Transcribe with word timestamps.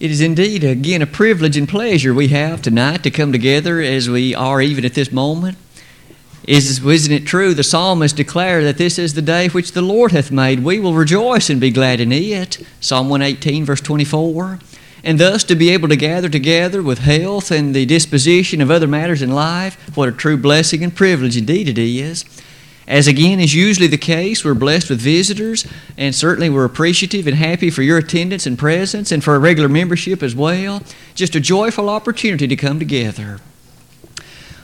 It 0.00 0.12
is 0.12 0.20
indeed, 0.20 0.62
again, 0.62 1.02
a 1.02 1.06
privilege 1.06 1.56
and 1.56 1.68
pleasure 1.68 2.14
we 2.14 2.28
have 2.28 2.62
tonight 2.62 3.02
to 3.02 3.10
come 3.10 3.32
together 3.32 3.80
as 3.80 4.08
we 4.08 4.32
are 4.32 4.62
even 4.62 4.84
at 4.84 4.94
this 4.94 5.10
moment. 5.10 5.58
Is, 6.46 6.84
isn't 6.86 7.12
it 7.12 7.26
true? 7.26 7.52
The 7.52 7.64
psalmist 7.64 8.14
declared 8.14 8.64
that 8.64 8.78
this 8.78 8.96
is 8.96 9.14
the 9.14 9.22
day 9.22 9.48
which 9.48 9.72
the 9.72 9.82
Lord 9.82 10.12
hath 10.12 10.30
made. 10.30 10.60
We 10.62 10.78
will 10.78 10.94
rejoice 10.94 11.50
and 11.50 11.60
be 11.60 11.72
glad 11.72 11.98
in 11.98 12.12
it. 12.12 12.64
Psalm 12.78 13.08
118, 13.08 13.64
verse 13.64 13.80
24. 13.80 14.60
And 15.02 15.18
thus 15.18 15.42
to 15.44 15.56
be 15.56 15.70
able 15.70 15.88
to 15.88 15.96
gather 15.96 16.28
together 16.28 16.80
with 16.80 17.00
health 17.00 17.50
and 17.50 17.74
the 17.74 17.84
disposition 17.84 18.60
of 18.60 18.70
other 18.70 18.86
matters 18.86 19.20
in 19.20 19.32
life, 19.32 19.96
what 19.96 20.08
a 20.08 20.12
true 20.12 20.36
blessing 20.36 20.84
and 20.84 20.94
privilege 20.94 21.36
indeed 21.36 21.68
it 21.68 21.76
is. 21.76 22.24
As 22.88 23.06
again 23.06 23.38
is 23.38 23.54
usually 23.54 23.86
the 23.86 23.98
case, 23.98 24.42
we're 24.42 24.54
blessed 24.54 24.88
with 24.88 24.98
visitors, 24.98 25.66
and 25.98 26.14
certainly 26.14 26.48
we're 26.48 26.64
appreciative 26.64 27.26
and 27.26 27.36
happy 27.36 27.68
for 27.68 27.82
your 27.82 27.98
attendance 27.98 28.46
and 28.46 28.58
presence 28.58 29.12
and 29.12 29.22
for 29.22 29.34
a 29.34 29.38
regular 29.38 29.68
membership 29.68 30.22
as 30.22 30.34
well. 30.34 30.82
Just 31.14 31.36
a 31.36 31.40
joyful 31.40 31.90
opportunity 31.90 32.48
to 32.48 32.56
come 32.56 32.78
together. 32.78 33.40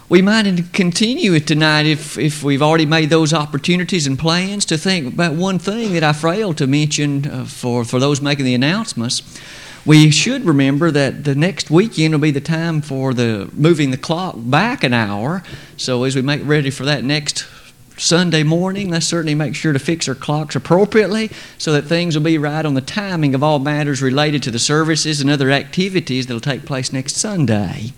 We 0.09 0.23
might 0.23 0.73
continue 0.73 1.35
it 1.35 1.47
tonight 1.47 1.85
if, 1.85 2.17
if 2.17 2.43
we've 2.43 2.63
already 2.63 2.87
made 2.87 3.11
those 3.11 3.35
opportunities 3.35 4.07
and 4.07 4.19
plans 4.19 4.65
to 4.67 4.79
think 4.79 5.13
about 5.13 5.35
one 5.35 5.59
thing 5.59 5.93
that 5.93 6.03
I 6.03 6.15
failed 6.15 6.57
to 6.59 6.67
mention 6.67 7.27
uh, 7.27 7.45
for, 7.45 7.85
for 7.85 8.01
those 8.01 8.23
making 8.23 8.47
the 8.47 8.55
announcements. 8.55 9.23
We 9.85 10.11
should 10.11 10.47
remember 10.47 10.91
that 10.91 11.25
the 11.25 11.35
next 11.35 11.71
weekend 11.71 12.15
will 12.15 12.21
be 12.21 12.31
the 12.31 12.41
time 12.41 12.81
for 12.81 13.13
the 13.13 13.51
moving 13.53 13.91
the 13.91 13.99
clock 13.99 14.37
back 14.39 14.83
an 14.83 14.95
hour. 14.95 15.43
So 15.77 16.05
as 16.05 16.17
we 16.17 16.23
make 16.23 16.41
ready 16.43 16.71
for 16.71 16.87
that 16.87 17.05
next 17.05 17.45
Sunday 17.97 18.43
morning, 18.43 18.91
let's 18.91 19.07
certainly 19.07 19.37
make 19.37 19.55
sure 19.55 19.73
to 19.73 19.79
fix 19.79 20.09
our 20.09 20.17
clocks 20.17 20.57
appropriately 20.57 21.31
so 21.59 21.73
that 21.73 21.83
things 21.83 22.17
will 22.17 22.25
be 22.25 22.39
right 22.39 22.67
on 22.67 22.75
the 22.75 22.81
timing 22.81 23.35
of 23.35 23.43
all 23.43 23.61
matters 23.61 24.03
related 24.03 24.43
to 24.43 24.51
the 24.51 24.59
services 24.59 25.21
and 25.21 25.31
other 25.31 25.51
activities 25.53 26.27
that 26.27 26.35
will 26.35 26.41
take 26.41 26.67
place 26.67 26.93
next 26.93 27.17
Sunday. 27.17 27.93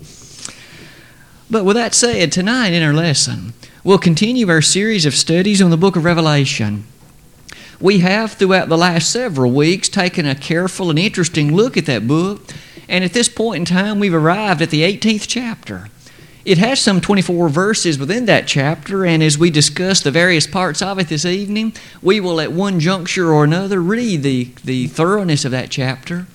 But 1.49 1.65
with 1.65 1.75
that 1.77 1.95
said, 1.95 2.31
tonight 2.31 2.73
in 2.73 2.83
our 2.83 2.93
lesson, 2.93 3.53
we'll 3.83 3.97
continue 3.97 4.49
our 4.49 4.61
series 4.61 5.05
of 5.05 5.15
studies 5.15 5.61
on 5.61 5.71
the 5.71 5.77
book 5.77 5.95
of 5.95 6.03
Revelation. 6.03 6.85
We 7.79 7.99
have, 7.99 8.33
throughout 8.33 8.69
the 8.69 8.77
last 8.77 9.11
several 9.11 9.51
weeks, 9.51 9.89
taken 9.89 10.25
a 10.25 10.35
careful 10.35 10.89
and 10.89 10.99
interesting 10.99 11.55
look 11.55 11.77
at 11.77 11.85
that 11.85 12.07
book, 12.07 12.41
and 12.89 13.03
at 13.03 13.13
this 13.13 13.29
point 13.29 13.59
in 13.59 13.65
time, 13.65 13.99
we've 13.99 14.13
arrived 14.13 14.61
at 14.61 14.69
the 14.69 14.81
18th 14.81 15.25
chapter. 15.27 15.89
It 16.47 16.59
has 16.59 16.79
some 16.79 17.01
24 17.01 17.49
verses 17.49 17.99
within 17.99 18.25
that 18.27 18.47
chapter, 18.47 19.05
and 19.05 19.21
as 19.21 19.37
we 19.37 19.49
discuss 19.49 19.99
the 19.99 20.11
various 20.11 20.47
parts 20.47 20.81
of 20.81 20.97
it 20.97 21.09
this 21.09 21.25
evening, 21.25 21.73
we 22.01 22.21
will 22.21 22.39
at 22.39 22.53
one 22.53 22.79
juncture 22.79 23.33
or 23.33 23.43
another 23.43 23.81
read 23.81 24.23
the, 24.23 24.53
the 24.63 24.87
thoroughness 24.87 25.43
of 25.43 25.51
that 25.51 25.69
chapter. 25.69 26.25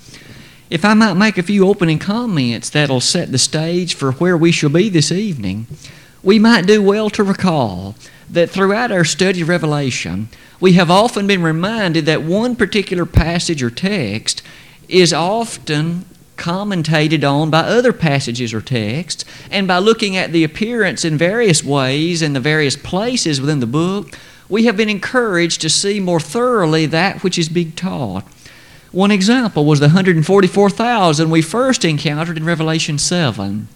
If 0.69 0.85
I 0.85 0.93
might 0.93 1.15
make 1.15 1.39
a 1.39 1.43
few 1.43 1.67
opening 1.67 1.99
comments 1.99 2.69
that'll 2.69 3.01
set 3.01 3.33
the 3.33 3.39
stage 3.39 3.95
for 3.95 4.13
where 4.13 4.37
we 4.37 4.53
shall 4.53 4.69
be 4.69 4.91
this 4.91 5.11
evening, 5.11 5.67
we 6.23 6.39
might 6.39 6.67
do 6.67 6.83
well 6.83 7.09
to 7.09 7.25
recall 7.25 7.95
that 8.29 8.51
throughout 8.51 8.93
our 8.93 9.05
study 9.05 9.41
of 9.41 9.49
Revelation, 9.49 10.29
we 10.61 10.75
have 10.75 10.91
often 10.91 11.27
been 11.27 11.43
reminded 11.43 12.05
that 12.05 12.23
one 12.23 12.55
particular 12.55 13.07
passage 13.07 13.63
or 13.63 13.71
text 13.71 14.43
is 14.91 15.15
often 15.15 16.05
commentated 16.37 17.25
on 17.25 17.51
by 17.51 17.61
other 17.61 17.93
passages 17.93 18.53
or 18.53 18.61
texts, 18.61 19.25
and 19.51 19.69
by 19.69 19.79
looking 19.79 20.17
at 20.17 20.33
the 20.33 20.45
appearance 20.45 21.05
in 21.05 21.17
various 21.17 21.63
ways 21.63 22.23
in 22.23 22.33
the 22.33 22.41
various 22.41 22.77
places 22.77 23.41
within 23.41 23.61
the 23.61 23.67
book, 23.67 24.19
we 24.49 24.65
have 24.65 24.77
been 24.77 24.89
encouraged 24.89 25.61
to 25.61 25.71
see 25.71 26.01
more 26.01 26.21
thoroughly 26.21 26.87
that 26.87 27.23
which 27.23 27.39
is 27.39 27.49
being 27.49 27.73
taught. 27.73 28.25
One 28.91 29.11
example 29.11 29.65
was 29.65 29.81
the 29.81 29.87
144,000 29.87 31.31
we 31.31 31.41
first 31.41 31.85
encountered 31.85 32.37
in 32.37 32.45
Revelation 32.45 32.99
7. 32.99 33.69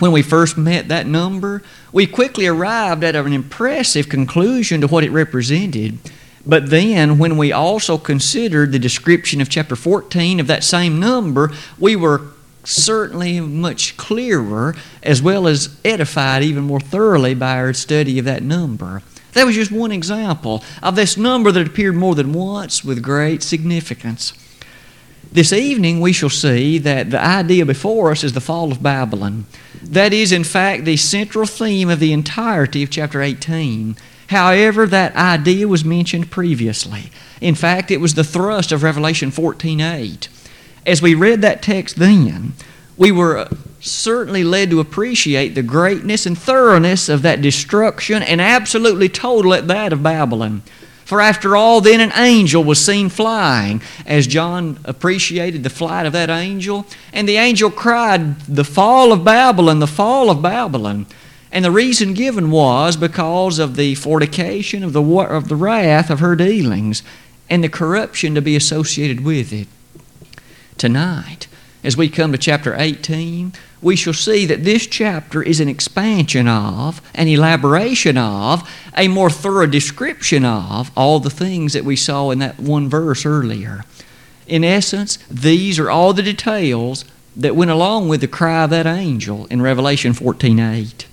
When 0.00 0.10
we 0.10 0.22
first 0.22 0.58
met 0.58 0.88
that 0.88 1.06
number, 1.06 1.62
we 1.92 2.08
quickly 2.08 2.46
arrived 2.46 3.04
at 3.04 3.14
an 3.14 3.32
impressive 3.32 4.08
conclusion 4.08 4.80
to 4.80 4.88
what 4.88 5.04
it 5.04 5.10
represented. 5.12 5.98
But 6.46 6.70
then, 6.70 7.18
when 7.18 7.36
we 7.36 7.52
also 7.52 7.96
considered 7.96 8.72
the 8.72 8.78
description 8.78 9.40
of 9.40 9.48
chapter 9.48 9.76
14 9.76 10.40
of 10.40 10.46
that 10.46 10.62
same 10.62 11.00
number, 11.00 11.50
we 11.78 11.96
were 11.96 12.22
certainly 12.64 13.40
much 13.40 13.96
clearer 13.96 14.74
as 15.02 15.22
well 15.22 15.46
as 15.46 15.76
edified 15.84 16.42
even 16.42 16.64
more 16.64 16.80
thoroughly 16.80 17.34
by 17.34 17.56
our 17.56 17.72
study 17.72 18.18
of 18.18 18.24
that 18.24 18.42
number. 18.42 19.02
That 19.32 19.46
was 19.46 19.54
just 19.56 19.72
one 19.72 19.92
example 19.92 20.62
of 20.82 20.96
this 20.96 21.16
number 21.16 21.50
that 21.52 21.66
appeared 21.66 21.96
more 21.96 22.14
than 22.14 22.32
once 22.32 22.84
with 22.84 23.02
great 23.02 23.42
significance. 23.42 24.32
This 25.32 25.52
evening, 25.52 26.00
we 26.00 26.12
shall 26.12 26.30
see 26.30 26.78
that 26.78 27.10
the 27.10 27.20
idea 27.20 27.66
before 27.66 28.12
us 28.12 28.22
is 28.22 28.34
the 28.34 28.40
fall 28.40 28.70
of 28.70 28.82
Babylon. 28.82 29.46
That 29.82 30.12
is, 30.12 30.30
in 30.30 30.44
fact, 30.44 30.84
the 30.84 30.96
central 30.96 31.46
theme 31.46 31.90
of 31.90 31.98
the 31.98 32.12
entirety 32.12 32.84
of 32.84 32.90
chapter 32.90 33.20
18. 33.20 33.96
However, 34.28 34.86
that 34.86 35.14
idea 35.16 35.68
was 35.68 35.84
mentioned 35.84 36.30
previously. 36.30 37.10
In 37.40 37.54
fact, 37.54 37.90
it 37.90 38.00
was 38.00 38.14
the 38.14 38.24
thrust 38.24 38.72
of 38.72 38.82
Revelation 38.82 39.30
14:8. 39.30 40.28
As 40.86 41.02
we 41.02 41.14
read 41.14 41.42
that 41.42 41.62
text 41.62 41.96
then, 41.96 42.54
we 42.96 43.10
were 43.10 43.38
uh, 43.38 43.48
certainly 43.80 44.44
led 44.44 44.70
to 44.70 44.80
appreciate 44.80 45.54
the 45.54 45.62
greatness 45.62 46.26
and 46.26 46.38
thoroughness 46.38 47.08
of 47.08 47.22
that 47.22 47.42
destruction 47.42 48.22
and 48.22 48.40
absolutely 48.40 49.08
total 49.08 49.54
at 49.54 49.68
that 49.68 49.92
of 49.92 50.02
Babylon. 50.02 50.62
For 51.04 51.20
after 51.20 51.54
all, 51.54 51.82
then 51.82 52.00
an 52.00 52.12
angel 52.16 52.64
was 52.64 52.82
seen 52.84 53.10
flying, 53.10 53.82
as 54.06 54.26
John 54.26 54.78
appreciated 54.84 55.62
the 55.62 55.70
flight 55.70 56.06
of 56.06 56.14
that 56.14 56.30
angel. 56.30 56.86
And 57.12 57.28
the 57.28 57.36
angel 57.36 57.70
cried, 57.70 58.40
The 58.40 58.64
fall 58.64 59.12
of 59.12 59.22
Babylon, 59.22 59.80
the 59.80 59.86
fall 59.86 60.30
of 60.30 60.40
Babylon. 60.40 61.06
And 61.54 61.64
the 61.64 61.70
reason 61.70 62.14
given 62.14 62.50
was 62.50 62.96
because 62.96 63.60
of 63.60 63.76
the 63.76 63.94
fornication 63.94 64.82
of 64.82 64.92
the, 64.92 65.00
of 65.04 65.48
the 65.48 65.54
wrath 65.54 66.10
of 66.10 66.18
her 66.18 66.34
dealings 66.34 67.04
and 67.48 67.62
the 67.62 67.68
corruption 67.68 68.34
to 68.34 68.42
be 68.42 68.56
associated 68.56 69.24
with 69.24 69.52
it. 69.52 69.68
Tonight, 70.78 71.46
as 71.84 71.96
we 71.96 72.08
come 72.08 72.32
to 72.32 72.38
chapter 72.38 72.74
18, 72.76 73.52
we 73.80 73.94
shall 73.94 74.12
see 74.12 74.46
that 74.46 74.64
this 74.64 74.88
chapter 74.88 75.44
is 75.44 75.60
an 75.60 75.68
expansion 75.68 76.48
of, 76.48 77.00
an 77.14 77.28
elaboration 77.28 78.18
of, 78.18 78.68
a 78.96 79.06
more 79.06 79.30
thorough 79.30 79.68
description 79.68 80.44
of 80.44 80.90
all 80.96 81.20
the 81.20 81.30
things 81.30 81.72
that 81.72 81.84
we 81.84 81.94
saw 81.94 82.32
in 82.32 82.40
that 82.40 82.58
one 82.58 82.88
verse 82.88 83.24
earlier. 83.24 83.84
In 84.48 84.64
essence, 84.64 85.18
these 85.30 85.78
are 85.78 85.88
all 85.88 86.14
the 86.14 86.22
details 86.22 87.04
that 87.36 87.54
went 87.54 87.70
along 87.70 88.08
with 88.08 88.22
the 88.22 88.28
cry 88.28 88.64
of 88.64 88.70
that 88.70 88.86
angel 88.86 89.46
in 89.46 89.62
Revelation 89.62 90.14
14 90.14 90.58
8. 90.58 91.06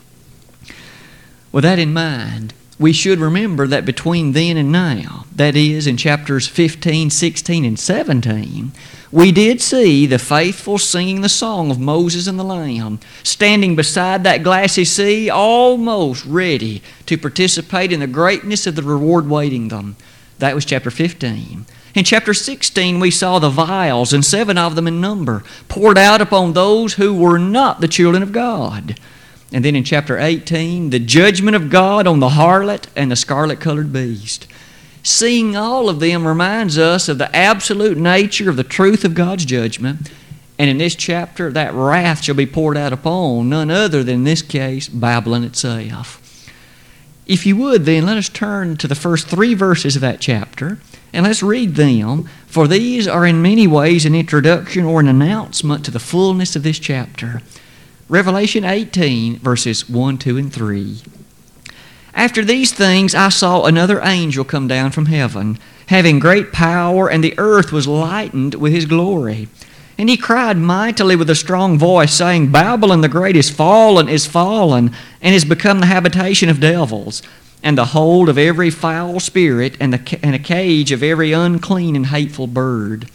With 1.51 1.63
that 1.63 1.79
in 1.79 1.93
mind, 1.93 2.53
we 2.79 2.93
should 2.93 3.19
remember 3.19 3.67
that 3.67 3.85
between 3.85 4.31
then 4.31 4.57
and 4.57 4.71
now, 4.71 5.25
that 5.35 5.55
is, 5.55 5.85
in 5.85 5.97
chapters 5.97 6.47
15, 6.47 7.09
16, 7.09 7.65
and 7.65 7.77
17, 7.77 8.71
we 9.11 9.31
did 9.31 9.61
see 9.61 10.05
the 10.05 10.17
faithful 10.17 10.77
singing 10.77 11.21
the 11.21 11.29
song 11.29 11.69
of 11.69 11.79
Moses 11.79 12.25
and 12.27 12.39
the 12.39 12.43
Lamb, 12.43 12.99
standing 13.23 13.75
beside 13.75 14.23
that 14.23 14.41
glassy 14.41 14.85
sea, 14.85 15.29
almost 15.29 16.25
ready 16.25 16.81
to 17.05 17.17
participate 17.17 17.91
in 17.91 17.99
the 17.99 18.07
greatness 18.07 18.65
of 18.65 18.75
the 18.75 18.81
reward 18.83 19.29
waiting 19.29 19.67
them. 19.67 19.97
That 20.39 20.55
was 20.55 20.65
chapter 20.65 20.89
15. 20.89 21.65
In 21.93 22.03
chapter 22.05 22.33
16, 22.33 22.99
we 23.01 23.11
saw 23.11 23.37
the 23.37 23.49
vials, 23.49 24.13
and 24.13 24.23
seven 24.23 24.57
of 24.57 24.75
them 24.75 24.87
in 24.87 25.01
number, 25.01 25.43
poured 25.67 25.97
out 25.97 26.21
upon 26.21 26.53
those 26.53 26.93
who 26.93 27.13
were 27.13 27.37
not 27.37 27.81
the 27.81 27.89
children 27.89 28.23
of 28.23 28.31
God. 28.31 28.97
And 29.51 29.65
then 29.65 29.75
in 29.75 29.83
chapter 29.83 30.17
18, 30.17 30.91
the 30.91 30.99
judgment 30.99 31.55
of 31.55 31.69
God 31.69 32.07
on 32.07 32.19
the 32.19 32.29
harlot 32.29 32.87
and 32.95 33.11
the 33.11 33.15
scarlet 33.15 33.59
colored 33.59 33.91
beast. 33.91 34.47
Seeing 35.03 35.55
all 35.55 35.89
of 35.89 35.99
them 35.99 36.27
reminds 36.27 36.77
us 36.77 37.09
of 37.09 37.17
the 37.17 37.35
absolute 37.35 37.97
nature 37.97 38.49
of 38.49 38.55
the 38.55 38.63
truth 38.63 39.03
of 39.03 39.15
God's 39.15 39.45
judgment. 39.45 40.11
And 40.57 40.69
in 40.69 40.77
this 40.77 40.95
chapter, 40.95 41.51
that 41.51 41.73
wrath 41.73 42.23
shall 42.23 42.35
be 42.35 42.45
poured 42.45 42.77
out 42.77 42.93
upon 42.93 43.49
none 43.49 43.71
other 43.71 44.03
than, 44.03 44.15
in 44.15 44.23
this 44.23 44.41
case, 44.41 44.87
Babylon 44.87 45.43
itself. 45.43 46.19
If 47.25 47.45
you 47.45 47.57
would, 47.57 47.85
then, 47.85 48.05
let 48.05 48.17
us 48.17 48.29
turn 48.29 48.77
to 48.77 48.87
the 48.87 48.95
first 48.95 49.27
three 49.27 49.53
verses 49.53 49.95
of 49.95 50.01
that 50.01 50.21
chapter 50.21 50.77
and 51.13 51.25
let's 51.25 51.43
read 51.43 51.75
them, 51.75 52.29
for 52.47 52.67
these 52.67 53.07
are 53.07 53.25
in 53.25 53.41
many 53.41 53.67
ways 53.67 54.05
an 54.05 54.15
introduction 54.15 54.85
or 54.85 54.99
an 54.99 55.07
announcement 55.07 55.83
to 55.85 55.91
the 55.91 55.99
fullness 55.99 56.55
of 56.55 56.63
this 56.63 56.79
chapter. 56.79 57.41
Revelation 58.11 58.65
18, 58.65 59.37
verses 59.39 59.87
1, 59.89 60.17
2, 60.17 60.37
and 60.37 60.51
3. 60.51 60.97
After 62.13 62.43
these 62.43 62.73
things, 62.73 63.15
I 63.15 63.29
saw 63.29 63.63
another 63.63 64.01
angel 64.03 64.43
come 64.43 64.67
down 64.67 64.91
from 64.91 65.05
heaven, 65.05 65.57
having 65.87 66.19
great 66.19 66.51
power, 66.51 67.09
and 67.09 67.23
the 67.23 67.33
earth 67.37 67.71
was 67.71 67.87
lightened 67.87 68.55
with 68.55 68.73
his 68.73 68.85
glory. 68.85 69.47
And 69.97 70.09
he 70.09 70.17
cried 70.17 70.57
mightily 70.57 71.15
with 71.15 71.29
a 71.29 71.35
strong 71.35 71.77
voice, 71.79 72.13
saying, 72.13 72.51
Babylon 72.51 72.99
the 72.99 73.07
great 73.07 73.37
is 73.37 73.49
fallen, 73.49 74.09
is 74.09 74.25
fallen, 74.25 74.91
and 75.21 75.33
is 75.33 75.45
become 75.45 75.79
the 75.79 75.85
habitation 75.85 76.49
of 76.49 76.59
devils, 76.59 77.23
and 77.63 77.77
the 77.77 77.85
hold 77.85 78.27
of 78.27 78.37
every 78.37 78.69
foul 78.69 79.21
spirit, 79.21 79.77
and, 79.79 79.93
the, 79.93 80.19
and 80.21 80.35
a 80.35 80.39
cage 80.39 80.91
of 80.91 81.01
every 81.01 81.31
unclean 81.31 81.95
and 81.95 82.07
hateful 82.07 82.47
bird. 82.47 83.09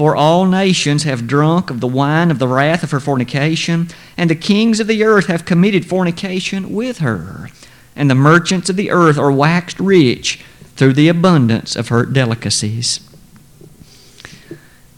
For 0.00 0.16
all 0.16 0.46
nations 0.46 1.02
have 1.02 1.26
drunk 1.26 1.68
of 1.68 1.80
the 1.80 1.86
wine 1.86 2.30
of 2.30 2.38
the 2.38 2.48
wrath 2.48 2.82
of 2.82 2.90
her 2.90 3.00
fornication, 3.00 3.88
and 4.16 4.30
the 4.30 4.34
kings 4.34 4.80
of 4.80 4.86
the 4.86 5.04
earth 5.04 5.26
have 5.26 5.44
committed 5.44 5.84
fornication 5.84 6.72
with 6.72 7.00
her. 7.00 7.50
And 7.94 8.08
the 8.08 8.14
merchants 8.14 8.70
of 8.70 8.76
the 8.76 8.90
earth 8.90 9.18
are 9.18 9.30
waxed 9.30 9.78
rich 9.78 10.42
through 10.74 10.94
the 10.94 11.08
abundance 11.08 11.76
of 11.76 11.88
her 11.88 12.06
delicacies. 12.06 13.00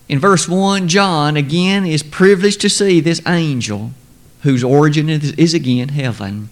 In 0.09 0.21
verse 0.21 0.49
1, 0.49 0.87
John 0.87 1.37
again 1.37 1.85
is 1.85 2.05
privileged 2.05 2.61
to 2.61 2.71
see 2.71 3.01
this 3.01 3.21
angel 3.27 3.91
whose 4.43 4.63
origin 4.63 5.09
is 5.09 5.53
again 5.53 5.89
heaven. 5.89 6.49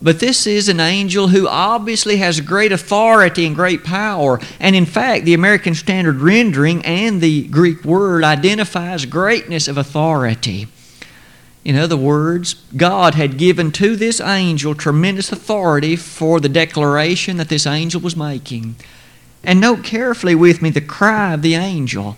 But 0.00 0.20
this 0.20 0.46
is 0.46 0.68
an 0.68 0.78
angel 0.78 1.28
who 1.28 1.48
obviously 1.48 2.18
has 2.18 2.40
great 2.40 2.70
authority 2.70 3.46
and 3.46 3.56
great 3.56 3.82
power. 3.82 4.38
And 4.60 4.76
in 4.76 4.86
fact, 4.86 5.24
the 5.24 5.34
American 5.34 5.74
Standard 5.74 6.20
rendering 6.20 6.84
and 6.84 7.20
the 7.20 7.48
Greek 7.48 7.84
word 7.84 8.22
identifies 8.22 9.06
greatness 9.06 9.66
of 9.66 9.76
authority. 9.76 10.68
In 11.64 11.74
other 11.74 11.96
words, 11.96 12.54
God 12.76 13.16
had 13.16 13.38
given 13.38 13.72
to 13.72 13.96
this 13.96 14.20
angel 14.20 14.76
tremendous 14.76 15.32
authority 15.32 15.96
for 15.96 16.38
the 16.38 16.48
declaration 16.48 17.36
that 17.38 17.48
this 17.48 17.66
angel 17.66 18.00
was 18.00 18.16
making. 18.16 18.76
And 19.42 19.60
note 19.60 19.82
carefully 19.82 20.36
with 20.36 20.62
me 20.62 20.70
the 20.70 20.80
cry 20.80 21.34
of 21.34 21.42
the 21.42 21.56
angel. 21.56 22.16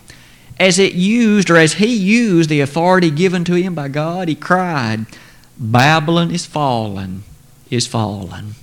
As 0.59 0.77
it 0.77 0.93
used, 0.93 1.49
or 1.49 1.57
as 1.57 1.73
he 1.73 1.95
used 1.95 2.49
the 2.49 2.61
authority 2.61 3.09
given 3.09 3.43
to 3.45 3.55
him 3.55 3.73
by 3.73 3.87
God, 3.87 4.27
he 4.27 4.35
cried, 4.35 5.07
Babylon 5.57 6.29
is 6.29 6.45
fallen 6.45 7.23
is 7.71 7.87
fallen. 7.87 8.53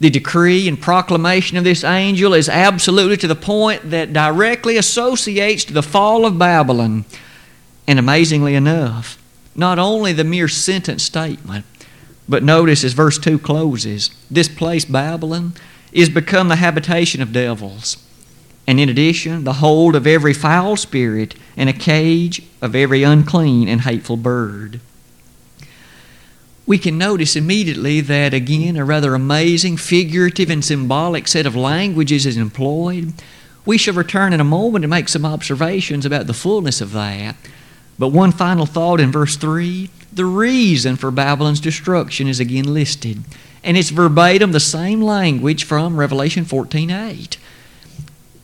The 0.00 0.10
decree 0.10 0.66
and 0.66 0.80
proclamation 0.80 1.56
of 1.56 1.64
this 1.64 1.84
angel 1.84 2.34
is 2.34 2.48
absolutely 2.48 3.16
to 3.18 3.28
the 3.28 3.36
point 3.36 3.90
that 3.90 4.12
directly 4.12 4.76
associates 4.76 5.64
to 5.66 5.72
the 5.72 5.82
fall 5.82 6.24
of 6.24 6.38
Babylon. 6.38 7.04
And 7.86 7.98
amazingly 7.98 8.54
enough, 8.54 9.16
not 9.54 9.78
only 9.78 10.12
the 10.12 10.24
mere 10.24 10.48
sentence 10.48 11.02
statement, 11.02 11.66
but 12.28 12.42
notice 12.42 12.82
as 12.84 12.94
verse 12.94 13.18
2 13.18 13.38
closes 13.38 14.10
this 14.30 14.48
place, 14.48 14.84
Babylon, 14.84 15.52
is 15.92 16.08
become 16.08 16.48
the 16.48 16.56
habitation 16.56 17.20
of 17.20 17.32
devils. 17.32 17.96
And 18.66 18.80
in 18.80 18.88
addition, 18.88 19.44
the 19.44 19.54
hold 19.54 19.94
of 19.94 20.06
every 20.06 20.32
foul 20.32 20.76
spirit 20.76 21.34
and 21.56 21.68
a 21.68 21.72
cage 21.72 22.42
of 22.60 22.74
every 22.74 23.02
unclean 23.02 23.68
and 23.68 23.82
hateful 23.82 24.16
bird 24.16 24.80
we 26.66 26.78
can 26.78 26.96
notice 26.96 27.34
immediately 27.34 28.00
that, 28.00 28.32
again, 28.32 28.76
a 28.76 28.84
rather 28.84 29.14
amazing 29.14 29.76
figurative 29.76 30.50
and 30.50 30.64
symbolic 30.64 31.26
set 31.26 31.46
of 31.46 31.56
languages 31.56 32.24
is 32.24 32.36
employed. 32.36 33.12
We 33.64 33.78
shall 33.78 33.94
return 33.94 34.32
in 34.32 34.40
a 34.40 34.44
moment 34.44 34.84
and 34.84 34.90
make 34.90 35.08
some 35.08 35.24
observations 35.24 36.06
about 36.06 36.26
the 36.26 36.34
fullness 36.34 36.80
of 36.80 36.92
that. 36.92 37.36
But 37.98 38.08
one 38.08 38.32
final 38.32 38.66
thought 38.66 39.00
in 39.00 39.12
verse 39.12 39.36
3 39.36 39.90
the 40.12 40.24
reason 40.26 40.96
for 40.96 41.10
Babylon's 41.10 41.60
destruction 41.60 42.28
is 42.28 42.38
again 42.38 42.72
listed. 42.72 43.24
And 43.64 43.76
it's 43.76 43.90
verbatim 43.90 44.52
the 44.52 44.60
same 44.60 45.00
language 45.00 45.64
from 45.64 45.96
Revelation 45.96 46.44
14 46.44 46.90
8. 46.90 47.38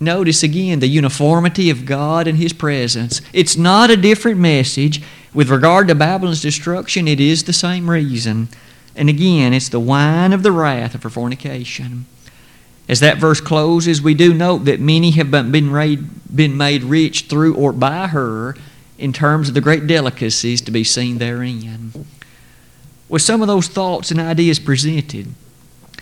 Notice 0.01 0.43
again 0.43 0.79
the 0.79 0.87
uniformity 0.87 1.71
of 1.71 1.85
God 1.85 2.27
and 2.27 2.39
His 2.39 2.53
presence. 2.53 3.21
It's 3.33 3.57
not 3.57 3.91
a 3.91 3.97
different 3.97 4.39
message, 4.39 5.03
with 5.35 5.51
regard 5.51 5.89
to 5.89 5.95
Babylon's 5.95 6.41
destruction, 6.41 7.07
it 7.07 7.21
is 7.21 7.45
the 7.45 7.53
same 7.53 7.91
reason. 7.91 8.49
And 8.97 9.09
again, 9.09 9.53
it's 9.53 9.69
the 9.69 9.81
wine 9.81 10.33
of 10.33 10.43
the 10.43 10.53
wrath 10.53 10.95
of 10.95 11.03
her 11.03 11.11
fornication. 11.11 12.07
As 12.89 13.01
that 13.01 13.19
verse 13.19 13.41
closes, 13.41 14.01
we 14.01 14.15
do 14.15 14.33
note 14.33 14.65
that 14.65 14.81
many 14.81 15.11
have 15.13 15.31
been 15.31 15.53
been 15.53 16.57
made 16.57 16.83
rich 16.83 17.23
through 17.23 17.55
or 17.55 17.73
by 17.73 18.09
her 18.09 18.57
in 18.99 19.13
terms 19.13 19.49
of 19.49 19.55
the 19.55 19.61
great 19.61 19.87
delicacies 19.87 20.61
to 20.63 20.71
be 20.71 20.85
seen 20.85 21.19
therein. 21.19 22.07
With 23.09 23.23
some 23.23 23.43
of 23.43 23.49
those 23.49 23.69
thoughts 23.69 24.11
and 24.11 24.19
ideas 24.19 24.59
presented, 24.59 25.35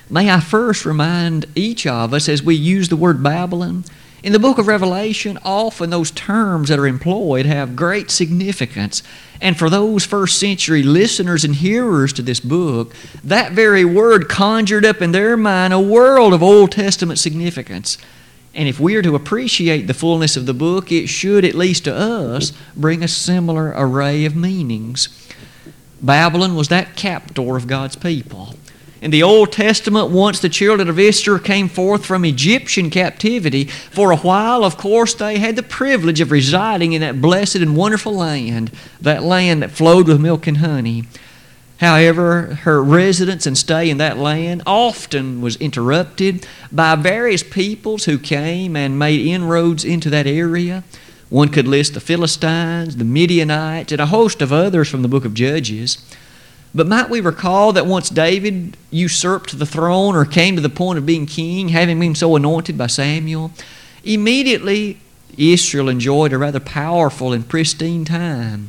may 0.08 0.30
I 0.30 0.40
first 0.40 0.86
remind 0.86 1.46
each 1.54 1.86
of 1.86 2.14
us 2.14 2.28
as 2.28 2.42
we 2.42 2.54
use 2.54 2.88
the 2.88 2.96
word 2.96 3.22
Babylon 3.22 3.84
in 4.22 4.32
the 4.32 4.38
book 4.38 4.58
of 4.58 4.66
Revelation, 4.66 5.38
often 5.44 5.90
those 5.90 6.10
terms 6.10 6.68
that 6.68 6.78
are 6.78 6.86
employed 6.86 7.46
have 7.46 7.76
great 7.76 8.10
significance. 8.10 9.02
And 9.40 9.58
for 9.58 9.68
those 9.68 10.04
first 10.04 10.40
century 10.40 10.82
listeners 10.82 11.44
and 11.44 11.54
hearers 11.54 12.12
to 12.14 12.22
this 12.22 12.40
book, 12.40 12.94
that 13.22 13.52
very 13.52 13.84
word 13.84 14.28
conjured 14.28 14.84
up 14.84 15.02
in 15.02 15.12
their 15.12 15.36
mind 15.36 15.72
a 15.72 15.80
world 15.80 16.32
of 16.32 16.42
Old 16.42 16.72
Testament 16.72 17.18
significance. 17.18 17.98
And 18.54 18.68
if 18.68 18.80
we 18.80 18.96
are 18.96 19.02
to 19.02 19.14
appreciate 19.14 19.82
the 19.86 19.94
fullness 19.94 20.34
of 20.36 20.46
the 20.46 20.54
book, 20.54 20.90
it 20.90 21.08
should, 21.08 21.44
at 21.44 21.54
least 21.54 21.84
to 21.84 21.94
us, 21.94 22.52
bring 22.74 23.04
a 23.04 23.08
similar 23.08 23.74
array 23.76 24.24
of 24.24 24.34
meanings. 24.34 25.10
Babylon 26.00 26.56
was 26.56 26.68
that 26.68 26.96
captor 26.96 27.56
of 27.56 27.66
God's 27.66 27.96
people. 27.96 28.54
In 29.02 29.10
the 29.10 29.22
Old 29.22 29.52
Testament, 29.52 30.10
once 30.10 30.40
the 30.40 30.48
children 30.48 30.88
of 30.88 30.98
Israel 30.98 31.38
came 31.38 31.68
forth 31.68 32.06
from 32.06 32.24
Egyptian 32.24 32.88
captivity, 32.88 33.64
for 33.64 34.10
a 34.10 34.16
while, 34.16 34.64
of 34.64 34.78
course, 34.78 35.12
they 35.12 35.38
had 35.38 35.54
the 35.54 35.62
privilege 35.62 36.20
of 36.20 36.30
residing 36.30 36.94
in 36.94 37.02
that 37.02 37.20
blessed 37.20 37.56
and 37.56 37.76
wonderful 37.76 38.14
land, 38.14 38.70
that 39.00 39.22
land 39.22 39.62
that 39.62 39.70
flowed 39.70 40.08
with 40.08 40.20
milk 40.20 40.46
and 40.46 40.58
honey. 40.58 41.04
However, 41.78 42.54
her 42.62 42.82
residence 42.82 43.46
and 43.46 43.56
stay 43.56 43.90
in 43.90 43.98
that 43.98 44.16
land 44.16 44.62
often 44.66 45.42
was 45.42 45.56
interrupted 45.56 46.46
by 46.72 46.94
various 46.94 47.42
peoples 47.42 48.06
who 48.06 48.18
came 48.18 48.76
and 48.76 48.98
made 48.98 49.20
inroads 49.26 49.84
into 49.84 50.08
that 50.08 50.26
area. 50.26 50.84
One 51.28 51.48
could 51.50 51.68
list 51.68 51.92
the 51.92 52.00
Philistines, 52.00 52.96
the 52.96 53.04
Midianites, 53.04 53.92
and 53.92 54.00
a 54.00 54.06
host 54.06 54.40
of 54.40 54.54
others 54.54 54.88
from 54.88 55.02
the 55.02 55.08
book 55.08 55.26
of 55.26 55.34
Judges. 55.34 55.98
But 56.76 56.86
might 56.86 57.08
we 57.08 57.22
recall 57.22 57.72
that 57.72 57.86
once 57.86 58.10
David 58.10 58.76
usurped 58.90 59.58
the 59.58 59.64
throne 59.64 60.14
or 60.14 60.26
came 60.26 60.56
to 60.56 60.62
the 60.62 60.68
point 60.68 60.98
of 60.98 61.06
being 61.06 61.24
king, 61.24 61.70
having 61.70 61.98
been 61.98 62.14
so 62.14 62.36
anointed 62.36 62.76
by 62.76 62.86
Samuel, 62.86 63.50
immediately 64.04 64.98
Israel 65.38 65.88
enjoyed 65.88 66.34
a 66.34 66.38
rather 66.38 66.60
powerful 66.60 67.32
and 67.32 67.48
pristine 67.48 68.04
time. 68.04 68.68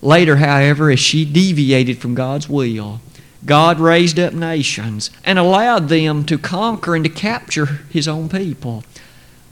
Later, 0.00 0.36
however, 0.36 0.92
as 0.92 1.00
she 1.00 1.24
deviated 1.24 1.98
from 1.98 2.14
God's 2.14 2.48
will, 2.48 3.00
God 3.44 3.80
raised 3.80 4.20
up 4.20 4.32
nations 4.32 5.10
and 5.24 5.40
allowed 5.40 5.88
them 5.88 6.24
to 6.26 6.38
conquer 6.38 6.94
and 6.94 7.02
to 7.04 7.10
capture 7.10 7.80
His 7.90 8.06
own 8.06 8.28
people. 8.28 8.84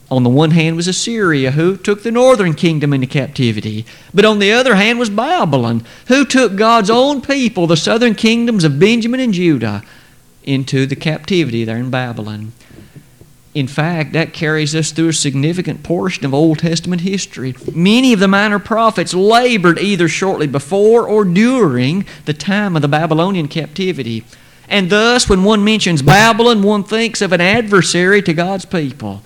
On 0.09 0.23
the 0.23 0.31
one 0.31 0.53
hand 0.53 0.77
was 0.77 0.87
Assyria, 0.87 1.51
who 1.53 1.77
took 1.77 2.03
the 2.03 2.13
northern 2.13 2.55
kingdom 2.55 2.93
into 2.93 3.09
captivity. 3.09 3.85
But 4.15 4.25
on 4.25 4.39
the 4.39 4.53
other 4.53 4.77
hand 4.77 5.01
was 5.01 5.11
Babylon, 5.11 5.85
who 6.07 6.25
took 6.25 6.55
God's 6.55 6.91
own 6.91 7.21
people, 7.21 7.67
the 7.67 7.77
southern 7.77 8.15
kingdoms 8.15 8.63
of 8.63 8.79
Benjamin 8.79 9.19
and 9.19 9.35
Judah, 9.35 9.83
into 10.45 10.87
the 10.87 10.95
captivity 10.95 11.65
there 11.65 11.77
in 11.77 11.91
Babylon. 11.91 12.53
In 13.53 13.67
fact, 13.67 14.13
that 14.13 14.33
carries 14.33 14.77
us 14.77 14.93
through 14.93 15.09
a 15.09 15.13
significant 15.15 15.83
portion 15.83 16.25
of 16.25 16.35
Old 16.35 16.61
Testament 16.61 17.01
history. 17.01 17.57
Many 17.75 18.13
of 18.13 18.21
the 18.21 18.29
minor 18.29 18.61
prophets 18.61 19.13
labored 19.13 19.81
either 19.81 20.09
shortly 20.09 20.47
before 20.47 21.09
or 21.09 21.25
during 21.25 22.05
the 22.27 22.35
time 22.35 22.77
of 22.77 22.83
the 22.83 22.89
Babylonian 22.89 23.49
captivity. 23.49 24.25
And 24.69 24.91
thus, 24.91 25.29
when 25.29 25.43
one 25.43 25.65
mentions 25.65 26.03
Babylon, 26.03 26.63
one 26.63 26.85
thinks 26.85 27.23
of 27.23 27.33
an 27.33 27.41
adversary 27.41 28.23
to 28.23 28.35
God's 28.35 28.67
people 28.67 29.23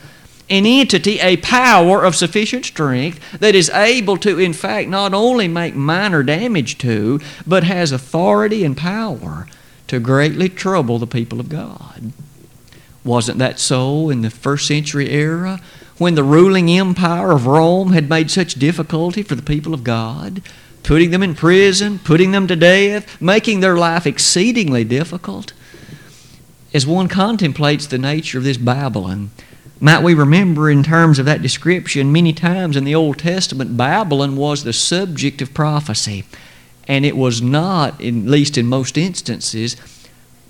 an 0.50 0.66
entity, 0.66 1.20
a 1.20 1.36
power 1.36 2.04
of 2.04 2.16
sufficient 2.16 2.66
strength 2.66 3.38
that 3.38 3.54
is 3.54 3.70
able 3.70 4.16
to, 4.18 4.38
in 4.38 4.52
fact, 4.52 4.88
not 4.88 5.14
only 5.14 5.46
make 5.46 5.76
minor 5.76 6.24
damage 6.24 6.76
to, 6.78 7.20
but 7.46 7.62
has 7.64 7.92
authority 7.92 8.64
and 8.64 8.76
power 8.76 9.46
to 9.86 10.00
greatly 10.00 10.48
trouble 10.48 10.98
the 10.98 11.06
people 11.06 11.38
of 11.38 11.48
God. 11.48 12.12
Wasn't 13.04 13.38
that 13.38 13.58
so 13.58 14.10
in 14.10 14.22
the 14.22 14.30
first 14.30 14.66
century 14.66 15.08
era 15.10 15.60
when 15.98 16.16
the 16.16 16.24
ruling 16.24 16.70
empire 16.70 17.30
of 17.30 17.46
Rome 17.46 17.92
had 17.92 18.08
made 18.08 18.30
such 18.30 18.54
difficulty 18.54 19.22
for 19.22 19.36
the 19.36 19.42
people 19.42 19.72
of 19.72 19.84
God? 19.84 20.42
Putting 20.82 21.10
them 21.10 21.22
in 21.22 21.34
prison, 21.34 21.98
putting 21.98 22.32
them 22.32 22.46
to 22.48 22.56
death, 22.56 23.20
making 23.20 23.60
their 23.60 23.76
life 23.76 24.06
exceedingly 24.06 24.82
difficult. 24.82 25.52
As 26.72 26.86
one 26.86 27.08
contemplates 27.08 27.86
the 27.86 27.98
nature 27.98 28.38
of 28.38 28.44
this 28.44 28.56
Babylon, 28.56 29.30
might 29.80 30.02
we 30.02 30.12
remember, 30.12 30.70
in 30.70 30.82
terms 30.82 31.18
of 31.18 31.24
that 31.26 31.40
description, 31.40 32.12
many 32.12 32.34
times 32.34 32.76
in 32.76 32.84
the 32.84 32.94
Old 32.94 33.18
Testament, 33.18 33.78
Babylon 33.78 34.36
was 34.36 34.62
the 34.62 34.74
subject 34.74 35.40
of 35.40 35.54
prophecy. 35.54 36.24
And 36.86 37.06
it 37.06 37.16
was 37.16 37.40
not, 37.40 37.94
at 38.00 38.14
least 38.14 38.58
in 38.58 38.66
most 38.66 38.98
instances, 38.98 39.76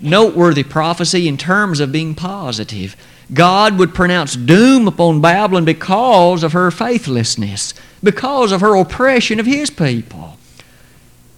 noteworthy 0.01 0.63
prophecy 0.63 1.27
in 1.27 1.37
terms 1.37 1.79
of 1.79 1.91
being 1.91 2.13
positive. 2.13 2.97
God 3.33 3.77
would 3.77 3.93
pronounce 3.93 4.35
doom 4.35 4.87
upon 4.87 5.21
Babylon 5.21 5.63
because 5.63 6.43
of 6.43 6.51
her 6.51 6.69
faithlessness, 6.69 7.73
because 8.03 8.51
of 8.51 8.59
her 8.59 8.75
oppression 8.75 9.39
of 9.39 9.45
His 9.45 9.69
people. 9.69 10.37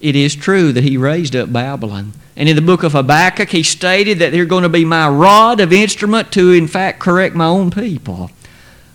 It 0.00 0.16
is 0.16 0.34
true 0.34 0.72
that 0.72 0.84
He 0.84 0.96
raised 0.96 1.34
up 1.34 1.52
Babylon 1.52 2.12
and 2.36 2.48
in 2.48 2.56
the 2.56 2.62
book 2.62 2.82
of 2.82 2.92
Habakkuk, 2.92 3.50
he 3.50 3.62
stated 3.62 4.18
that 4.18 4.32
they're 4.32 4.44
going 4.44 4.64
to 4.64 4.68
be 4.68 4.84
my 4.84 5.08
rod 5.08 5.60
of 5.60 5.72
instrument 5.72 6.32
to, 6.32 6.52
in 6.52 6.66
fact, 6.66 6.98
correct 6.98 7.36
my 7.36 7.46
own 7.46 7.70
people. 7.70 8.30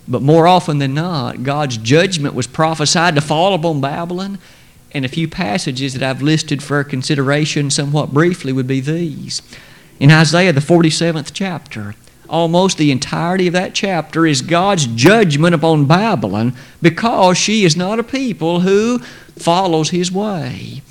But 0.07 0.21
more 0.21 0.45
often 0.45 0.79
than 0.79 0.93
not, 0.93 1.43
God's 1.43 1.77
judgment 1.77 2.35
was 2.35 2.47
prophesied 2.47 3.15
to 3.15 3.21
fall 3.21 3.53
upon 3.53 3.79
Babylon. 3.79 4.39
And 4.91 5.05
a 5.05 5.09
few 5.09 5.27
passages 5.27 5.93
that 5.93 6.03
I've 6.03 6.21
listed 6.21 6.61
for 6.61 6.83
consideration 6.83 7.69
somewhat 7.69 8.13
briefly 8.13 8.51
would 8.51 8.67
be 8.67 8.81
these. 8.81 9.41
In 9.99 10.11
Isaiah, 10.11 10.51
the 10.51 10.59
47th 10.59 11.31
chapter, 11.33 11.93
almost 12.29 12.77
the 12.77 12.91
entirety 12.91 13.47
of 13.47 13.53
that 13.53 13.73
chapter 13.73 14.25
is 14.25 14.41
God's 14.41 14.85
judgment 14.87 15.55
upon 15.55 15.85
Babylon 15.85 16.55
because 16.81 17.37
she 17.37 17.65
is 17.65 17.75
not 17.75 17.99
a 17.99 18.03
people 18.03 18.61
who 18.61 18.99
follows 19.37 19.89
His 19.89 20.11
way. 20.11 20.81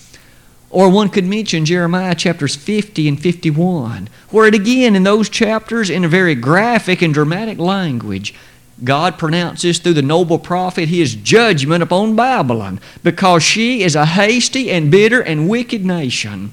Or 0.71 0.91
one 0.91 1.09
could 1.09 1.25
mention 1.25 1.65
Jeremiah 1.65 2.15
chapters 2.15 2.55
50 2.55 3.09
and 3.09 3.21
51, 3.21 4.09
where 4.31 4.47
it 4.47 4.55
again 4.55 4.95
in 4.95 5.03
those 5.03 5.31
chapters, 5.31 5.89
in 5.89 6.05
a 6.05 6.09
very 6.09 6.35
graphic 6.35 7.01
and 7.01 7.15
dramatic 7.15 7.59
language, 7.59 8.35
God 8.85 9.19
pronounces 9.19 9.79
through 9.79 9.95
the 9.95 10.03
noble 10.03 10.39
prophet 10.39 10.89
his 10.89 11.15
judgment 11.15 11.83
upon 11.83 12.15
Babylon 12.15 12.81
because 13.03 13.43
she 13.43 13.83
is 13.83 13.97
a 13.97 14.07
hasty 14.07 14.71
and 14.71 14.91
bitter 14.91 15.21
and 15.21 15.49
wicked 15.49 15.85
nation. 15.85 16.53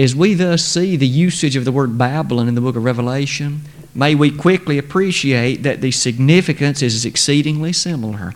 As 0.00 0.16
we 0.16 0.32
thus 0.32 0.64
see 0.64 0.96
the 0.96 1.06
usage 1.06 1.56
of 1.56 1.66
the 1.66 1.72
word 1.72 1.98
Babylon 1.98 2.48
in 2.48 2.54
the 2.54 2.62
book 2.62 2.74
of 2.74 2.84
Revelation, 2.84 3.60
may 3.94 4.14
we 4.14 4.30
quickly 4.30 4.78
appreciate 4.78 5.62
that 5.64 5.82
the 5.82 5.90
significance 5.90 6.80
is 6.80 7.04
exceedingly 7.04 7.74
similar. 7.74 8.32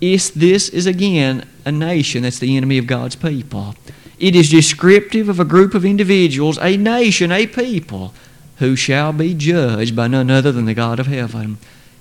Is 0.00 0.32
this 0.32 0.68
is 0.68 0.88
again 0.88 1.48
a 1.64 1.70
nation 1.70 2.24
that's 2.24 2.40
the 2.40 2.56
enemy 2.56 2.78
of 2.78 2.88
God's 2.88 3.14
people. 3.14 3.76
It 4.18 4.34
is 4.34 4.50
descriptive 4.50 5.28
of 5.28 5.38
a 5.38 5.44
group 5.44 5.74
of 5.74 5.84
individuals, 5.84 6.58
a 6.60 6.76
nation, 6.76 7.30
a 7.30 7.46
people 7.46 8.12
who 8.56 8.74
shall 8.74 9.12
be 9.12 9.34
judged 9.34 9.94
by 9.94 10.08
none 10.08 10.32
other 10.32 10.50
than 10.50 10.64
the 10.64 10.74
God 10.74 10.98
of 10.98 11.06
heaven. 11.06 11.58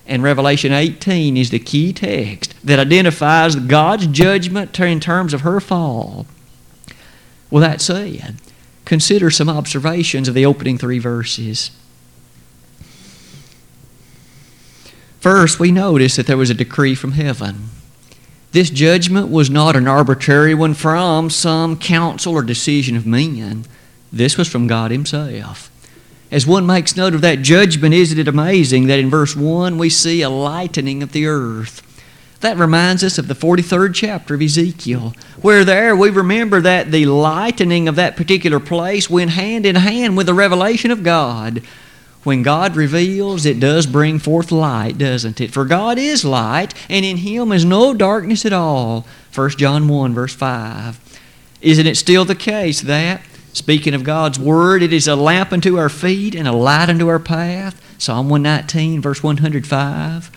And 0.07 0.23
Revelation 0.23 0.73
18 0.73 1.37
is 1.37 1.51
the 1.51 1.59
key 1.59 1.93
text 1.93 2.55
that 2.63 2.79
identifies 2.79 3.55
God's 3.55 4.07
judgment 4.07 4.79
in 4.79 4.99
terms 4.99 5.35
of 5.35 5.41
her 5.41 5.59
fall. 5.59 6.25
Well, 7.51 7.61
that 7.61 7.79
said, 7.79 8.37
consider 8.91 9.31
some 9.31 9.47
observations 9.47 10.27
of 10.27 10.33
the 10.33 10.45
opening 10.45 10.77
three 10.77 10.99
verses. 10.99 11.71
First, 15.21 15.61
we 15.61 15.71
notice 15.71 16.17
that 16.17 16.27
there 16.27 16.35
was 16.35 16.49
a 16.49 16.53
decree 16.53 16.93
from 16.93 17.13
heaven. 17.13 17.69
This 18.51 18.69
judgment 18.69 19.29
was 19.29 19.49
not 19.49 19.77
an 19.77 19.87
arbitrary 19.87 20.53
one 20.53 20.73
from 20.73 21.29
some 21.29 21.77
council 21.79 22.33
or 22.33 22.41
decision 22.41 22.97
of 22.97 23.05
men. 23.05 23.63
This 24.11 24.37
was 24.37 24.49
from 24.49 24.67
God 24.67 24.91
Himself. 24.91 25.71
As 26.29 26.45
one 26.45 26.65
makes 26.65 26.97
note 26.97 27.15
of 27.15 27.21
that 27.21 27.43
judgment, 27.43 27.93
isn't 27.93 28.19
it 28.19 28.27
amazing 28.27 28.87
that 28.87 28.99
in 28.99 29.09
verse 29.09 29.37
1 29.37 29.77
we 29.77 29.89
see 29.89 30.21
a 30.21 30.29
lightening 30.29 31.01
of 31.01 31.13
the 31.13 31.27
earth? 31.27 31.81
That 32.41 32.57
reminds 32.57 33.03
us 33.03 33.17
of 33.17 33.27
the 33.27 33.35
43rd 33.35 33.93
chapter 33.93 34.35
of 34.35 34.41
Ezekiel, 34.41 35.13
where 35.41 35.63
there 35.63 35.95
we 35.95 36.09
remember 36.09 36.59
that 36.61 36.91
the 36.91 37.05
lightening 37.05 37.87
of 37.87 37.95
that 37.95 38.15
particular 38.15 38.59
place 38.59 39.09
went 39.09 39.31
hand 39.31 39.65
in 39.65 39.75
hand 39.75 40.17
with 40.17 40.25
the 40.25 40.33
revelation 40.33 40.91
of 40.91 41.03
God. 41.03 41.61
When 42.23 42.43
God 42.43 42.75
reveals, 42.75 43.45
it 43.45 43.59
does 43.59 43.87
bring 43.87 44.19
forth 44.19 44.51
light, 44.51 44.97
doesn't 44.97 45.41
it? 45.41 45.51
For 45.51 45.65
God 45.65 45.97
is 45.97 46.25
light, 46.25 46.73
and 46.89 47.05
in 47.05 47.17
Him 47.17 47.51
is 47.51 47.65
no 47.65 47.93
darkness 47.93 48.45
at 48.45 48.53
all. 48.53 49.05
1 49.33 49.51
John 49.51 49.87
1, 49.87 50.13
verse 50.13 50.35
5. 50.35 50.99
Isn't 51.61 51.87
it 51.87 51.97
still 51.97 52.25
the 52.25 52.35
case 52.35 52.81
that 52.81 53.21
Speaking 53.53 53.93
of 53.93 54.05
God's 54.05 54.39
Word, 54.39 54.81
it 54.81 54.93
is 54.93 55.07
a 55.07 55.15
lamp 55.15 55.51
unto 55.51 55.77
our 55.77 55.89
feet 55.89 56.35
and 56.35 56.47
a 56.47 56.53
light 56.53 56.89
unto 56.89 57.09
our 57.09 57.19
path. 57.19 57.81
Psalm 57.97 58.29
119, 58.29 59.01
verse 59.01 59.21
105. 59.21 60.31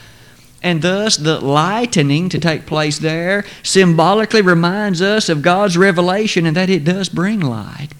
And 0.65 0.81
thus, 0.81 1.19
the 1.19 1.39
lightening 1.41 2.31
to 2.31 2.39
take 2.39 2.65
place 2.65 2.99
there 2.99 3.45
symbolically 3.63 4.41
reminds 4.41 5.03
us 5.03 5.29
of 5.29 5.43
God's 5.43 5.77
revelation 5.77 6.47
and 6.47 6.57
that 6.57 6.71
it 6.71 6.85
does 6.85 7.11
bring 7.11 7.39
light. 7.39 7.91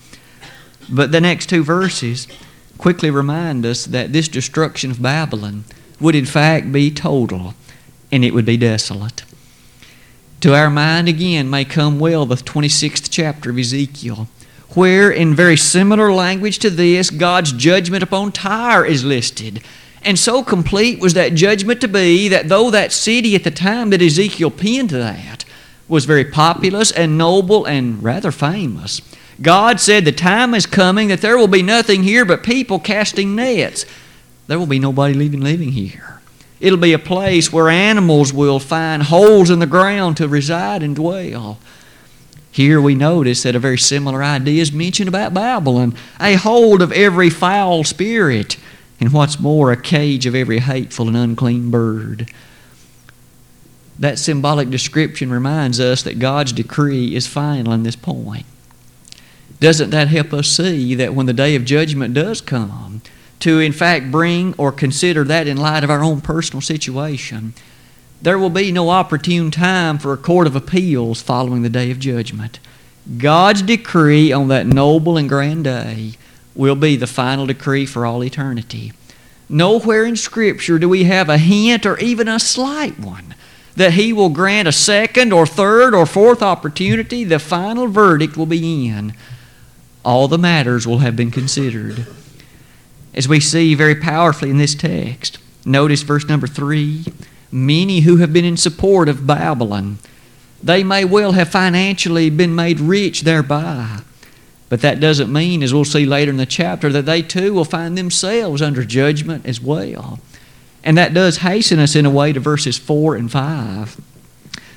But 0.89 1.13
the 1.13 1.21
next 1.21 1.51
two 1.51 1.63
verses 1.63 2.27
quickly 2.79 3.11
remind 3.11 3.67
us 3.67 3.85
that 3.85 4.15
this 4.15 4.29
destruction 4.29 4.91
of 4.91 5.03
Babylon 5.03 5.65
would 6.01 6.15
in 6.15 6.25
fact 6.25 6.73
be 6.73 6.91
total 6.91 7.53
and 8.11 8.25
it 8.25 8.33
would 8.33 8.47
be 8.47 8.57
desolate. 8.57 9.25
To 10.41 10.55
our 10.55 10.71
mind 10.71 11.07
again 11.07 11.51
may 11.51 11.67
come 11.67 12.01
well 12.01 12.25
the 12.25 12.37
26th 12.37 13.09
chapter 13.11 13.51
of 13.51 13.59
Ezekiel 13.59 14.27
where, 14.71 15.11
in 15.11 15.35
very 15.35 15.57
similar 15.57 16.13
language 16.13 16.59
to 16.61 16.71
this, 16.71 17.11
God's 17.11 17.53
judgment 17.53 18.03
upon 18.03 18.33
Tyre 18.33 18.85
is 18.85 19.05
listed. 19.05 19.63
And 20.05 20.19
so 20.19 20.43
complete 20.43 21.01
was 21.01 21.15
that 21.15 21.35
judgment 21.35 21.81
to 21.81 21.89
be 21.89 22.29
that 22.29 22.49
though 22.49 22.71
that 22.71 22.93
city 22.93 23.35
at 23.35 23.45
the 23.45 23.51
time 23.51 23.91
that 23.91 24.03
Ezekiel 24.03 24.51
penned 24.51 24.91
that 24.91 25.45
was 25.89 26.05
very 26.05 26.25
populous 26.25 26.91
and 26.93 27.17
noble 27.17 27.65
and 27.65 28.03
rather 28.03 28.31
famous, 28.31 29.01
God 29.41 29.81
said, 29.81 30.05
The 30.05 30.13
time 30.13 30.55
is 30.55 30.67
coming 30.67 31.09
that 31.09 31.21
there 31.21 31.39
will 31.39 31.49
be 31.49 31.63
nothing 31.63 32.03
here 32.03 32.25
but 32.25 32.43
people 32.43 32.79
casting 32.79 33.35
nets. 33.35 33.85
There 34.47 34.59
will 34.59 34.67
be 34.67 34.79
nobody 34.79 35.15
living, 35.15 35.41
living 35.41 35.73
here. 35.73 36.21
It'll 36.61 36.79
be 36.79 36.93
a 36.93 36.99
place 36.99 37.53
where 37.53 37.69
animals 37.69 38.33
will 38.33 38.59
find 38.61 39.03
holes 39.03 39.51
in 39.51 39.59
the 39.59 39.67
ground 39.67 40.17
to 40.19 40.29
reside 40.29 40.83
and 40.83 40.95
dwell. 40.95 41.59
Here 42.51 42.81
we 42.81 42.95
notice 42.95 43.43
that 43.43 43.57
a 43.57 43.59
very 43.59 43.79
similar 43.79 44.23
idea 44.23 44.63
is 44.63 44.73
mentioned 44.73 45.09
about 45.09 45.35
Babylon 45.35 45.95
a 46.21 46.35
hold 46.35 46.83
of 46.83 46.93
every 46.93 47.29
foul 47.29 47.83
spirit, 47.83 48.57
and 49.05 49.13
what's 49.13 49.39
more, 49.39 49.71
a 49.71 49.77
cage 49.77 50.25
of 50.25 50.35
every 50.35 50.61
hateful 50.61 51.09
and 51.09 51.17
unclean 51.17 51.71
bird. 51.71 52.31
That 53.99 54.19
symbolic 54.19 54.71
description 54.71 55.31
reminds 55.31 55.79
us 55.79 56.03
that 56.03 56.19
God's 56.19 56.53
decree 56.53 57.15
is 57.15 57.27
final 57.27 57.73
in 57.73 57.83
this 57.83 57.97
point. 57.97 58.47
Doesn't 59.61 59.91
that 59.91 60.09
help 60.09 60.33
us 60.33 60.49
see 60.49 60.95
that 60.95 61.15
when 61.15 61.27
the 61.27 61.35
day 61.35 61.55
of 61.55 61.67
judgment 61.67 62.15
does 62.15 62.41
come, 62.41 63.03
to 63.41 63.61
in 63.61 63.73
fact 63.73 64.11
bring 64.11 64.55
or 64.57 64.73
consider 64.73 65.23
that 65.25 65.47
in 65.47 65.59
light 65.59 65.85
of 65.85 65.91
our 65.91 66.03
own 66.03 66.23
personal 66.23 66.63
situation? 66.63 67.53
There 68.23 68.39
will 68.39 68.49
be 68.49 68.73
no 68.73 68.89
opportune 68.89 69.51
time 69.51 69.99
for 69.99 70.15
a 70.15 70.17
court 70.17 70.47
of 70.47 70.57
appeals 70.57 71.21
following 71.21 71.61
the 71.61 71.69
day 71.69 71.91
of 71.91 71.99
judgment. 71.99 72.59
God's 73.19 73.61
decree 73.61 74.33
on 74.33 74.49
that 74.49 74.67
noble 74.67 75.19
and 75.19 75.29
grand 75.29 75.65
day 75.65 76.15
will 76.55 76.77
be 76.77 76.97
the 76.97 77.07
final 77.07 77.47
decree 77.47 77.87
for 77.87 78.07
all 78.07 78.23
eternity. 78.23 78.93
Nowhere 79.49 80.05
in 80.05 80.17
Scripture 80.17 80.79
do 80.79 80.89
we 80.89 81.05
have 81.05 81.29
a 81.29 81.39
hint 81.39 81.85
or 81.85 81.99
even 81.99 82.29
a 82.29 82.41
slight 82.41 82.99
one 82.99 83.35
that 83.77 83.95
He 83.95 84.13
will 84.13 84.29
grant 84.29 84.69
a 84.69 84.73
second 84.73 85.33
or 85.33 85.47
third 85.47 85.95
or 85.95 86.07
fourth 86.07 86.43
opportunity. 86.43 87.25
The 87.25 87.39
final 87.39 87.89
verdict 87.89 88.37
will 88.37 88.47
be 88.47 88.89
in. 88.89 89.15
All 90.05 90.29
the 90.29 90.39
matters 90.39 90.87
will 90.87 90.99
have 90.99 91.17
been 91.17 91.31
considered. 91.31 92.07
As 93.15 93.29
we 93.29 93.41
see 93.41 93.75
very 93.75 93.95
powerfully 93.95 94.51
in 94.51 94.59
this 94.59 94.75
text, 94.75 95.39
notice 95.65 96.03
verse 96.03 96.27
number 96.27 96.47
three 96.47 97.05
many 97.51 98.01
who 98.01 98.17
have 98.17 98.33
been 98.33 98.45
in 98.45 98.57
support 98.57 99.09
of 99.09 99.27
Babylon. 99.27 99.99
They 100.63 100.83
may 100.83 101.05
well 101.05 101.33
have 101.33 101.51
financially 101.51 102.29
been 102.31 102.55
made 102.55 102.81
rich 102.81 103.23
thereby. 103.23 104.01
But 104.75 104.81
that 104.81 104.99
doesn't 104.99 105.33
mean, 105.33 105.63
as 105.63 105.73
we'll 105.73 105.85
see 105.85 106.05
later 106.05 106.33
in 106.33 106.37
the 106.37 106.47
chapter, 106.47 106.91
that 106.91 107.07
they 107.07 107.23
too 107.23 107.55
will 107.55 107.65
find 107.65 107.97
themselves 107.97 108.61
under 108.61 108.85
judgment 108.85 109.47
as 109.47 109.61
well. 109.61 110.19
And 110.83 110.99
that 110.99 111.15
does 111.15 111.37
hasten 111.37 111.79
us 111.79 111.95
in 111.95 112.05
a 112.05 112.11
way 112.11 112.33
to 112.33 112.41
verses 112.41 112.77
4 112.77 113.15
and 113.15 113.31
5. 113.31 114.01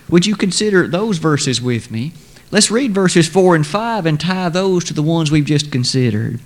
Would 0.09 0.27
you 0.27 0.35
consider 0.35 0.87
those 0.87 1.17
verses 1.17 1.59
with 1.59 1.89
me? 1.89 2.13
Let's 2.51 2.69
read 2.69 2.93
verses 2.93 3.27
4 3.27 3.55
and 3.55 3.65
5 3.65 4.05
and 4.05 4.19
tie 4.19 4.49
those 4.49 4.83
to 4.83 4.93
the 4.93 5.01
ones 5.01 5.31
we've 5.31 5.43
just 5.43 5.71
considered. 5.71 6.41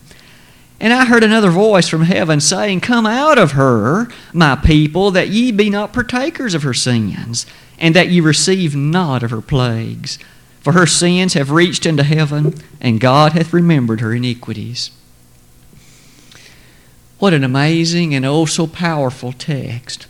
And 0.80 0.94
I 0.94 1.04
heard 1.04 1.26
another 1.26 1.52
voice 1.52 1.90
from 1.90 2.04
heaven 2.04 2.40
saying, 2.40 2.80
Come 2.80 3.06
out 3.06 3.38
of 3.38 3.52
her, 3.52 4.08
my 4.32 4.56
people, 4.56 5.12
that 5.12 5.28
ye 5.28 5.52
be 5.52 5.70
not 5.70 5.92
partakers 5.92 6.54
of 6.54 6.64
her 6.64 6.74
sins, 6.74 7.46
and 7.78 7.94
that 7.98 8.08
ye 8.08 8.22
receive 8.22 8.78
not 8.78 9.24
of 9.24 9.32
her 9.32 9.42
plagues. 9.42 10.20
For 10.62 10.74
her 10.74 10.86
sins 10.86 11.34
have 11.34 11.52
reached 11.52 11.86
unto 11.86 12.04
heaven, 12.04 12.54
and 12.80 13.00
God 13.00 13.34
hath 13.34 13.54
remembered 13.54 14.00
her 14.02 14.14
iniquities. 14.14 14.92
What 17.20 17.34
an 17.34 17.44
amazing 17.44 18.16
and 18.16 18.26
oh 18.26 18.46
so 18.46 18.66
powerful 18.68 19.32
text. 19.32 20.08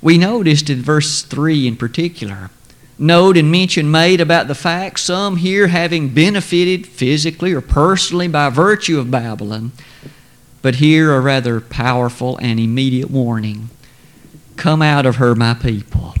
We 0.00 0.18
noticed 0.18 0.70
in 0.70 0.82
verse 0.82 1.22
3 1.22 1.66
in 1.66 1.76
particular 1.76 2.50
note 2.98 3.36
and 3.36 3.50
mention 3.50 3.90
made 3.90 4.20
about 4.20 4.46
the 4.46 4.54
fact 4.54 5.00
some 5.00 5.36
here 5.36 5.66
having 5.66 6.14
benefited 6.14 6.86
physically 6.86 7.52
or 7.52 7.60
personally 7.60 8.28
by 8.28 8.48
virtue 8.50 8.98
of 8.98 9.10
Babylon, 9.10 9.72
but 10.62 10.76
here 10.76 11.12
a 11.12 11.20
rather 11.20 11.60
powerful 11.60 12.36
and 12.38 12.60
immediate 12.60 13.10
warning 13.10 13.70
Come 14.56 14.82
out 14.82 15.04
of 15.04 15.16
her, 15.16 15.34
my 15.34 15.54
people. 15.54 16.14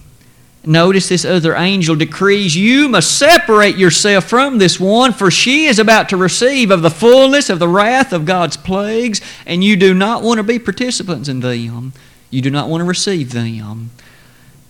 Notice 0.66 1.10
this 1.10 1.24
other 1.26 1.54
angel 1.54 1.94
decrees, 1.94 2.56
You 2.56 2.88
must 2.88 3.18
separate 3.18 3.76
yourself 3.76 4.24
from 4.24 4.58
this 4.58 4.80
one, 4.80 5.12
for 5.12 5.30
she 5.30 5.66
is 5.66 5.78
about 5.78 6.08
to 6.08 6.16
receive 6.16 6.70
of 6.70 6.80
the 6.80 6.90
fullness 6.90 7.50
of 7.50 7.58
the 7.58 7.68
wrath 7.68 8.12
of 8.12 8.24
God's 8.24 8.56
plagues, 8.56 9.20
and 9.44 9.62
you 9.62 9.76
do 9.76 9.92
not 9.92 10.22
want 10.22 10.38
to 10.38 10.42
be 10.42 10.58
participants 10.58 11.28
in 11.28 11.40
them. 11.40 11.92
You 12.30 12.40
do 12.40 12.50
not 12.50 12.68
want 12.68 12.80
to 12.80 12.84
receive 12.84 13.32
them. 13.32 13.90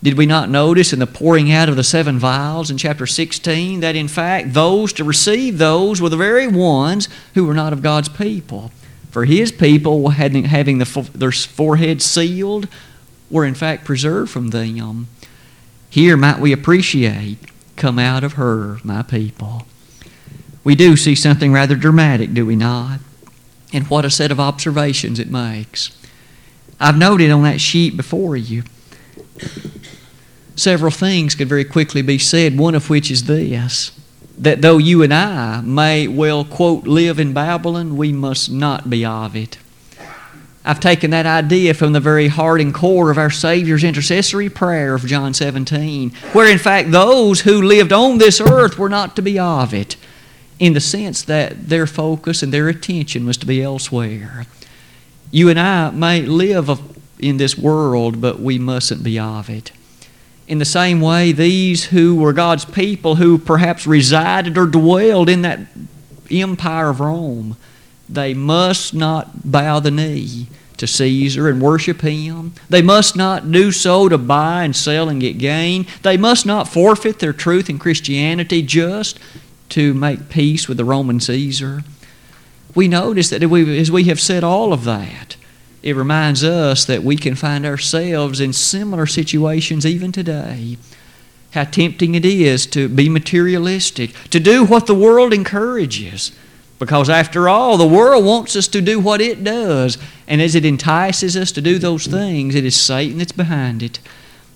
Did 0.02 0.18
we 0.18 0.26
not 0.26 0.50
notice 0.50 0.92
in 0.92 0.98
the 0.98 1.06
pouring 1.06 1.50
out 1.50 1.70
of 1.70 1.76
the 1.76 1.84
seven 1.84 2.18
vials 2.18 2.70
in 2.70 2.76
chapter 2.76 3.06
16 3.06 3.80
that 3.80 3.96
in 3.96 4.06
fact 4.06 4.52
those 4.52 4.92
to 4.94 5.04
receive 5.04 5.56
those 5.56 5.98
were 5.98 6.10
the 6.10 6.16
very 6.16 6.46
ones 6.46 7.08
who 7.32 7.46
were 7.46 7.54
not 7.54 7.72
of 7.72 7.82
God's 7.82 8.10
people? 8.10 8.70
For 9.10 9.24
His 9.24 9.52
people, 9.52 10.10
having 10.10 10.78
the, 10.78 11.10
their 11.14 11.32
foreheads 11.32 12.04
sealed, 12.04 12.68
were 13.30 13.44
in 13.46 13.54
fact 13.54 13.84
preserved 13.84 14.30
from 14.30 14.48
them. 14.48 15.06
Here 15.94 16.16
might 16.16 16.40
we 16.40 16.50
appreciate, 16.50 17.38
come 17.76 18.00
out 18.00 18.24
of 18.24 18.32
her, 18.32 18.78
my 18.82 19.02
people. 19.02 19.64
We 20.64 20.74
do 20.74 20.96
see 20.96 21.14
something 21.14 21.52
rather 21.52 21.76
dramatic, 21.76 22.34
do 22.34 22.44
we 22.44 22.56
not? 22.56 22.98
And 23.72 23.86
what 23.86 24.04
a 24.04 24.10
set 24.10 24.32
of 24.32 24.40
observations 24.40 25.20
it 25.20 25.30
makes. 25.30 25.96
I've 26.80 26.98
noted 26.98 27.30
on 27.30 27.44
that 27.44 27.60
sheet 27.60 27.96
before 27.96 28.36
you 28.36 28.64
several 30.56 30.90
things 30.90 31.36
could 31.36 31.48
very 31.48 31.64
quickly 31.64 32.02
be 32.02 32.18
said, 32.18 32.58
one 32.58 32.74
of 32.74 32.90
which 32.90 33.08
is 33.08 33.26
this 33.26 33.92
that 34.36 34.62
though 34.62 34.78
you 34.78 35.04
and 35.04 35.14
I 35.14 35.60
may 35.60 36.08
well, 36.08 36.44
quote, 36.44 36.88
live 36.88 37.20
in 37.20 37.32
Babylon, 37.32 37.96
we 37.96 38.12
must 38.12 38.50
not 38.50 38.90
be 38.90 39.04
of 39.04 39.36
it. 39.36 39.58
I've 40.66 40.80
taken 40.80 41.10
that 41.10 41.26
idea 41.26 41.74
from 41.74 41.92
the 41.92 42.00
very 42.00 42.28
heart 42.28 42.60
and 42.60 42.72
core 42.72 43.10
of 43.10 43.18
our 43.18 43.30
Savior's 43.30 43.84
intercessory 43.84 44.48
prayer 44.48 44.94
of 44.94 45.04
John 45.04 45.34
17, 45.34 46.10
where 46.32 46.50
in 46.50 46.58
fact 46.58 46.90
those 46.90 47.40
who 47.42 47.60
lived 47.60 47.92
on 47.92 48.16
this 48.16 48.40
earth 48.40 48.78
were 48.78 48.88
not 48.88 49.14
to 49.16 49.22
be 49.22 49.38
of 49.38 49.74
it, 49.74 49.96
in 50.58 50.72
the 50.72 50.80
sense 50.80 51.22
that 51.22 51.68
their 51.68 51.86
focus 51.86 52.42
and 52.42 52.50
their 52.52 52.68
attention 52.68 53.26
was 53.26 53.36
to 53.38 53.46
be 53.46 53.62
elsewhere. 53.62 54.46
You 55.30 55.50
and 55.50 55.60
I 55.60 55.90
may 55.90 56.22
live 56.22 56.80
in 57.18 57.36
this 57.36 57.58
world, 57.58 58.22
but 58.22 58.40
we 58.40 58.58
mustn't 58.58 59.04
be 59.04 59.18
of 59.18 59.50
it. 59.50 59.70
In 60.46 60.58
the 60.58 60.64
same 60.64 61.00
way, 61.00 61.32
these 61.32 61.86
who 61.86 62.14
were 62.14 62.32
God's 62.32 62.64
people, 62.64 63.16
who 63.16 63.36
perhaps 63.36 63.86
resided 63.86 64.56
or 64.56 64.66
dwelled 64.66 65.28
in 65.28 65.42
that 65.42 65.60
empire 66.30 66.88
of 66.88 67.00
Rome, 67.00 67.56
they 68.08 68.34
must 68.34 68.94
not 68.94 69.50
bow 69.50 69.80
the 69.80 69.90
knee 69.90 70.48
to 70.76 70.86
Caesar 70.86 71.48
and 71.48 71.62
worship 71.62 72.00
him. 72.00 72.52
They 72.68 72.82
must 72.82 73.16
not 73.16 73.50
do 73.50 73.72
so 73.72 74.08
to 74.08 74.18
buy 74.18 74.64
and 74.64 74.74
sell 74.74 75.08
and 75.08 75.20
get 75.20 75.38
gain. 75.38 75.86
They 76.02 76.16
must 76.16 76.44
not 76.44 76.68
forfeit 76.68 77.20
their 77.20 77.32
truth 77.32 77.70
in 77.70 77.78
Christianity 77.78 78.62
just 78.62 79.18
to 79.70 79.94
make 79.94 80.28
peace 80.28 80.68
with 80.68 80.76
the 80.76 80.84
Roman 80.84 81.20
Caesar. 81.20 81.84
We 82.74 82.88
notice 82.88 83.30
that 83.30 83.42
as 83.42 83.90
we 83.90 84.04
have 84.04 84.20
said 84.20 84.42
all 84.44 84.72
of 84.72 84.84
that, 84.84 85.36
it 85.82 85.94
reminds 85.94 86.42
us 86.42 86.84
that 86.86 87.04
we 87.04 87.16
can 87.16 87.34
find 87.34 87.64
ourselves 87.64 88.40
in 88.40 88.52
similar 88.52 89.06
situations 89.06 89.86
even 89.86 90.12
today. 90.12 90.76
How 91.52 91.64
tempting 91.64 92.14
it 92.14 92.24
is 92.24 92.66
to 92.68 92.88
be 92.88 93.08
materialistic, 93.08 94.12
to 94.30 94.40
do 94.40 94.64
what 94.64 94.86
the 94.86 94.94
world 94.94 95.32
encourages. 95.32 96.32
Because 96.78 97.08
after 97.08 97.48
all, 97.48 97.76
the 97.76 97.86
world 97.86 98.24
wants 98.24 98.56
us 98.56 98.68
to 98.68 98.80
do 98.80 98.98
what 98.98 99.20
it 99.20 99.44
does. 99.44 99.96
And 100.26 100.42
as 100.42 100.54
it 100.54 100.64
entices 100.64 101.36
us 101.36 101.52
to 101.52 101.60
do 101.60 101.78
those 101.78 102.06
things, 102.06 102.54
it 102.54 102.64
is 102.64 102.78
Satan 102.78 103.18
that's 103.18 103.32
behind 103.32 103.82
it. 103.82 104.00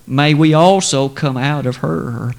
May 0.05 0.33
we 0.33 0.53
also 0.53 1.07
come 1.07 1.37
out 1.37 1.65
of 1.65 1.77
her. 1.77 2.33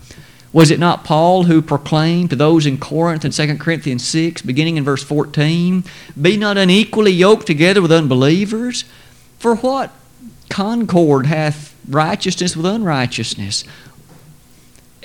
Was 0.52 0.70
it 0.70 0.80
not 0.80 1.04
Paul 1.04 1.44
who 1.44 1.62
proclaimed 1.62 2.30
to 2.30 2.37
those 2.37 2.66
in 2.66 2.78
Corinth 2.78 3.25
in 3.25 3.30
2 3.30 3.56
Corinthians 3.58 4.06
6, 4.06 4.42
beginning 4.42 4.76
in 4.76 4.84
verse 4.84 5.04
14, 5.04 5.84
Be 6.20 6.37
not 6.37 6.58
unequally 6.58 7.12
yoked 7.12 7.46
together 7.46 7.80
with 7.80 7.92
unbelievers? 7.92 8.84
For 9.38 9.54
what 9.56 9.92
concord 10.49 11.26
hath 11.26 11.76
righteousness 11.88 12.56
with 12.56 12.66
unrighteousness? 12.66 13.62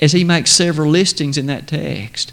As 0.00 0.12
he 0.12 0.24
makes 0.24 0.50
several 0.50 0.90
listings 0.90 1.38
in 1.38 1.46
that 1.46 1.68
text, 1.68 2.32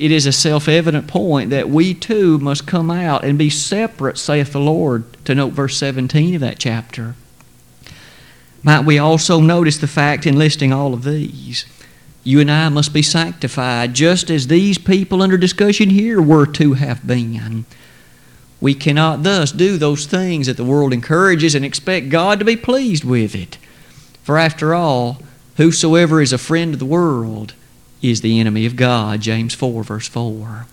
it 0.00 0.10
is 0.10 0.24
a 0.24 0.32
self 0.32 0.66
evident 0.66 1.06
point 1.06 1.50
that 1.50 1.68
we 1.68 1.92
too 1.92 2.38
must 2.38 2.66
come 2.66 2.90
out 2.90 3.22
and 3.22 3.36
be 3.36 3.50
separate, 3.50 4.16
saith 4.16 4.52
the 4.52 4.58
Lord, 4.58 5.04
to 5.26 5.34
note 5.34 5.52
verse 5.52 5.76
17 5.76 6.34
of 6.34 6.40
that 6.40 6.58
chapter. 6.58 7.14
Might 8.62 8.86
we 8.86 8.98
also 8.98 9.40
notice 9.40 9.76
the 9.76 9.86
fact 9.86 10.26
in 10.26 10.38
listing 10.38 10.72
all 10.72 10.94
of 10.94 11.04
these? 11.04 11.66
You 12.24 12.40
and 12.40 12.50
I 12.50 12.70
must 12.70 12.94
be 12.94 13.02
sanctified 13.02 13.92
just 13.92 14.30
as 14.30 14.46
these 14.46 14.78
people 14.78 15.20
under 15.20 15.36
discussion 15.36 15.90
here 15.90 16.20
were 16.20 16.46
to 16.46 16.72
have 16.74 17.06
been. 17.06 17.66
We 18.58 18.72
cannot 18.72 19.22
thus 19.22 19.52
do 19.52 19.76
those 19.76 20.06
things 20.06 20.46
that 20.46 20.56
the 20.56 20.64
world 20.64 20.94
encourages 20.94 21.54
and 21.54 21.64
expect 21.64 22.08
God 22.08 22.38
to 22.38 22.44
be 22.46 22.56
pleased 22.56 23.04
with 23.04 23.34
it. 23.34 23.58
For 24.22 24.38
after 24.38 24.74
all, 24.74 25.18
whosoever 25.58 26.22
is 26.22 26.32
a 26.32 26.38
friend 26.38 26.72
of 26.72 26.78
the 26.78 26.86
world 26.86 27.52
is 28.02 28.20
the 28.20 28.40
enemy 28.40 28.66
of 28.66 28.76
God. 28.76 29.20
James 29.20 29.54
4, 29.54 29.82
verse 29.84 30.08
4. 30.08 30.66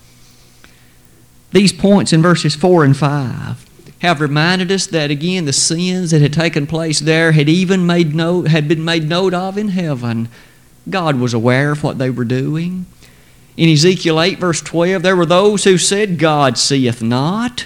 These 1.52 1.74
points 1.74 2.14
in 2.14 2.22
verses 2.22 2.56
4 2.56 2.84
and 2.84 2.96
5 2.96 3.66
have 4.02 4.22
reminded 4.22 4.72
us 4.72 4.86
that 4.88 5.10
again 5.10 5.46
the 5.46 5.54
sins 5.54 6.12
that 6.12 6.22
had 6.22 6.34
taken 6.34 6.68
place 6.68 7.00
there 7.00 7.32
had 7.32 7.50
even 7.50 7.86
made 7.86 8.14
note, 8.14 8.48
had 8.48 8.68
been 8.68 8.84
made 8.84 9.08
note 9.10 9.34
of 9.34 9.58
in 9.58 9.70
heaven 9.70 10.30
God 10.90 11.20
was 11.20 11.34
aware 11.34 11.72
of 11.72 11.84
what 11.84 11.98
they 11.98 12.10
were 12.10 12.26
doing. 12.26 12.86
In 13.56 13.70
Ezekiel 13.70 14.22
8, 14.22 14.40
verse 14.40 14.62
12, 14.62 15.02
there 15.02 15.16
were 15.16 15.26
those 15.26 15.64
who 15.64 15.78
said, 15.78 16.20
God 16.20 16.58
seeth 16.58 17.02
not. 17.02 17.66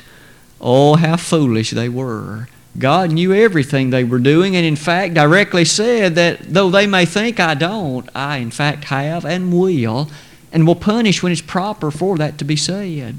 Oh, 0.60 0.96
how 0.96 1.18
foolish 1.18 1.72
they 1.72 1.90
were. 1.90 2.48
God 2.78 3.12
knew 3.12 3.34
everything 3.34 3.90
they 3.90 4.04
were 4.04 4.20
doing, 4.20 4.56
and 4.56 4.66
in 4.66 4.76
fact 4.76 5.14
directly 5.14 5.66
said 5.66 6.16
that 6.16 6.54
though 6.54 6.70
they 6.70 6.88
may 6.88 7.06
think 7.06 7.40
I 7.40 7.54
don't, 7.54 8.10
I 8.16 8.38
in 8.38 8.52
fact 8.52 8.86
have 8.86 9.26
and 9.26 9.54
will, 9.54 10.10
and 10.52 10.66
will 10.66 10.76
punish 10.76 11.22
when 11.22 11.32
it's 11.32 11.42
proper 11.42 11.92
for 11.92 12.18
that 12.18 12.38
to 12.38 12.46
be 12.46 12.56
said. 12.56 13.16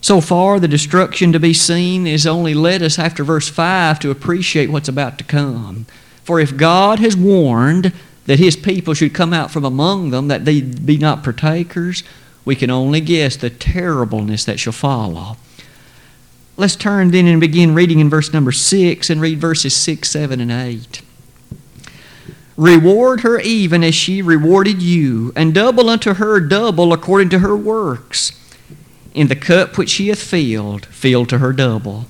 So 0.00 0.20
far, 0.20 0.60
the 0.60 0.68
destruction 0.68 1.32
to 1.32 1.40
be 1.40 1.54
seen 1.54 2.06
has 2.06 2.26
only 2.26 2.52
led 2.52 2.82
us 2.82 2.98
after 2.98 3.24
verse 3.24 3.48
5 3.48 3.98
to 4.00 4.10
appreciate 4.10 4.70
what's 4.70 4.88
about 4.88 5.16
to 5.18 5.24
come. 5.24 5.86
For 6.22 6.38
if 6.38 6.56
God 6.56 6.98
has 6.98 7.16
warned, 7.16 7.92
that 8.26 8.38
his 8.38 8.56
people 8.56 8.94
should 8.94 9.14
come 9.14 9.32
out 9.32 9.50
from 9.50 9.64
among 9.64 10.10
them, 10.10 10.28
that 10.28 10.44
they 10.44 10.60
be 10.60 10.98
not 10.98 11.22
partakers, 11.22 12.04
we 12.44 12.56
can 12.56 12.70
only 12.70 13.00
guess 13.00 13.36
the 13.36 13.50
terribleness 13.50 14.44
that 14.44 14.60
shall 14.60 14.72
follow. 14.72 15.36
Let's 16.56 16.76
turn 16.76 17.10
then 17.10 17.26
and 17.26 17.40
begin 17.40 17.74
reading 17.74 17.98
in 18.00 18.08
verse 18.08 18.32
number 18.32 18.52
6 18.52 19.10
and 19.10 19.20
read 19.20 19.40
verses 19.40 19.74
6, 19.74 20.08
7, 20.08 20.40
and 20.40 20.52
8. 20.52 21.02
Reward 22.56 23.20
her 23.20 23.40
even 23.40 23.82
as 23.82 23.94
she 23.94 24.22
rewarded 24.22 24.80
you, 24.80 25.32
and 25.34 25.52
double 25.52 25.90
unto 25.90 26.14
her 26.14 26.38
double 26.38 26.92
according 26.92 27.30
to 27.30 27.40
her 27.40 27.56
works. 27.56 28.40
In 29.12 29.26
the 29.26 29.36
cup 29.36 29.76
which 29.76 29.90
she 29.90 30.08
hath 30.08 30.22
filled, 30.22 30.86
fill 30.86 31.26
to 31.26 31.38
her 31.38 31.52
double 31.52 32.06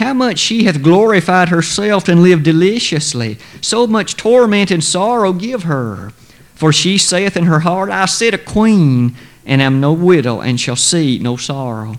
how 0.00 0.14
much 0.14 0.38
she 0.38 0.64
hath 0.64 0.82
glorified 0.82 1.50
herself 1.50 2.08
and 2.08 2.22
lived 2.22 2.42
deliciously. 2.42 3.36
So 3.60 3.86
much 3.86 4.16
torment 4.16 4.70
and 4.70 4.82
sorrow 4.82 5.34
give 5.34 5.64
her. 5.64 6.12
For 6.54 6.72
she 6.72 6.96
saith 6.96 7.36
in 7.36 7.44
her 7.44 7.60
heart, 7.60 7.90
I 7.90 8.06
sit 8.06 8.32
a 8.32 8.38
queen, 8.38 9.14
and 9.44 9.60
am 9.60 9.78
no 9.78 9.92
widow, 9.92 10.40
and 10.40 10.58
shall 10.58 10.76
see 10.76 11.18
no 11.18 11.36
sorrow. 11.36 11.96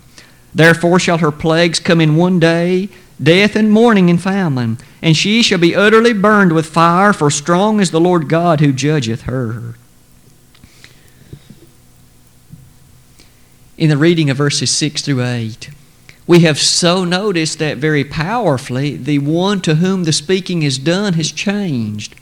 Therefore 0.53 0.99
shall 0.99 1.19
her 1.19 1.31
plagues 1.31 1.79
come 1.79 2.01
in 2.01 2.15
one 2.15 2.39
day, 2.39 2.89
death 3.21 3.55
and 3.55 3.71
mourning 3.71 4.09
and 4.09 4.21
famine, 4.21 4.77
and 5.01 5.15
she 5.15 5.41
shall 5.41 5.59
be 5.59 5.75
utterly 5.75 6.13
burned 6.13 6.51
with 6.51 6.65
fire, 6.65 7.13
for 7.13 7.29
strong 7.29 7.79
is 7.79 7.91
the 7.91 7.99
Lord 7.99 8.27
God 8.27 8.59
who 8.59 8.73
judgeth 8.73 9.23
her. 9.23 9.75
In 13.77 13.89
the 13.89 13.97
reading 13.97 14.29
of 14.29 14.37
verses 14.37 14.69
6 14.71 15.01
through 15.01 15.23
8, 15.23 15.69
we 16.27 16.41
have 16.41 16.59
so 16.59 17.03
noticed 17.03 17.57
that 17.59 17.77
very 17.77 18.03
powerfully 18.03 18.95
the 18.95 19.19
one 19.19 19.59
to 19.61 19.75
whom 19.75 20.03
the 20.03 20.13
speaking 20.13 20.61
is 20.61 20.77
done 20.77 21.13
has 21.13 21.31
changed. 21.31 22.15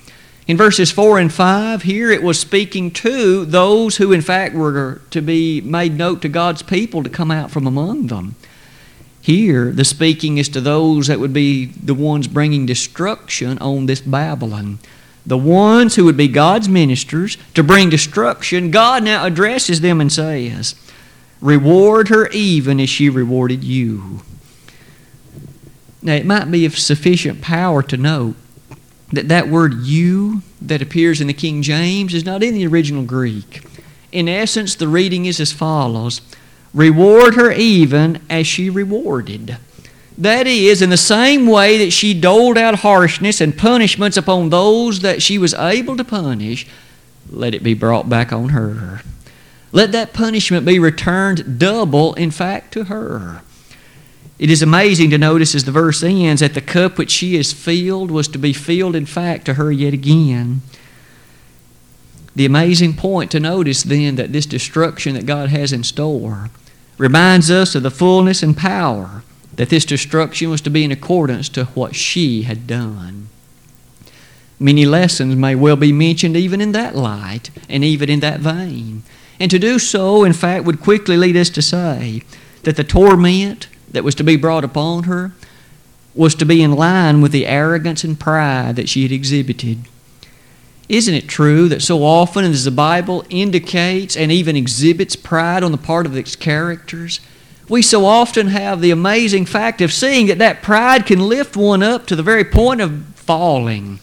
In 0.49 0.57
verses 0.57 0.89
4 0.89 1.19
and 1.19 1.31
5, 1.31 1.83
here 1.83 2.09
it 2.09 2.23
was 2.23 2.39
speaking 2.39 2.89
to 2.89 3.45
those 3.45 3.97
who, 3.97 4.11
in 4.11 4.21
fact, 4.21 4.55
were 4.55 4.99
to 5.11 5.21
be 5.21 5.61
made 5.61 5.95
note 5.95 6.23
to 6.23 6.27
God's 6.27 6.63
people 6.63 7.03
to 7.03 7.09
come 7.09 7.29
out 7.29 7.51
from 7.51 7.67
among 7.67 8.07
them. 8.07 8.35
Here, 9.21 9.69
the 9.69 9.85
speaking 9.85 10.39
is 10.39 10.49
to 10.49 10.59
those 10.59 11.05
that 11.05 11.19
would 11.19 11.33
be 11.33 11.65
the 11.65 11.93
ones 11.93 12.27
bringing 12.27 12.65
destruction 12.65 13.59
on 13.59 13.85
this 13.85 14.01
Babylon. 14.01 14.79
The 15.23 15.37
ones 15.37 15.95
who 15.95 16.05
would 16.05 16.17
be 16.17 16.27
God's 16.27 16.67
ministers 16.67 17.37
to 17.53 17.61
bring 17.61 17.91
destruction, 17.91 18.71
God 18.71 19.03
now 19.03 19.27
addresses 19.27 19.81
them 19.81 20.01
and 20.01 20.11
says, 20.11 20.73
Reward 21.41 22.07
her 22.07 22.27
even 22.29 22.79
as 22.79 22.89
she 22.89 23.07
rewarded 23.07 23.63
you. 23.63 24.21
Now, 26.01 26.13
it 26.13 26.25
might 26.25 26.49
be 26.49 26.65
of 26.65 26.75
sufficient 26.75 27.39
power 27.39 27.83
to 27.83 27.97
note 27.97 28.35
that 29.11 29.27
that 29.27 29.47
word 29.47 29.73
you 29.81 30.41
that 30.61 30.81
appears 30.81 31.21
in 31.21 31.27
the 31.27 31.33
King 31.33 31.61
James 31.61 32.13
is 32.13 32.25
not 32.25 32.43
in 32.43 32.53
the 32.53 32.67
original 32.67 33.03
Greek. 33.03 33.63
In 34.11 34.27
essence, 34.27 34.75
the 34.75 34.87
reading 34.87 35.25
is 35.25 35.39
as 35.39 35.51
follows 35.51 36.21
Reward 36.73 37.33
her 37.33 37.51
even 37.51 38.21
as 38.29 38.45
she 38.45 38.69
rewarded. 38.69 39.57
That 40.17 40.47
is, 40.47 40.81
in 40.81 40.89
the 40.89 40.97
same 40.97 41.47
way 41.47 41.77
that 41.77 41.91
she 41.91 42.13
doled 42.13 42.57
out 42.57 42.79
harshness 42.79 43.41
and 43.41 43.57
punishments 43.57 44.17
upon 44.17 44.49
those 44.49 44.99
that 44.99 45.21
she 45.21 45.37
was 45.37 45.53
able 45.53 45.97
to 45.97 46.03
punish, 46.03 46.67
let 47.29 47.55
it 47.55 47.63
be 47.63 47.73
brought 47.73 48.09
back 48.09 48.31
on 48.33 48.49
her. 48.49 49.01
Let 49.71 49.91
that 49.93 50.13
punishment 50.13 50.65
be 50.65 50.77
returned 50.77 51.57
double, 51.57 52.13
in 52.15 52.31
fact, 52.31 52.73
to 52.73 52.85
her. 52.85 53.41
It 54.39 54.49
is 54.49 54.61
amazing 54.61 55.09
to 55.09 55.17
notice 55.17 55.53
as 55.53 55.65
the 55.65 55.71
verse 55.71 56.01
ends 56.01 56.39
that 56.39 56.53
the 56.53 56.61
cup 56.61 56.97
which 56.97 57.11
she 57.11 57.35
has 57.35 57.51
filled 57.51 58.09
was 58.09 58.29
to 58.29 58.37
be 58.37 58.53
filled, 58.53 58.95
in 58.95 59.05
fact, 59.05 59.45
to 59.45 59.55
her 59.55 59.69
yet 59.69 59.93
again. 59.93 60.61
The 62.35 62.45
amazing 62.45 62.95
point 62.95 63.31
to 63.31 63.39
notice 63.41 63.83
then 63.83 64.15
that 64.15 64.31
this 64.31 64.45
destruction 64.45 65.15
that 65.15 65.25
God 65.25 65.49
has 65.49 65.73
in 65.73 65.83
store 65.83 66.49
reminds 66.97 67.51
us 67.51 67.75
of 67.75 67.83
the 67.83 67.91
fullness 67.91 68.41
and 68.41 68.55
power 68.55 69.23
that 69.57 69.69
this 69.69 69.83
destruction 69.83 70.49
was 70.49 70.61
to 70.61 70.69
be 70.69 70.85
in 70.85 70.91
accordance 70.91 71.49
to 71.49 71.65
what 71.65 71.93
she 71.93 72.43
had 72.43 72.65
done. 72.65 73.27
Many 74.57 74.85
lessons 74.85 75.35
may 75.35 75.53
well 75.53 75.75
be 75.75 75.91
mentioned 75.91 76.37
even 76.37 76.61
in 76.61 76.71
that 76.71 76.95
light 76.95 77.49
and 77.67 77.83
even 77.83 78.09
in 78.09 78.21
that 78.21 78.39
vein. 78.39 79.03
And 79.37 79.51
to 79.51 79.59
do 79.59 79.79
so, 79.79 80.23
in 80.23 80.31
fact, 80.31 80.63
would 80.63 80.79
quickly 80.79 81.17
lead 81.17 81.35
us 81.35 81.49
to 81.49 81.61
say 81.61 82.23
that 82.63 82.77
the 82.77 82.85
torment 82.85 83.67
that 83.91 84.03
was 84.03 84.15
to 84.15 84.23
be 84.23 84.35
brought 84.35 84.63
upon 84.63 85.03
her 85.03 85.31
was 86.15 86.35
to 86.35 86.45
be 86.45 86.61
in 86.61 86.73
line 86.73 87.21
with 87.21 87.31
the 87.31 87.45
arrogance 87.45 88.03
and 88.03 88.19
pride 88.19 88.75
that 88.75 88.89
she 88.89 89.03
had 89.03 89.11
exhibited. 89.11 89.79
Isn't 90.89 91.13
it 91.13 91.27
true 91.27 91.69
that 91.69 91.83
so 91.83 92.03
often 92.03 92.43
as 92.45 92.65
the 92.65 92.71
Bible 92.71 93.23
indicates 93.29 94.17
and 94.17 94.31
even 94.31 94.55
exhibits 94.55 95.15
pride 95.15 95.63
on 95.63 95.71
the 95.71 95.77
part 95.77 96.07
of 96.07 96.17
its 96.17 96.35
characters, 96.35 97.19
we 97.69 97.83
so 97.83 98.05
often 98.05 98.47
have 98.47 98.81
the 98.81 98.89
amazing 98.89 99.45
fact 99.45 99.81
of 99.81 99.93
seeing 99.93 100.25
that 100.27 100.39
that 100.39 100.63
pride 100.63 101.05
can 101.05 101.19
lift 101.29 101.55
one 101.55 101.83
up 101.83 102.07
to 102.07 102.15
the 102.15 102.23
very 102.23 102.43
point 102.43 102.81
of 102.81 103.05
falling. 103.15 103.99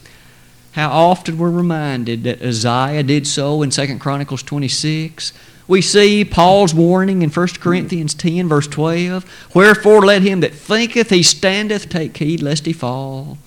How 0.72 0.90
often 0.90 1.38
we're 1.38 1.50
reminded 1.50 2.22
that 2.22 2.40
Uzziah 2.40 3.02
did 3.02 3.26
so 3.26 3.62
in 3.62 3.70
2 3.70 3.98
Chronicles 3.98 4.44
26. 4.44 5.32
We 5.68 5.82
see 5.82 6.24
Paul's 6.24 6.72
warning 6.72 7.22
in 7.22 7.30
1 7.30 7.48
Corinthians 7.60 8.14
10, 8.14 8.48
verse 8.48 8.68
12 8.68 9.54
Wherefore 9.54 10.04
let 10.04 10.22
him 10.22 10.40
that 10.40 10.54
thinketh 10.54 11.10
he 11.10 11.22
standeth 11.22 11.88
take 11.88 12.16
heed 12.16 12.42
lest 12.42 12.66
he 12.66 12.72
fall. 12.72 13.38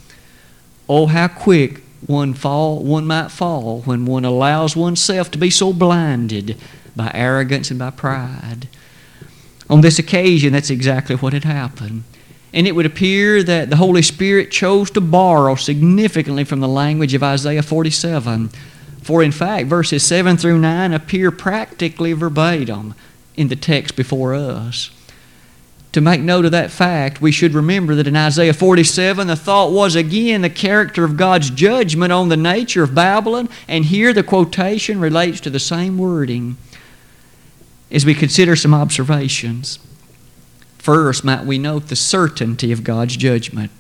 Oh, 0.87 1.05
how 1.05 1.27
quick 1.27 1.81
one 2.05 2.33
fall 2.33 2.83
one 2.83 3.05
might 3.05 3.29
fall 3.29 3.81
when 3.81 4.05
one 4.05 4.25
allows 4.25 4.75
oneself 4.75 5.29
to 5.31 5.37
be 5.37 5.49
so 5.49 5.73
blinded 5.73 6.57
by 6.95 7.11
arrogance 7.13 7.69
and 7.69 7.79
by 7.79 7.91
pride. 7.91 8.67
On 9.69 9.81
this 9.81 9.99
occasion, 9.99 10.53
that's 10.53 10.69
exactly 10.69 11.15
what 11.15 11.33
had 11.33 11.43
happened. 11.43 12.03
And 12.51 12.67
it 12.67 12.73
would 12.73 12.85
appear 12.87 13.43
that 13.43 13.69
the 13.69 13.75
Holy 13.75 14.01
Spirit 14.01 14.49
chose 14.49 14.89
to 14.91 15.01
borrow 15.01 15.55
significantly 15.55 16.43
from 16.43 16.61
the 16.61 16.67
language 16.67 17.13
of 17.13 17.21
Isaiah 17.21 17.61
47. 17.61 18.49
For 19.09 19.23
in 19.23 19.31
fact, 19.31 19.65
verses 19.65 20.03
7 20.03 20.37
through 20.37 20.59
9 20.59 20.93
appear 20.93 21.31
practically 21.31 22.13
verbatim 22.13 22.93
in 23.35 23.47
the 23.47 23.55
text 23.55 23.95
before 23.95 24.35
us. 24.35 24.91
To 25.93 25.99
make 25.99 26.21
note 26.21 26.45
of 26.45 26.51
that 26.51 26.69
fact, 26.69 27.19
we 27.19 27.31
should 27.31 27.55
remember 27.55 27.95
that 27.95 28.05
in 28.05 28.15
Isaiah 28.15 28.53
47, 28.53 29.25
the 29.25 29.35
thought 29.35 29.71
was 29.71 29.95
again 29.95 30.43
the 30.43 30.49
character 30.51 31.03
of 31.03 31.17
God's 31.17 31.49
judgment 31.49 32.13
on 32.13 32.29
the 32.29 32.37
nature 32.37 32.83
of 32.83 32.93
Babylon, 32.93 33.49
and 33.67 33.85
here 33.85 34.13
the 34.13 34.21
quotation 34.21 34.99
relates 34.99 35.39
to 35.41 35.49
the 35.49 35.59
same 35.59 35.97
wording 35.97 36.57
as 37.89 38.05
we 38.05 38.13
consider 38.13 38.55
some 38.55 38.75
observations. 38.75 39.79
First, 40.77 41.25
might 41.25 41.47
we 41.47 41.57
note 41.57 41.87
the 41.87 41.95
certainty 41.95 42.71
of 42.71 42.83
God's 42.83 43.17
judgment. 43.17 43.71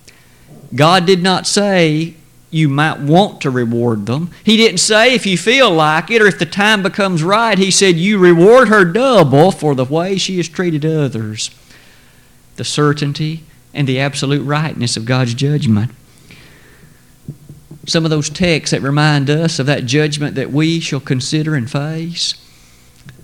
God 0.73 1.05
did 1.05 1.21
not 1.21 1.45
say 1.45 2.15
you 2.51 2.67
might 2.67 2.99
want 2.99 3.41
to 3.41 3.49
reward 3.49 4.05
them. 4.05 4.31
He 4.43 4.57
didn't 4.57 4.79
say 4.79 5.13
if 5.13 5.25
you 5.25 5.37
feel 5.37 5.71
like 5.71 6.09
it 6.09 6.21
or 6.21 6.27
if 6.27 6.39
the 6.39 6.45
time 6.45 6.81
becomes 6.81 7.23
right. 7.23 7.57
He 7.57 7.69
said 7.69 7.95
you 7.95 8.17
reward 8.17 8.69
her 8.69 8.83
double 8.85 9.51
for 9.51 9.75
the 9.75 9.85
way 9.85 10.17
she 10.17 10.37
has 10.37 10.49
treated 10.49 10.85
others. 10.85 11.51
The 12.55 12.63
certainty 12.63 13.43
and 13.73 13.87
the 13.87 13.99
absolute 13.99 14.43
rightness 14.43 14.97
of 14.97 15.05
God's 15.05 15.35
judgment. 15.35 15.91
Some 17.85 18.03
of 18.03 18.11
those 18.11 18.29
texts 18.29 18.71
that 18.71 18.81
remind 18.81 19.29
us 19.29 19.59
of 19.59 19.67
that 19.67 19.85
judgment 19.85 20.35
that 20.35 20.51
we 20.51 20.79
shall 20.79 20.99
consider 20.99 21.55
and 21.55 21.69
face. 21.69 22.33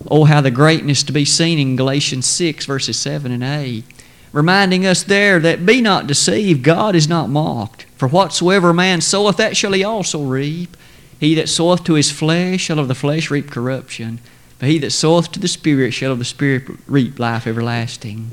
Oh, 0.10 0.26
how 0.26 0.42
the 0.42 0.52
greatness 0.52 1.04
to 1.04 1.12
be 1.12 1.26
seen 1.26 1.58
in 1.58 1.76
Galatians 1.76 2.28
6, 2.28 2.66
verses 2.66 3.00
7 3.00 3.32
and 3.32 3.44
8, 3.44 3.84
reminding 4.32 4.86
us 4.86 5.04
there 5.04 5.40
that 5.40 5.66
be 5.66 5.82
not 5.82 6.08
deceived, 6.08 6.64
God 6.64 6.96
is 6.96 7.08
not 7.08 7.30
mocked. 7.30 7.85
For 7.98 8.08
whatsoever 8.08 8.74
man 8.74 9.02
soweth, 9.02 9.38
that 9.38 9.56
shall 9.56 9.74
he 9.74 9.84
also 9.84 10.24
reap. 10.24 10.76
He 11.20 11.36
that 11.36 11.50
soweth 11.50 11.84
to 11.86 11.94
his 11.94 12.12
flesh 12.12 12.62
shall 12.62 12.80
of 12.80 12.88
the 12.88 12.96
flesh 12.96 13.32
reap 13.32 13.50
corruption, 13.50 14.20
but 14.60 14.70
he 14.70 14.78
that 14.80 14.92
soweth 14.92 15.32
to 15.32 15.40
the 15.40 15.48
Spirit 15.48 15.92
shall 15.92 16.12
of 16.12 16.20
the 16.20 16.26
Spirit 16.26 16.64
reap 16.88 17.20
life 17.20 17.48
everlasting. 17.48 18.32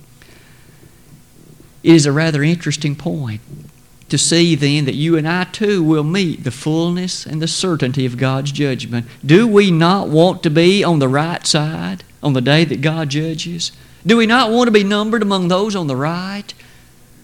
It 1.83 1.95
is 1.95 2.07
a 2.07 2.13
rather 2.13 2.43
interesting 2.43 2.97
point 2.97 3.41
to 4.09 4.19
see 4.19 4.55
then 4.55 4.85
that 4.85 4.95
you 4.95 5.17
and 5.17 5.27
I 5.27 5.45
too 5.45 5.83
will 5.83 6.05
meet 6.05 6.45
the 6.45 6.51
fullness 6.51 7.25
and 7.25 7.41
the 7.41 7.49
certainty 7.49 8.05
of 8.05 8.19
God's 8.19 8.53
judgment. 8.53 9.07
Do 9.25 9.49
we 9.49 9.71
not 9.71 10.09
want 10.09 10.43
to 10.43 10.51
be 10.51 10.85
on 10.85 10.99
the 10.99 11.09
right 11.09 11.47
side 11.47 12.05
on 12.23 12.35
the 12.35 12.41
day 12.41 12.65
that 12.67 12.83
God 12.83 13.09
judges? 13.09 13.73
Do 14.05 14.17
we 14.17 14.27
not 14.27 14.51
want 14.51 14.69
to 14.69 14.73
be 14.73 14.85
numbered 14.85 15.23
among 15.23 15.49
those 15.49 15.75
on 15.75 15.87
the 15.87 15.97
right? 15.97 16.53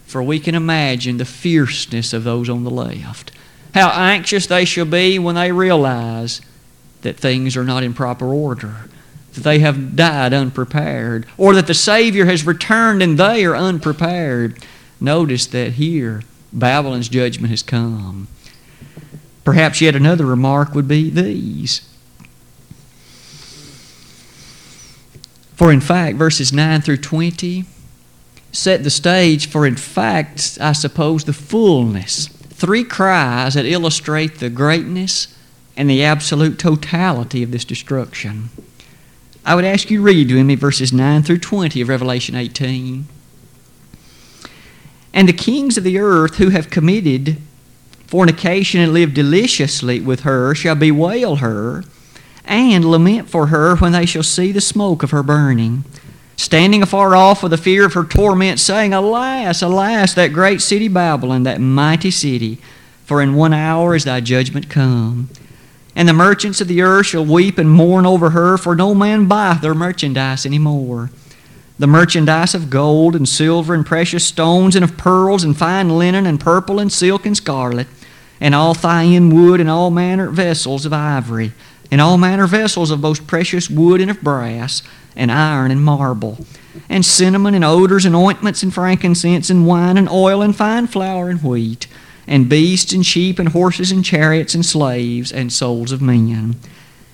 For 0.09 0.23
we 0.23 0.41
can 0.41 0.55
imagine 0.55 1.19
the 1.19 1.27
fierceness 1.27 2.15
of 2.15 2.25
those 2.25 2.49
on 2.49 2.65
the 2.65 2.71
left. 2.71 3.31
How 3.75 3.91
anxious 3.91 4.47
they 4.47 4.65
shall 4.65 4.87
be 4.87 5.19
when 5.19 5.35
they 5.35 5.53
realize 5.53 6.41
that 7.03 7.19
things 7.19 7.59
are 7.59 7.63
not 7.63 7.83
in 7.83 7.93
proper 7.93 8.25
order, 8.25 8.89
that 9.35 9.43
they 9.45 9.59
have 9.59 9.97
died 9.97 10.33
unprepared, 10.33 11.27
or 11.37 11.53
that 11.55 11.67
the 11.67 11.75
Savior 11.75 12.25
has 12.25 12.47
returned 12.47 13.03
and 13.03 13.19
they 13.19 13.45
are 13.45 13.55
unprepared. 13.55 14.65
Notice 14.99 15.47
that 15.49 15.73
here, 15.75 16.23
Babylon's 16.55 17.11
judgment 17.11 17.51
has 17.51 17.63
come. 17.63 18.29
Perhaps 19.45 19.83
yet 19.83 19.95
another 19.95 20.25
remark 20.25 20.75
would 20.75 20.89
be 20.89 21.11
these. 21.11 21.83
For 25.55 25.71
in 25.71 25.83
fact, 25.83 26.17
verses 26.17 26.51
9 26.51 26.81
through 26.81 26.97
20 26.97 27.67
set 28.53 28.85
the 28.85 28.91
stage 28.91 29.49
for, 29.49 29.67
in 29.67 29.77
fact, 29.77 30.59
I 30.61 30.73
suppose, 30.73 31.25
the 31.25 31.33
fullness. 31.33 32.29
Three 32.29 32.85
cries 32.85 33.55
that 33.55 33.67
illustrate 33.67 34.39
the 34.39 34.51
greatness 34.51 35.35
and 35.77 35.89
the 35.89 36.03
absolute 36.03 36.59
totality 36.59 37.43
of 37.43 37.53
this 37.53 37.65
destruction. 37.65 38.51
I 39.45 39.55
would 39.55 39.65
ask 39.65 39.91
you 39.91 39.99
to 39.99 40.05
read 40.05 40.31
with 40.31 40.45
me 40.45 40.57
verses 40.57 40.93
9 40.93 41.23
through 41.23 41.39
20 41.39 41.81
of 41.81 41.89
Revelation 41.89 42.35
18. 42.35 43.07
And 45.15 45.29
the 45.29 45.33
kings 45.33 45.79
of 45.79 45.85
the 45.85 45.99
earth 45.99 46.37
who 46.37 46.51
have 46.51 46.69
committed 46.69 47.39
fornication 48.07 48.81
and 48.81 48.93
lived 48.93 49.15
deliciously 49.15 50.01
with 50.01 50.21
her 50.21 50.55
shall 50.55 50.75
bewail 50.75 51.37
her 51.37 51.85
and 52.45 52.85
lament 52.85 53.29
for 53.29 53.49
her 53.49 53.77
when 53.77 53.93
they 53.93 54.07
shall 54.07 54.23
see 54.23 54.51
the 54.51 54.61
smoke 54.61 55.03
of 55.03 55.11
her 55.11 55.23
burning 55.23 55.85
standing 56.39 56.83
afar 56.83 57.17
off 57.17 57.43
with 57.43 57.51
the 57.51 57.59
fear 57.59 57.85
of 57.85 57.93
her 57.93 58.05
torment, 58.05 58.61
saying, 58.61 58.95
Alas, 58.95 59.61
alas, 59.61 60.15
that 60.15 60.33
great 60.33 60.63
city 60.63 60.89
Babylon, 60.89 61.43
that 61.43 61.61
mighty 61.61 62.13
city, 62.13 62.59
for 63.05 63.21
in 63.21 63.35
one 63.35 63.53
hour 63.53 63.95
is 63.95 64.05
thy 64.05 64.21
judgment 64.21 64.71
come. 64.71 65.29
And 65.97 66.09
the 66.09 66.13
merchants 66.13 66.61
of 66.61 66.69
the 66.69 66.81
earth 66.81 67.07
shall 67.07 67.25
weep 67.25 67.59
and 67.59 67.69
mourn 67.69 68.07
over 68.07 68.31
her, 68.31 68.57
for 68.57 68.77
no 68.77 68.95
man 68.95 69.27
buyeth 69.27 69.61
their 69.61 69.75
merchandise 69.75 70.47
any 70.47 70.61
more. 70.61 71.11
The 71.77 71.89
merchandise 71.89 72.55
of 72.55 72.71
gold 72.71 73.17
and 73.17 73.29
silver 73.29 73.75
and 73.75 73.85
precious 73.85 74.25
stones, 74.25 74.77
and 74.77 74.85
of 74.85 74.97
pearls 74.97 75.43
and 75.43 75.59
fine 75.59 75.91
linen 75.99 76.25
and 76.25 76.39
purple 76.39 76.79
and 76.79 76.93
silk 76.93 77.27
and 77.27 77.37
scarlet, 77.37 77.89
and 78.41 78.55
all 78.55 78.75
thyine 78.75 79.35
wood 79.35 79.59
and 79.59 79.69
all 79.69 79.91
manner 79.91 80.31
vessels 80.31 80.87
of 80.87 80.93
ivory, 80.93 81.53
and 81.91 82.01
all 82.01 82.19
manner 82.19 82.47
vessels 82.47 82.91
of 82.91 83.01
most 83.01 83.27
precious 83.27 83.71
wood 83.71 84.01
and 84.01 84.11
of 84.11 84.21
brass 84.21 84.83
and 85.17 85.33
iron 85.33 85.71
and 85.71 85.83
marble, 85.83 86.39
and 86.89 87.05
cinnamon 87.05 87.55
and 87.55 87.65
odors 87.65 88.05
and 88.05 88.15
ointments 88.15 88.63
and 88.63 88.73
frankincense 88.73 89.51
and 89.51 89.67
wine 89.67 89.97
and 89.97 90.09
oil 90.09 90.43
and 90.43 90.55
fine 90.57 90.87
flour 90.87 91.29
and 91.29 91.43
wheat, 91.43 91.87
and 92.27 92.49
beasts 92.49 92.93
and 92.93 93.05
sheep 93.05 93.39
and 93.39 93.49
horses 93.51 93.91
and 93.91 94.05
chariots 94.05 94.55
and 94.55 94.65
slaves 94.65 95.33
and 95.33 95.53
souls 95.53 95.91
of 95.91 96.03
men. 96.03 96.57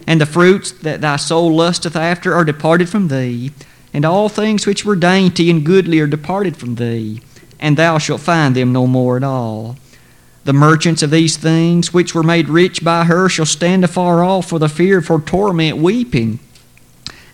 And 0.06 0.20
the 0.20 0.26
fruits 0.26 0.70
that 0.70 1.00
thy 1.00 1.16
soul 1.16 1.54
lusteth 1.54 1.96
after 1.96 2.34
are 2.34 2.44
departed 2.44 2.88
from 2.88 3.08
thee, 3.08 3.52
and 3.94 4.04
all 4.04 4.28
things 4.28 4.66
which 4.66 4.84
were 4.84 4.96
dainty 4.96 5.48
and 5.48 5.64
goodly 5.64 6.00
are 6.00 6.06
departed 6.06 6.56
from 6.56 6.74
thee, 6.74 7.22
and 7.58 7.76
thou 7.76 7.96
shalt 7.96 8.20
find 8.20 8.54
them 8.54 8.72
no 8.72 8.86
more 8.86 9.16
at 9.16 9.24
all. 9.24 9.76
The 10.44 10.52
merchants 10.52 11.02
of 11.02 11.10
these 11.10 11.36
things, 11.36 11.92
which 11.92 12.14
were 12.14 12.22
made 12.22 12.48
rich 12.48 12.84
by 12.84 13.04
her, 13.04 13.28
shall 13.28 13.46
stand 13.46 13.84
afar 13.84 14.22
off 14.22 14.48
for 14.48 14.58
the 14.58 14.68
fear 14.68 15.00
her 15.00 15.18
torment, 15.18 15.78
weeping 15.78 16.38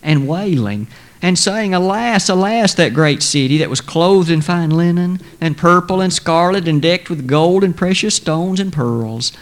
and 0.02 0.28
wailing 0.28 0.86
and 1.22 1.38
saying, 1.38 1.74
Alas, 1.74 2.28
alas, 2.28 2.74
that 2.74 2.94
great 2.94 3.22
city 3.22 3.58
that 3.58 3.70
was 3.70 3.80
clothed 3.80 4.30
in 4.30 4.40
fine 4.40 4.70
linen, 4.70 5.20
and 5.40 5.56
purple 5.56 6.00
and 6.00 6.12
scarlet, 6.12 6.66
and 6.66 6.80
decked 6.80 7.10
with 7.10 7.26
gold 7.26 7.62
and 7.62 7.76
precious 7.76 8.14
stones 8.14 8.58
and 8.58 8.72
pearls. 8.72 9.32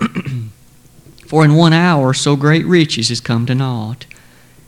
For 1.26 1.44
in 1.44 1.54
one 1.54 1.72
hour 1.72 2.14
so 2.14 2.36
great 2.36 2.64
riches 2.64 3.10
is 3.10 3.20
come 3.20 3.44
to 3.46 3.54
naught. 3.54 4.06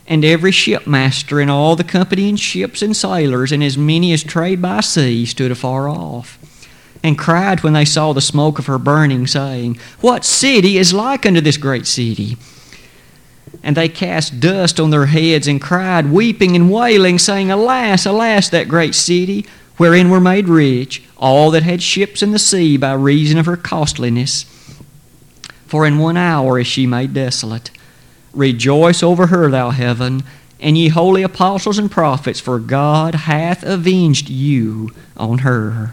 And 0.06 0.24
every 0.24 0.52
shipmaster 0.52 1.40
and 1.40 1.50
all 1.50 1.74
the 1.74 1.84
company 1.84 2.28
in 2.28 2.36
ships 2.36 2.82
and 2.82 2.96
sailors, 2.96 3.50
and 3.50 3.62
as 3.62 3.76
many 3.76 4.12
as 4.12 4.22
trade 4.22 4.62
by 4.62 4.80
sea, 4.80 5.26
stood 5.26 5.50
afar 5.50 5.88
off, 5.88 6.38
and 7.02 7.18
cried 7.18 7.62
when 7.62 7.72
they 7.72 7.84
saw 7.84 8.12
the 8.12 8.20
smoke 8.20 8.58
of 8.58 8.66
her 8.66 8.78
burning, 8.78 9.26
saying, 9.26 9.78
What 10.00 10.24
city 10.24 10.78
is 10.78 10.92
like 10.92 11.26
unto 11.26 11.40
this 11.40 11.56
great 11.56 11.86
city? 11.86 12.36
And 13.62 13.76
they 13.76 13.88
cast 13.88 14.40
dust 14.40 14.78
on 14.78 14.90
their 14.90 15.06
heads 15.06 15.46
and 15.46 15.60
cried, 15.60 16.10
weeping 16.10 16.54
and 16.56 16.70
wailing, 16.70 17.18
saying, 17.18 17.50
Alas, 17.50 18.06
alas, 18.06 18.48
that 18.50 18.68
great 18.68 18.94
city, 18.94 19.46
wherein 19.76 20.10
were 20.10 20.20
made 20.20 20.48
rich 20.48 21.02
all 21.16 21.50
that 21.50 21.62
had 21.62 21.82
ships 21.82 22.22
in 22.22 22.32
the 22.32 22.38
sea 22.38 22.76
by 22.76 22.92
reason 22.92 23.38
of 23.38 23.46
her 23.46 23.56
costliness. 23.56 24.44
For 25.66 25.86
in 25.86 25.98
one 25.98 26.16
hour 26.16 26.58
is 26.58 26.66
she 26.66 26.86
made 26.86 27.14
desolate. 27.14 27.70
Rejoice 28.32 29.02
over 29.02 29.28
her, 29.28 29.50
thou 29.50 29.70
heaven, 29.70 30.22
and 30.60 30.76
ye 30.76 30.88
holy 30.88 31.22
apostles 31.22 31.78
and 31.78 31.90
prophets, 31.90 32.40
for 32.40 32.58
God 32.58 33.14
hath 33.14 33.62
avenged 33.62 34.28
you 34.28 34.90
on 35.16 35.38
her. 35.38 35.92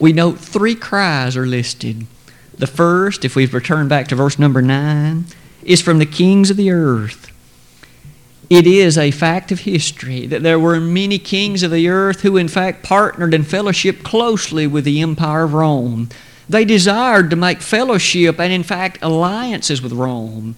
We 0.00 0.14
note 0.14 0.38
three 0.38 0.74
cries 0.74 1.36
are 1.36 1.46
listed. 1.46 2.06
The 2.56 2.66
first, 2.66 3.22
if 3.24 3.36
we 3.36 3.44
return 3.44 3.86
back 3.86 4.08
to 4.08 4.16
verse 4.16 4.38
number 4.38 4.62
9, 4.62 5.26
is 5.62 5.82
from 5.82 5.98
the 5.98 6.06
kings 6.06 6.50
of 6.50 6.56
the 6.56 6.70
earth. 6.70 7.30
It 8.48 8.66
is 8.66 8.96
a 8.96 9.10
fact 9.10 9.52
of 9.52 9.60
history 9.60 10.26
that 10.26 10.42
there 10.42 10.58
were 10.58 10.80
many 10.80 11.18
kings 11.18 11.62
of 11.62 11.70
the 11.70 11.88
earth 11.88 12.22
who, 12.22 12.38
in 12.38 12.48
fact, 12.48 12.82
partnered 12.82 13.34
in 13.34 13.44
fellowship 13.44 14.02
closely 14.02 14.66
with 14.66 14.84
the 14.84 15.02
empire 15.02 15.44
of 15.44 15.52
Rome. 15.52 16.08
They 16.48 16.64
desired 16.64 17.28
to 17.30 17.36
make 17.36 17.60
fellowship 17.60 18.40
and, 18.40 18.52
in 18.52 18.62
fact, 18.62 18.98
alliances 19.02 19.82
with 19.82 19.92
Rome. 19.92 20.56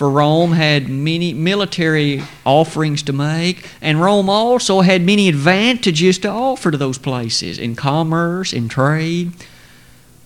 For 0.00 0.08
Rome 0.08 0.52
had 0.52 0.88
many 0.88 1.34
military 1.34 2.22
offerings 2.46 3.02
to 3.02 3.12
make, 3.12 3.68
and 3.82 4.00
Rome 4.00 4.30
also 4.30 4.80
had 4.80 5.02
many 5.04 5.28
advantages 5.28 6.18
to 6.20 6.30
offer 6.30 6.70
to 6.70 6.78
those 6.78 6.96
places 6.96 7.58
in 7.58 7.74
commerce, 7.76 8.54
in 8.54 8.70
trade. 8.70 9.32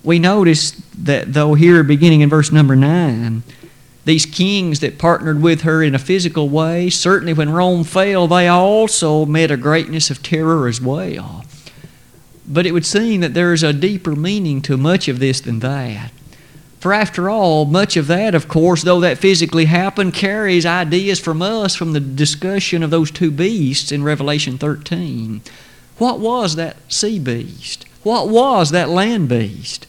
We 0.04 0.20
notice 0.20 0.80
that, 0.96 1.32
though, 1.32 1.54
here 1.54 1.82
beginning 1.82 2.20
in 2.20 2.28
verse 2.28 2.52
number 2.52 2.76
9, 2.76 3.42
these 4.04 4.26
kings 4.26 4.78
that 4.78 4.96
partnered 4.96 5.42
with 5.42 5.62
her 5.62 5.82
in 5.82 5.96
a 5.96 5.98
physical 5.98 6.48
way, 6.48 6.88
certainly 6.88 7.32
when 7.32 7.50
Rome 7.50 7.82
fell, 7.82 8.28
they 8.28 8.46
also 8.46 9.26
met 9.26 9.50
a 9.50 9.56
greatness 9.56 10.08
of 10.08 10.22
terror 10.22 10.68
as 10.68 10.80
well. 10.80 11.44
But 12.46 12.64
it 12.64 12.70
would 12.70 12.86
seem 12.86 13.22
that 13.22 13.34
there 13.34 13.52
is 13.52 13.64
a 13.64 13.72
deeper 13.72 14.14
meaning 14.14 14.62
to 14.62 14.76
much 14.76 15.08
of 15.08 15.18
this 15.18 15.40
than 15.40 15.58
that. 15.58 16.12
For 16.84 16.92
after 16.92 17.30
all, 17.30 17.64
much 17.64 17.96
of 17.96 18.08
that, 18.08 18.34
of 18.34 18.46
course, 18.46 18.82
though 18.82 19.00
that 19.00 19.16
physically 19.16 19.64
happened, 19.64 20.12
carries 20.12 20.66
ideas 20.66 21.18
from 21.18 21.40
us 21.40 21.74
from 21.74 21.94
the 21.94 21.98
discussion 21.98 22.82
of 22.82 22.90
those 22.90 23.10
two 23.10 23.30
beasts 23.30 23.90
in 23.90 24.02
Revelation 24.02 24.58
13. 24.58 25.40
What 25.96 26.20
was 26.20 26.56
that 26.56 26.76
sea 26.92 27.18
beast? 27.18 27.86
What 28.02 28.28
was 28.28 28.70
that 28.72 28.90
land 28.90 29.30
beast? 29.30 29.86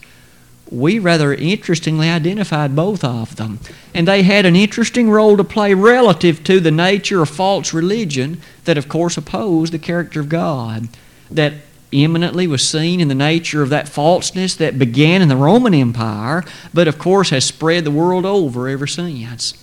we 0.71 0.97
rather 0.97 1.33
interestingly 1.33 2.09
identified 2.09 2.77
both 2.77 3.03
of 3.03 3.35
them. 3.35 3.59
And 3.93 4.07
they 4.07 4.23
had 4.23 4.45
an 4.45 4.55
interesting 4.55 5.09
role 5.09 5.35
to 5.35 5.43
play 5.43 5.73
relative 5.73 6.45
to 6.45 6.61
the 6.61 6.71
nature 6.71 7.21
of 7.21 7.29
false 7.29 7.73
religion 7.73 8.39
that, 8.63 8.77
of 8.77 8.87
course, 8.87 9.17
opposed 9.17 9.73
the 9.73 9.79
character 9.79 10.21
of 10.21 10.29
God. 10.29 10.87
That 11.29 11.55
eminently 11.95 12.47
was 12.47 12.67
seen 12.67 12.99
in 12.99 13.07
the 13.07 13.15
nature 13.15 13.61
of 13.61 13.69
that 13.69 13.89
falseness 13.89 14.55
that 14.55 14.77
began 14.77 15.21
in 15.21 15.29
the 15.29 15.35
Roman 15.35 15.73
Empire, 15.73 16.43
but, 16.73 16.87
of 16.87 16.99
course, 16.99 17.29
has 17.29 17.45
spread 17.45 17.83
the 17.83 17.91
world 17.91 18.25
over 18.25 18.67
ever 18.67 18.87
since. 18.87 19.53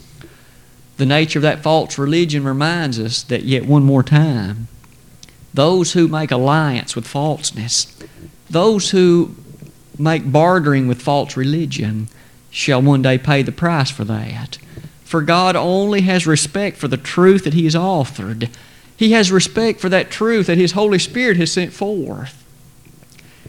The 0.97 1.07
nature 1.07 1.39
of 1.39 1.43
that 1.43 1.63
false 1.63 1.99
religion 1.99 2.45
reminds 2.45 2.99
us 2.99 3.23
that 3.25 3.45
yet 3.45 3.67
one 3.67 3.83
more 3.83 4.03
time, 4.03 4.69
those 5.55 5.93
who 5.93 6.09
make 6.09 6.31
alliance 6.31 6.95
with 6.97 7.07
falseness, 7.07 7.97
those 8.49 8.91
who 8.91 9.35
make 9.99 10.31
bartering 10.31 10.89
with 10.89 11.03
false 11.03 11.37
religion 11.37 12.09
shall 12.51 12.83
one 12.83 13.03
day 13.03 13.19
pay 13.19 13.43
the 13.43 13.53
price 13.53 13.91
for 13.91 14.05
that. 14.05 14.59
For 15.05 15.23
God 15.23 15.57
only 15.57 16.03
has 16.03 16.27
respect 16.27 16.77
for 16.77 16.89
the 16.89 16.97
truth 16.97 17.45
that 17.45 17.55
He 17.55 17.65
has 17.65 17.75
authored. 17.75 18.49
He 18.97 19.13
has 19.13 19.33
respect 19.33 19.81
for 19.81 19.89
that 19.89 20.11
truth 20.11 20.47
that 20.47 20.59
His 20.59 20.73
Holy 20.73 20.99
Spirit 20.99 21.37
has 21.39 21.53
sent 21.53 21.73
forth. 21.73 22.39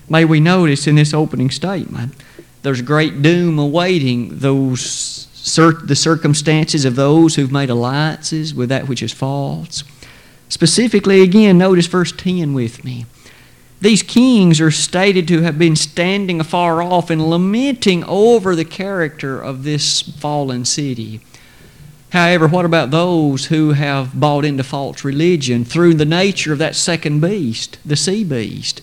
May 0.09 0.25
we 0.25 0.39
notice 0.39 0.87
in 0.87 0.95
this 0.95 1.13
opening 1.13 1.49
statement, 1.49 2.13
there's 2.61 2.81
great 2.81 3.21
doom 3.21 3.59
awaiting 3.59 4.39
those 4.39 5.29
the 5.45 5.95
circumstances 5.95 6.85
of 6.85 6.95
those 6.95 7.35
who've 7.35 7.51
made 7.51 7.69
alliances 7.69 8.55
with 8.55 8.69
that 8.69 8.87
which 8.87 9.03
is 9.03 9.11
false. 9.11 9.83
Specifically, 10.47 11.21
again, 11.21 11.57
notice 11.57 11.87
verse 11.87 12.11
10 12.13 12.53
with 12.53 12.85
me. 12.85 13.05
These 13.81 14.03
kings 14.03 14.61
are 14.61 14.71
stated 14.71 15.27
to 15.27 15.41
have 15.41 15.59
been 15.59 15.75
standing 15.75 16.39
afar 16.39 16.81
off 16.81 17.09
and 17.09 17.29
lamenting 17.29 18.05
over 18.05 18.55
the 18.55 18.63
character 18.63 19.41
of 19.41 19.63
this 19.63 20.01
fallen 20.01 20.63
city. 20.63 21.19
However, 22.13 22.47
what 22.47 22.63
about 22.63 22.91
those 22.91 23.47
who 23.47 23.71
have 23.71 24.19
bought 24.19 24.45
into 24.45 24.63
false 24.63 25.03
religion 25.03 25.65
through 25.65 25.95
the 25.95 26.05
nature 26.05 26.53
of 26.53 26.59
that 26.59 26.75
second 26.75 27.21
beast, 27.21 27.79
the 27.83 27.95
sea 27.95 28.23
beast? 28.23 28.81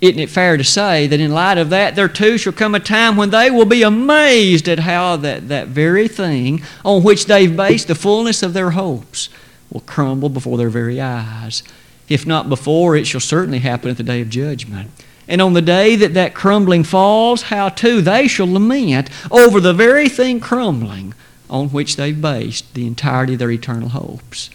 Isn't 0.00 0.18
it 0.18 0.30
fair 0.30 0.56
to 0.56 0.64
say 0.64 1.06
that 1.06 1.20
in 1.20 1.30
light 1.30 1.58
of 1.58 1.70
that, 1.70 1.94
there 1.94 2.08
too 2.08 2.36
shall 2.36 2.52
come 2.52 2.74
a 2.74 2.80
time 2.80 3.16
when 3.16 3.30
they 3.30 3.52
will 3.52 3.66
be 3.66 3.84
amazed 3.84 4.68
at 4.68 4.80
how 4.80 5.14
that, 5.18 5.46
that 5.46 5.68
very 5.68 6.08
thing 6.08 6.60
on 6.84 7.04
which 7.04 7.26
they've 7.26 7.56
based 7.56 7.86
the 7.86 7.94
fullness 7.94 8.42
of 8.42 8.52
their 8.52 8.70
hopes 8.70 9.28
will 9.70 9.82
crumble 9.82 10.28
before 10.28 10.58
their 10.58 10.70
very 10.70 11.00
eyes? 11.00 11.62
If 12.08 12.26
not 12.26 12.48
before, 12.48 12.96
it 12.96 13.06
shall 13.06 13.20
certainly 13.20 13.60
happen 13.60 13.90
at 13.90 13.96
the 13.96 14.02
day 14.02 14.20
of 14.20 14.28
judgment. 14.28 14.90
And 15.28 15.40
on 15.40 15.52
the 15.52 15.62
day 15.62 15.94
that 15.94 16.14
that 16.14 16.34
crumbling 16.34 16.82
falls, 16.82 17.42
how 17.42 17.68
too 17.68 18.00
they 18.00 18.26
shall 18.26 18.52
lament 18.52 19.08
over 19.30 19.60
the 19.60 19.72
very 19.72 20.08
thing 20.08 20.40
crumbling 20.40 21.14
on 21.54 21.68
which 21.68 21.94
they've 21.94 22.20
based 22.20 22.74
the 22.74 22.84
entirety 22.84 23.34
of 23.34 23.38
their 23.38 23.50
eternal 23.50 23.90
hopes. 23.90 24.50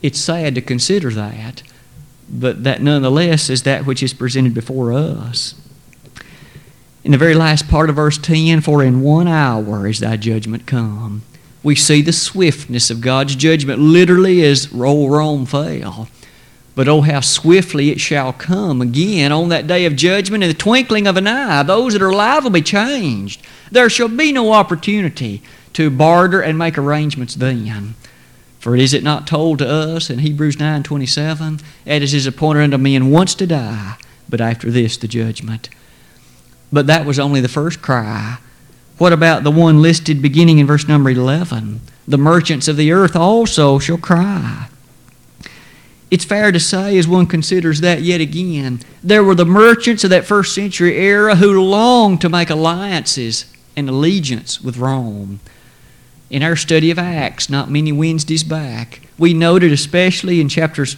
It's 0.00 0.20
sad 0.20 0.54
to 0.54 0.60
consider 0.60 1.10
that, 1.10 1.64
but 2.30 2.62
that 2.62 2.80
nonetheless 2.80 3.50
is 3.50 3.64
that 3.64 3.84
which 3.84 4.00
is 4.00 4.14
presented 4.14 4.54
before 4.54 4.92
us. 4.92 5.56
In 7.02 7.10
the 7.10 7.18
very 7.18 7.34
last 7.34 7.68
part 7.68 7.90
of 7.90 7.96
verse 7.96 8.16
10, 8.16 8.60
for 8.60 8.82
in 8.82 9.02
one 9.02 9.26
hour 9.26 9.88
is 9.88 9.98
thy 9.98 10.16
judgment 10.16 10.66
come. 10.66 11.22
We 11.64 11.74
see 11.74 12.00
the 12.00 12.12
swiftness 12.12 12.90
of 12.90 13.00
God's 13.00 13.34
judgment 13.34 13.80
literally 13.80 14.44
as 14.44 14.72
Rome 14.72 15.46
fell. 15.46 16.08
But 16.76 16.88
oh, 16.88 17.00
how 17.00 17.20
swiftly 17.20 17.90
it 17.90 18.00
shall 18.00 18.32
come 18.32 18.80
again 18.80 19.32
on 19.32 19.48
that 19.48 19.66
day 19.66 19.84
of 19.84 19.96
judgment 19.96 20.44
in 20.44 20.48
the 20.48 20.54
twinkling 20.54 21.06
of 21.06 21.16
an 21.16 21.26
eye. 21.26 21.62
Those 21.64 21.92
that 21.92 22.02
are 22.02 22.10
alive 22.10 22.44
will 22.44 22.50
be 22.50 22.62
changed. 22.62 23.44
There 23.70 23.90
shall 23.90 24.08
be 24.08 24.32
no 24.32 24.52
opportunity 24.52 25.42
to 25.74 25.90
barter 25.90 26.40
and 26.40 26.58
make 26.58 26.78
arrangements 26.78 27.34
then. 27.34 27.94
For 28.58 28.74
is 28.74 28.94
it 28.94 29.02
not 29.02 29.26
told 29.26 29.58
to 29.58 29.68
us 29.68 30.08
in 30.08 30.20
Hebrews 30.20 30.58
9 30.58 30.82
27, 30.82 31.60
It 31.84 32.02
is 32.02 32.26
appointed 32.26 32.62
unto 32.62 32.78
men 32.78 33.10
once 33.10 33.34
to 33.34 33.46
die, 33.46 33.96
but 34.28 34.40
after 34.40 34.70
this 34.70 34.96
the 34.96 35.06
judgment. 35.06 35.68
But 36.72 36.86
that 36.86 37.04
was 37.04 37.18
only 37.18 37.40
the 37.40 37.48
first 37.48 37.82
cry. 37.82 38.38
What 38.96 39.12
about 39.12 39.44
the 39.44 39.50
one 39.50 39.82
listed 39.82 40.22
beginning 40.22 40.58
in 40.58 40.66
verse 40.66 40.88
number 40.88 41.10
11? 41.10 41.80
The 42.06 42.18
merchants 42.18 42.68
of 42.68 42.76
the 42.76 42.92
earth 42.92 43.16
also 43.16 43.78
shall 43.78 43.98
cry. 43.98 44.68
It's 46.10 46.24
fair 46.24 46.52
to 46.52 46.60
say, 46.60 46.96
as 46.96 47.08
one 47.08 47.26
considers 47.26 47.80
that 47.80 48.02
yet 48.02 48.20
again, 48.20 48.80
there 49.02 49.24
were 49.24 49.34
the 49.34 49.44
merchants 49.44 50.04
of 50.04 50.10
that 50.10 50.24
first 50.24 50.54
century 50.54 50.96
era 50.96 51.36
who 51.36 51.60
longed 51.60 52.20
to 52.20 52.28
make 52.28 52.50
alliances 52.50 53.46
and 53.76 53.88
allegiance 53.88 54.60
with 54.60 54.76
Rome. 54.76 55.40
In 56.30 56.42
our 56.42 56.56
study 56.56 56.90
of 56.90 56.98
Acts, 56.98 57.50
not 57.50 57.70
many 57.70 57.92
Wednesdays 57.92 58.44
back, 58.44 59.02
we 59.18 59.34
noted 59.34 59.72
especially 59.72 60.40
in 60.40 60.48
chapters 60.48 60.96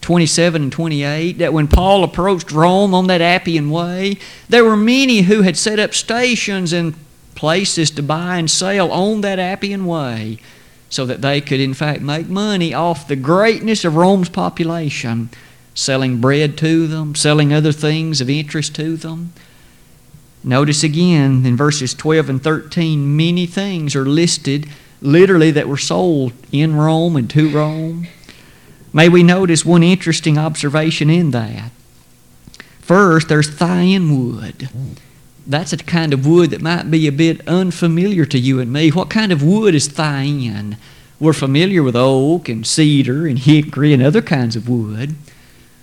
27 0.00 0.62
and 0.62 0.72
28 0.72 1.38
that 1.38 1.52
when 1.52 1.68
Paul 1.68 2.04
approached 2.04 2.52
Rome 2.52 2.94
on 2.94 3.06
that 3.08 3.20
Appian 3.20 3.70
Way, 3.70 4.18
there 4.48 4.64
were 4.64 4.76
many 4.76 5.22
who 5.22 5.42
had 5.42 5.56
set 5.56 5.78
up 5.78 5.94
stations 5.94 6.72
and 6.72 6.94
places 7.34 7.90
to 7.92 8.02
buy 8.02 8.36
and 8.36 8.50
sell 8.50 8.90
on 8.92 9.20
that 9.22 9.38
Appian 9.38 9.86
Way 9.86 10.38
so 10.88 11.06
that 11.06 11.22
they 11.22 11.40
could, 11.40 11.60
in 11.60 11.74
fact, 11.74 12.00
make 12.02 12.28
money 12.28 12.74
off 12.74 13.06
the 13.06 13.16
greatness 13.16 13.84
of 13.84 13.94
Rome's 13.94 14.28
population, 14.28 15.30
selling 15.74 16.20
bread 16.20 16.58
to 16.58 16.86
them, 16.86 17.14
selling 17.14 17.52
other 17.52 17.72
things 17.72 18.20
of 18.20 18.28
interest 18.28 18.74
to 18.74 18.96
them. 18.96 19.32
Notice 20.42 20.82
again 20.82 21.44
in 21.44 21.56
verses 21.56 21.92
12 21.94 22.30
and 22.30 22.42
13, 22.42 23.16
many 23.16 23.46
things 23.46 23.94
are 23.94 24.06
listed 24.06 24.66
literally 25.02 25.50
that 25.50 25.68
were 25.68 25.76
sold 25.76 26.32
in 26.52 26.76
Rome 26.76 27.16
and 27.16 27.28
to 27.30 27.50
Rome. 27.50 28.06
May 28.92 29.08
we 29.08 29.22
notice 29.22 29.64
one 29.64 29.82
interesting 29.82 30.38
observation 30.38 31.10
in 31.10 31.30
that. 31.30 31.70
First, 32.80 33.28
there's 33.28 33.50
thyine 33.50 34.10
wood. 34.10 34.68
That's 35.46 35.72
a 35.72 35.76
kind 35.76 36.12
of 36.12 36.26
wood 36.26 36.50
that 36.50 36.60
might 36.60 36.90
be 36.90 37.06
a 37.06 37.12
bit 37.12 37.46
unfamiliar 37.46 38.24
to 38.26 38.38
you 38.38 38.60
and 38.60 38.72
me. 38.72 38.90
What 38.90 39.10
kind 39.10 39.32
of 39.32 39.42
wood 39.42 39.74
is 39.74 39.88
thyine? 39.88 40.76
We're 41.20 41.32
familiar 41.34 41.82
with 41.82 41.94
oak 41.94 42.48
and 42.48 42.66
cedar 42.66 43.26
and 43.26 43.38
hickory 43.38 43.92
and 43.92 44.02
other 44.02 44.22
kinds 44.22 44.56
of 44.56 44.68
wood. 44.68 45.14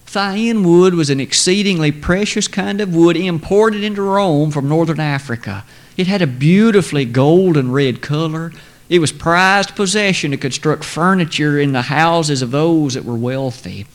Thyine 0.08 0.64
wood 0.64 0.94
was 0.94 1.10
an 1.10 1.20
exceedingly 1.20 1.92
precious 1.92 2.48
kind 2.48 2.80
of 2.80 2.96
wood 2.96 3.18
imported 3.18 3.84
into 3.84 4.02
Rome 4.02 4.52
from 4.52 4.70
northern 4.70 5.02
Africa. 5.02 5.66
It 5.98 6.08
had 6.08 6.22
a 6.22 6.28
beautifully 6.28 7.04
golden 7.04 7.72
red 7.72 8.02
color. 8.02 8.54
It 8.88 9.00
was 9.00 9.12
prized 9.12 9.76
possession 9.76 10.32
to 10.32 10.38
construct 10.38 10.86
furniture 10.86 11.60
in 11.60 11.74
the 11.74 11.84
houses 11.84 12.42
of 12.42 12.52
those 12.52 12.94
that 12.94 13.04
were 13.04 13.18
wealthy. 13.18 13.86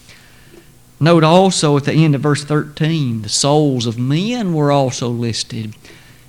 Note 1.01 1.25
also 1.25 1.79
at 1.79 1.85
the 1.85 1.93
end 1.95 2.15
of 2.15 2.21
verse 2.21 2.45
13, 2.45 3.23
the 3.23 3.31
souls 3.31 3.87
of 3.87 3.99
men 3.99 4.53
were 4.53 4.71
also 4.71 5.09
listed 5.09 5.75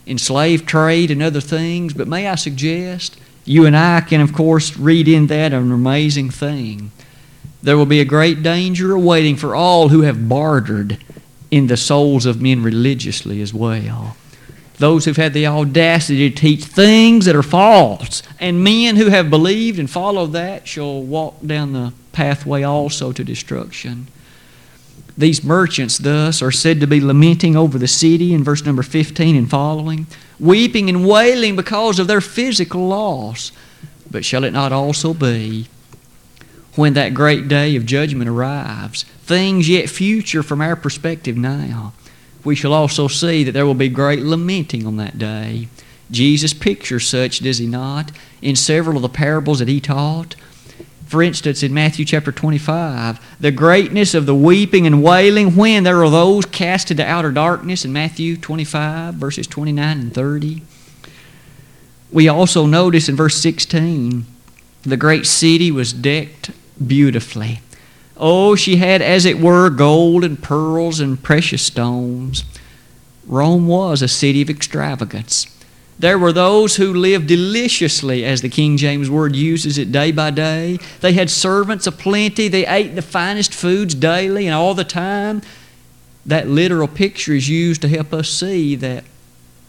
in 0.06 0.18
slave 0.18 0.66
trade 0.66 1.12
and 1.12 1.22
other 1.22 1.42
things. 1.42 1.94
But 1.94 2.08
may 2.08 2.30
I 2.30 2.36
suggest, 2.36 3.20
you 3.44 3.66
and 3.66 3.76
I 3.76 4.00
can, 4.00 4.22
of 4.22 4.34
course, 4.34 4.78
read 4.78 5.10
in 5.10 5.28
that 5.28 5.52
an 5.52 5.74
amazing 5.74 6.30
thing. 6.30 6.92
There 7.64 7.78
will 7.78 7.86
be 7.86 8.02
a 8.02 8.06
great 8.06 8.44
danger 8.44 8.92
awaiting 8.92 9.38
for 9.38 9.56
all 9.56 9.88
who 9.88 10.02
have 10.02 10.28
bartered 10.28 10.98
in 11.50 11.68
the 11.68 11.78
souls 11.78 12.26
of 12.26 12.42
men 12.42 12.62
religiously 12.62 13.42
as 13.42 13.54
well. 13.54 14.18
Those 14.80 15.06
who've 15.06 15.16
had 15.16 15.34
the 15.34 15.48
audacity 15.48 16.30
to 16.30 16.36
teach 16.36 16.66
things 16.66 17.24
that 17.24 17.38
are 17.38 17.42
false, 17.44 18.22
and 18.38 18.66
men 18.66 18.98
who 18.98 19.06
have 19.06 19.30
believed 19.30 19.80
and 19.80 19.90
followed 19.90 20.34
that 20.34 20.68
shall 20.68 21.02
walk 21.02 21.38
down 21.46 21.72
the 21.72 21.94
pathway 22.12 22.64
also 22.64 23.14
to 23.14 23.24
destruction. 23.24 24.08
These 25.18 25.44
merchants, 25.44 26.00
thus, 26.00 26.42
are 26.42 26.52
said 26.52 26.82
to 26.82 26.88
be 26.88 27.00
lamenting 27.00 27.56
over 27.56 27.78
the 27.78 27.88
city 27.88 28.34
in 28.34 28.44
verse 28.44 28.66
number 28.66 28.84
15 28.84 29.38
and 29.38 29.50
following, 29.50 30.08
weeping 30.38 30.90
and 30.90 31.08
wailing 31.08 31.56
because 31.56 31.98
of 31.98 32.08
their 32.08 32.20
physical 32.20 32.88
loss. 32.88 33.54
But 34.12 34.26
shall 34.26 34.44
it 34.44 34.52
not 34.52 34.74
also 34.74 35.14
be, 35.14 35.70
when 36.76 36.94
that 36.94 37.14
great 37.14 37.48
day 37.48 37.76
of 37.76 37.86
judgment 37.86 38.30
arrives, 38.30 39.04
things 39.24 39.70
yet 39.70 39.90
future 39.90 40.44
from 40.44 40.62
our 40.62 40.76
perspective 40.76 41.38
now, 41.38 41.94
we 42.44 42.56
shall 42.56 42.74
also 42.74 43.08
see 43.08 43.44
that 43.44 43.52
there 43.52 43.66
will 43.66 43.74
be 43.74 43.90
great 43.90 44.22
lamenting 44.22 44.86
on 44.86 44.98
that 44.98 45.18
day. 45.18 45.68
Jesus 46.12 46.54
pictures 46.54 47.08
such, 47.08 47.40
does 47.40 47.60
he 47.60 47.68
not, 47.68 48.12
in 48.42 48.56
several 48.56 48.98
of 48.98 49.02
the 49.02 49.10
parables 49.10 49.60
that 49.60 49.68
he 49.68 49.80
taught? 49.80 50.36
For 51.06 51.22
instance, 51.22 51.62
in 51.62 51.74
Matthew 51.74 52.06
chapter 52.06 52.32
25, 52.32 53.20
the 53.40 53.52
greatness 53.52 54.14
of 54.14 54.26
the 54.26 54.36
weeping 54.36 54.88
and 54.88 55.04
wailing 55.04 55.56
when 55.56 55.84
there 55.84 56.04
are 56.04 56.10
those 56.10 56.46
cast 56.46 56.90
into 56.90 57.06
outer 57.06 57.32
darkness 57.32 57.86
in 57.86 57.94
Matthew 57.94 58.36
25, 58.36 59.14
verses 59.14 59.46
29 59.46 60.00
and 60.00 60.14
30. 60.14 60.64
We 62.12 62.28
also 62.28 62.66
notice 62.66 63.10
in 63.10 63.16
verse 63.16 63.36
16, 63.36 64.26
the 64.82 64.98
great 64.98 65.26
city 65.26 65.72
was 65.72 65.94
decked 65.94 66.52
beautifully. 66.86 67.62
Oh, 68.16 68.56
she 68.56 68.78
had, 68.78 69.02
as 69.02 69.26
it 69.26 69.40
were, 69.40 69.70
gold 69.70 70.24
and 70.24 70.42
pearls 70.42 71.00
and 71.00 71.22
precious 71.22 71.64
stones. 71.64 72.44
Rome 73.26 73.68
was 73.68 74.02
a 74.02 74.08
city 74.08 74.42
of 74.42 74.50
extravagance. 74.50 75.48
There 75.98 76.20
were 76.20 76.34
those 76.34 76.76
who 76.76 76.94
lived 76.94 77.28
deliciously, 77.28 78.26
as 78.26 78.42
the 78.42 78.50
King 78.50 78.78
James 78.78 79.10
Word 79.10 79.36
uses 79.36 79.78
it, 79.78 79.92
day 79.92 80.12
by 80.12 80.32
day. 80.32 80.80
They 81.02 81.14
had 81.14 81.30
servants 81.30 81.88
aplenty. 81.88 82.48
They 82.48 82.66
ate 82.66 82.96
the 82.96 83.02
finest 83.02 83.54
foods 83.54 83.96
daily 83.96 84.48
and 84.48 84.56
all 84.56 84.74
the 84.74 84.84
time. 84.84 85.42
That 86.26 86.48
literal 86.48 86.88
picture 86.88 87.34
is 87.34 87.50
used 87.50 87.82
to 87.82 87.88
help 87.88 88.14
us 88.14 88.30
see 88.30 88.76
that 88.76 89.04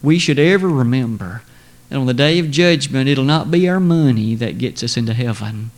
we 0.01 0.19
should 0.19 0.39
ever 0.39 0.67
remember 0.67 1.43
that 1.89 1.97
on 1.97 2.05
the 2.05 2.13
day 2.13 2.39
of 2.39 2.51
judgment, 2.51 3.09
it'll 3.09 3.23
not 3.23 3.51
be 3.51 3.69
our 3.69 3.79
money 3.79 4.35
that 4.35 4.57
gets 4.57 4.83
us 4.83 4.97
into 4.97 5.13
heaven. 5.13 5.71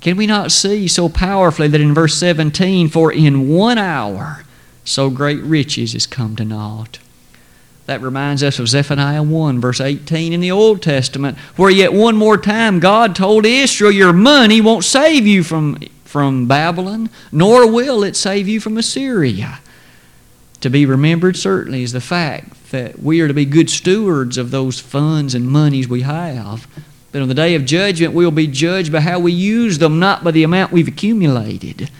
Can 0.00 0.16
we 0.16 0.26
not 0.26 0.50
see 0.50 0.88
so 0.88 1.08
powerfully 1.08 1.68
that 1.68 1.80
in 1.80 1.94
verse 1.94 2.16
17, 2.16 2.88
for 2.88 3.12
in 3.12 3.48
one 3.48 3.78
hour 3.78 4.44
so 4.84 5.10
great 5.10 5.42
riches 5.42 5.94
is 5.94 6.06
come 6.06 6.36
to 6.36 6.44
naught? 6.44 6.98
That 7.86 8.00
reminds 8.00 8.42
us 8.42 8.58
of 8.58 8.68
Zephaniah 8.68 9.22
1, 9.22 9.60
verse 9.60 9.80
18 9.80 10.32
in 10.32 10.40
the 10.40 10.50
Old 10.50 10.80
Testament, 10.80 11.36
where 11.56 11.70
yet 11.70 11.92
one 11.92 12.16
more 12.16 12.38
time 12.38 12.78
God 12.78 13.14
told 13.14 13.44
Israel, 13.44 13.90
Your 13.90 14.12
money 14.12 14.60
won't 14.60 14.84
save 14.84 15.26
you 15.26 15.42
from, 15.42 15.78
from 16.04 16.46
Babylon, 16.46 17.10
nor 17.32 17.70
will 17.70 18.04
it 18.04 18.16
save 18.16 18.48
you 18.48 18.60
from 18.60 18.78
Assyria. 18.78 19.60
To 20.60 20.70
be 20.70 20.86
remembered, 20.86 21.36
certainly, 21.36 21.82
is 21.82 21.92
the 21.92 22.00
fact 22.00 22.70
that 22.70 23.00
we 23.00 23.20
are 23.20 23.28
to 23.28 23.34
be 23.34 23.44
good 23.44 23.68
stewards 23.68 24.38
of 24.38 24.50
those 24.50 24.78
funds 24.78 25.34
and 25.34 25.48
monies 25.48 25.88
we 25.88 26.02
have. 26.02 26.66
But 27.12 27.22
on 27.22 27.28
the 27.28 27.34
day 27.34 27.54
of 27.54 27.64
judgment, 27.64 28.14
we 28.14 28.24
will 28.24 28.30
be 28.30 28.46
judged 28.46 28.92
by 28.92 29.00
how 29.00 29.18
we 29.18 29.32
use 29.32 29.78
them, 29.78 29.98
not 29.98 30.22
by 30.22 30.30
the 30.30 30.44
amount 30.44 30.72
we've 30.72 30.88
accumulated. 30.88 31.90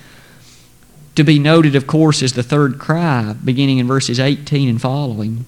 To 1.16 1.25
be 1.25 1.38
noted, 1.38 1.75
of 1.75 1.87
course, 1.87 2.23
is 2.23 2.35
the 2.35 2.42
third 2.42 2.79
cry, 2.79 3.35
beginning 3.44 3.79
in 3.79 3.88
verses 3.88 4.20
18 4.20 4.68
and 4.68 4.81
following. 4.81 5.44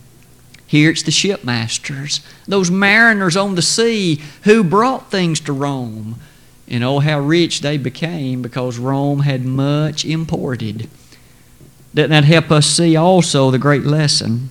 Here 0.67 0.91
it's 0.91 1.03
the 1.03 1.13
shipmasters, 1.13 2.21
those 2.49 2.71
mariners 2.71 3.37
on 3.37 3.55
the 3.55 3.63
sea 3.63 4.21
who 4.45 4.65
brought 4.65 5.11
things 5.11 5.39
to 5.41 5.53
Rome. 5.53 6.17
And 6.67 6.83
oh, 6.83 7.01
how 7.01 7.21
rich 7.21 7.61
they 7.61 7.77
became 7.77 8.41
because 8.41 8.79
Rome 8.79 9.21
had 9.21 9.45
much 9.45 10.05
imported. 10.05 10.89
Doesn't 11.95 12.11
that 12.11 12.25
help 12.25 12.51
us 12.51 12.67
see 12.67 12.97
also 12.97 13.51
the 13.51 13.59
great 13.59 13.85
lesson 13.85 14.49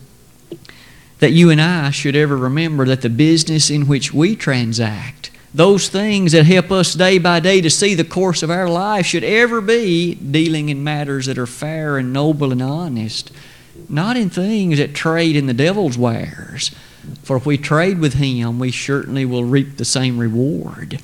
that 1.21 1.31
you 1.31 1.49
and 1.49 1.61
I 1.61 1.91
should 1.91 2.15
ever 2.15 2.35
remember 2.35 2.85
that 2.85 3.01
the 3.01 3.09
business 3.09 3.69
in 3.69 3.87
which 3.87 4.13
we 4.13 4.35
transact, 4.35 5.31
those 5.53 5.87
things 5.87 6.33
that 6.33 6.45
help 6.45 6.71
us 6.71 6.93
day 6.93 7.17
by 7.17 7.39
day 7.39 7.61
to 7.61 7.69
see 7.69 7.95
the 7.95 8.03
course 8.03 8.43
of 8.43 8.51
our 8.51 8.67
life, 8.67 9.05
should 9.05 9.23
ever 9.23 9.61
be 9.61 10.15
dealing 10.15 10.67
in 10.67 10.83
matters 10.83 11.27
that 11.27 11.37
are 11.37 11.47
fair 11.47 11.97
and 11.97 12.11
noble 12.11 12.51
and 12.51 12.61
honest 12.61 13.31
not 13.89 14.17
in 14.17 14.29
things 14.29 14.77
that 14.77 14.95
trade 14.95 15.35
in 15.35 15.47
the 15.47 15.53
devil's 15.53 15.97
wares. 15.97 16.71
For 17.23 17.35
if 17.35 17.45
we 17.45 17.57
trade 17.57 17.99
with 17.99 18.13
him, 18.13 18.59
we 18.59 18.71
certainly 18.71 19.25
will 19.25 19.43
reap 19.43 19.77
the 19.77 19.85
same 19.85 20.17
reward, 20.17 21.01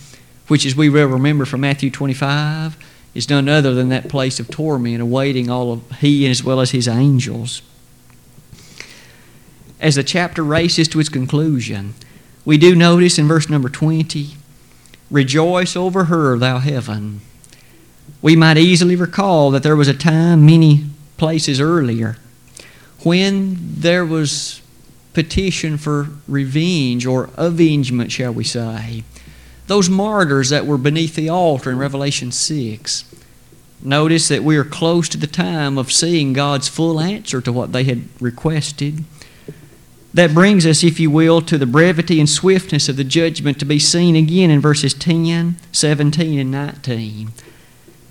which, 0.47 0.65
as 0.65 0.75
we 0.75 0.89
will 0.89 1.07
remember 1.07 1.45
from 1.45 1.61
Matthew 1.61 1.91
25, 1.91 2.77
is 3.13 3.29
none 3.29 3.49
other 3.49 3.73
than 3.73 3.89
that 3.89 4.09
place 4.09 4.39
of 4.39 4.49
torment 4.49 5.01
awaiting 5.01 5.49
all 5.49 5.73
of 5.73 5.91
he 5.99 6.27
as 6.27 6.43
well 6.43 6.59
as 6.59 6.71
his 6.71 6.87
angels. 6.87 7.61
As 9.79 9.95
the 9.95 10.03
chapter 10.03 10.43
races 10.43 10.87
to 10.89 10.99
its 10.99 11.09
conclusion, 11.09 11.93
we 12.45 12.57
do 12.57 12.75
notice 12.75 13.17
in 13.19 13.27
verse 13.27 13.49
number 13.49 13.69
20, 13.69 14.35
Rejoice 15.09 15.75
over 15.75 16.05
her, 16.05 16.37
thou 16.37 16.59
heaven. 16.59 17.21
We 18.21 18.35
might 18.35 18.57
easily 18.57 18.95
recall 18.95 19.51
that 19.51 19.63
there 19.63 19.75
was 19.75 19.87
a 19.87 19.93
time 19.93 20.45
many 20.45 20.85
places 21.17 21.61
earlier 21.61 22.17
when 23.03 23.57
there 23.59 24.05
was 24.05 24.61
petition 25.13 25.77
for 25.77 26.09
revenge 26.27 27.05
or 27.05 27.29
avengement, 27.37 28.11
shall 28.11 28.33
we 28.33 28.43
say, 28.43 29.03
those 29.67 29.89
martyrs 29.89 30.49
that 30.49 30.65
were 30.65 30.77
beneath 30.77 31.15
the 31.15 31.29
altar 31.29 31.71
in 31.71 31.77
Revelation 31.77 32.31
6, 32.31 33.03
notice 33.81 34.27
that 34.27 34.43
we 34.43 34.57
are 34.57 34.63
close 34.63 35.09
to 35.09 35.17
the 35.17 35.27
time 35.27 35.77
of 35.77 35.91
seeing 35.91 36.33
God's 36.33 36.67
full 36.67 36.99
answer 36.99 37.41
to 37.41 37.51
what 37.51 37.71
they 37.71 37.83
had 37.83 38.07
requested. 38.19 39.03
That 40.13 40.33
brings 40.33 40.65
us, 40.65 40.83
if 40.83 40.99
you 40.99 41.11
will, 41.11 41.41
to 41.41 41.57
the 41.57 41.65
brevity 41.65 42.19
and 42.19 42.29
swiftness 42.29 42.89
of 42.89 42.97
the 42.97 43.03
judgment 43.03 43.59
to 43.59 43.65
be 43.65 43.79
seen 43.79 44.15
again 44.15 44.49
in 44.49 44.61
verses 44.61 44.93
10, 44.93 45.57
17, 45.71 46.39
and 46.39 46.51
19. 46.51 47.31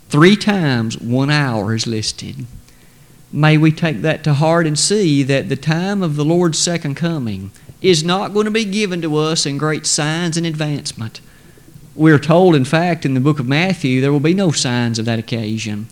Three 0.09 0.37
times 0.37 0.99
one 0.99 1.31
hour 1.31 1.75
is 1.75 1.87
listed 1.87 2.47
may 3.33 3.59
we 3.59 3.73
take 3.73 4.03
that 4.03 4.25
to 4.25 4.35
heart 4.35 4.67
and 4.67 4.79
see 4.79 5.23
that 5.23 5.49
the 5.49 5.57
time 5.57 6.03
of 6.03 6.17
the 6.17 6.25
Lord's 6.25 6.59
second 6.59 6.95
coming 6.95 7.51
is 7.83 8.03
not 8.03 8.33
going 8.33 8.47
to 8.47 8.51
be 8.51 8.65
given 8.65 9.03
to 9.03 9.17
us 9.17 9.45
in 9.45 9.59
great 9.59 9.87
signs 9.87 10.37
and 10.37 10.47
advancement. 10.47 11.21
We're 11.95 12.19
told, 12.19 12.55
in 12.55 12.65
fact, 12.65 13.05
in 13.05 13.15
the 13.15 13.21
book 13.21 13.39
of 13.39 13.47
Matthew, 13.47 14.01
there 14.01 14.13
will 14.13 14.21
be 14.21 14.35
no 14.35 14.51
signs 14.51 14.99
of 14.99 15.05
that 15.05 15.19
occasion. 15.19 15.87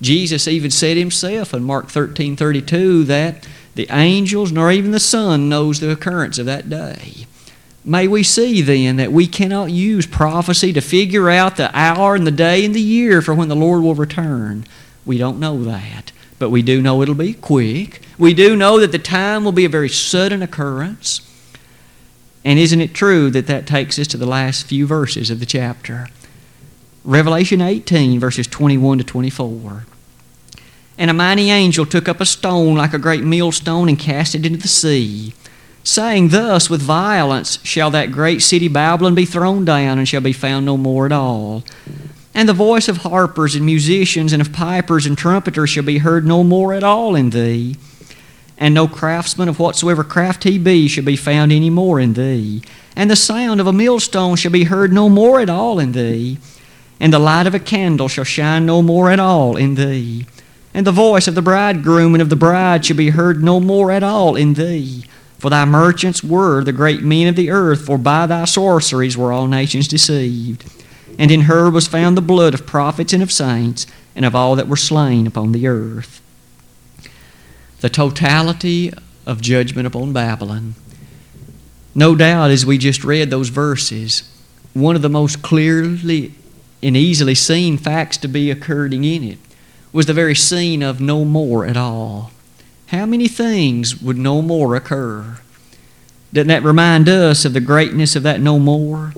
Jesus 0.00 0.48
even 0.48 0.70
said 0.70 0.96
himself 0.96 1.52
in 1.52 1.62
Mark 1.62 1.88
13 1.88 2.36
32 2.36 3.04
that 3.04 3.46
the 3.74 3.88
angels 3.90 4.52
nor 4.52 4.70
even 4.70 4.90
the 4.90 5.00
Son 5.00 5.48
knows 5.48 5.80
the 5.80 5.90
occurrence 5.90 6.38
of 6.38 6.46
that 6.46 6.68
day. 6.68 7.26
May 7.84 8.08
we 8.08 8.22
see 8.22 8.60
then 8.62 8.96
that 8.96 9.12
we 9.12 9.26
cannot 9.26 9.70
use 9.70 10.06
prophecy 10.06 10.72
to 10.72 10.80
figure 10.80 11.30
out 11.30 11.56
the 11.56 11.70
hour 11.76 12.14
and 12.14 12.26
the 12.26 12.30
day 12.30 12.64
and 12.64 12.74
the 12.74 12.80
year 12.80 13.22
for 13.22 13.34
when 13.34 13.48
the 13.48 13.56
Lord 13.56 13.82
will 13.82 13.94
return. 13.94 14.66
We 15.06 15.18
don't 15.18 15.40
know 15.40 15.62
that 15.64 16.12
but 16.40 16.50
we 16.50 16.62
do 16.62 16.80
know 16.80 17.02
it'll 17.02 17.14
be 17.14 17.34
quick. 17.34 18.00
We 18.18 18.32
do 18.32 18.56
know 18.56 18.80
that 18.80 18.92
the 18.92 18.98
time 18.98 19.44
will 19.44 19.52
be 19.52 19.66
a 19.66 19.68
very 19.68 19.90
sudden 19.90 20.42
occurrence. 20.42 21.20
And 22.44 22.58
isn't 22.58 22.80
it 22.80 22.94
true 22.94 23.30
that 23.30 23.46
that 23.46 23.66
takes 23.66 23.98
us 23.98 24.06
to 24.08 24.16
the 24.16 24.26
last 24.26 24.66
few 24.66 24.86
verses 24.86 25.28
of 25.30 25.38
the 25.38 25.46
chapter? 25.46 26.08
Revelation 27.04 27.60
18, 27.60 28.18
verses 28.18 28.46
21 28.46 28.98
to 28.98 29.04
24. 29.04 29.84
And 31.00 31.10
a 31.10 31.14
mighty 31.14 31.50
angel 31.50 31.84
took 31.84 32.08
up 32.08 32.20
a 32.20 32.26
stone 32.26 32.76
like 32.76 32.94
a 32.94 32.98
great 32.98 33.24
millstone 33.24 33.88
and 33.88 33.98
cast 33.98 34.36
it 34.36 34.46
into 34.46 34.60
the 34.60 34.68
sea, 34.68 35.34
saying, 35.82 36.28
Thus 36.28 36.70
with 36.70 36.82
violence 36.82 37.58
shall 37.64 37.90
that 37.90 38.12
great 38.12 38.42
city 38.42 38.68
Babylon 38.68 39.16
be 39.16 39.24
thrown 39.24 39.64
down 39.64 39.98
and 39.98 40.06
shall 40.06 40.20
be 40.20 40.32
found 40.32 40.66
no 40.66 40.76
more 40.76 41.06
at 41.06 41.12
all. 41.12 41.64
And 42.34 42.48
the 42.48 42.52
voice 42.52 42.86
of 42.86 42.98
harpers 42.98 43.56
and 43.56 43.66
musicians 43.66 44.32
and 44.32 44.40
of 44.40 44.52
pipers 44.52 45.06
and 45.06 45.18
trumpeters 45.18 45.70
shall 45.70 45.82
be 45.82 45.98
heard 45.98 46.26
no 46.26 46.44
more 46.44 46.72
at 46.74 46.84
all 46.84 47.16
in 47.16 47.30
thee 47.30 47.76
and 48.60 48.74
no 48.74 48.86
craftsman 48.86 49.48
of 49.48 49.58
whatsoever 49.58 50.04
craft 50.04 50.44
he 50.44 50.58
be 50.58 50.86
shall 50.86 51.02
be 51.02 51.16
found 51.16 51.50
any 51.50 51.70
more 51.70 51.98
in 51.98 52.12
thee. 52.12 52.62
And 52.94 53.10
the 53.10 53.16
sound 53.16 53.58
of 53.58 53.66
a 53.66 53.72
millstone 53.72 54.36
shall 54.36 54.52
be 54.52 54.64
heard 54.64 54.92
no 54.92 55.08
more 55.08 55.40
at 55.40 55.48
all 55.48 55.78
in 55.78 55.92
thee. 55.92 56.36
And 57.00 57.10
the 57.10 57.18
light 57.18 57.46
of 57.46 57.54
a 57.54 57.58
candle 57.58 58.08
shall 58.08 58.24
shine 58.24 58.66
no 58.66 58.82
more 58.82 59.10
at 59.10 59.18
all 59.18 59.56
in 59.56 59.76
thee. 59.76 60.26
And 60.72 60.86
the 60.86 60.92
voice 60.92 61.26
of 61.26 61.34
the 61.34 61.42
bridegroom 61.42 62.14
and 62.14 62.22
of 62.22 62.28
the 62.28 62.36
bride 62.36 62.84
shall 62.84 62.96
be 62.96 63.10
heard 63.10 63.42
no 63.42 63.60
more 63.60 63.90
at 63.90 64.02
all 64.02 64.36
in 64.36 64.54
thee. 64.54 65.04
For 65.38 65.50
thy 65.50 65.64
merchants 65.64 66.22
were 66.22 66.62
the 66.62 66.72
great 66.72 67.02
men 67.02 67.26
of 67.26 67.36
the 67.36 67.50
earth, 67.50 67.86
for 67.86 67.98
by 67.98 68.26
thy 68.26 68.44
sorceries 68.44 69.16
were 69.16 69.32
all 69.32 69.46
nations 69.46 69.88
deceived. 69.88 70.64
And 71.18 71.30
in 71.30 71.42
her 71.42 71.70
was 71.70 71.88
found 71.88 72.16
the 72.16 72.22
blood 72.22 72.54
of 72.54 72.66
prophets 72.66 73.12
and 73.12 73.22
of 73.22 73.32
saints, 73.32 73.86
and 74.14 74.24
of 74.24 74.34
all 74.34 74.54
that 74.56 74.68
were 74.68 74.76
slain 74.76 75.26
upon 75.26 75.52
the 75.52 75.66
earth 75.66 76.20
the 77.80 77.88
totality 77.88 78.92
of 79.26 79.40
judgment 79.40 79.86
upon 79.86 80.12
Babylon. 80.12 80.74
No 81.94 82.14
doubt, 82.14 82.50
as 82.50 82.64
we 82.64 82.78
just 82.78 83.04
read 83.04 83.30
those 83.30 83.48
verses, 83.48 84.22
one 84.74 84.96
of 84.96 85.02
the 85.02 85.08
most 85.08 85.42
clearly 85.42 86.32
and 86.82 86.96
easily 86.96 87.34
seen 87.34 87.76
facts 87.76 88.16
to 88.18 88.28
be 88.28 88.50
occurring 88.50 89.04
in 89.04 89.24
it 89.24 89.38
was 89.92 90.06
the 90.06 90.14
very 90.14 90.34
scene 90.34 90.82
of 90.82 91.00
no 91.00 91.24
more 91.24 91.66
at 91.66 91.76
all. 91.76 92.30
How 92.86 93.06
many 93.06 93.28
things 93.28 94.00
would 94.00 94.18
no 94.18 94.42
more 94.42 94.74
occur? 94.74 95.40
Doesn't 96.32 96.48
that 96.48 96.62
remind 96.62 97.08
us 97.08 97.44
of 97.44 97.52
the 97.52 97.60
greatness 97.60 98.14
of 98.14 98.22
that 98.22 98.40
no 98.40 98.58
more? 98.58 99.14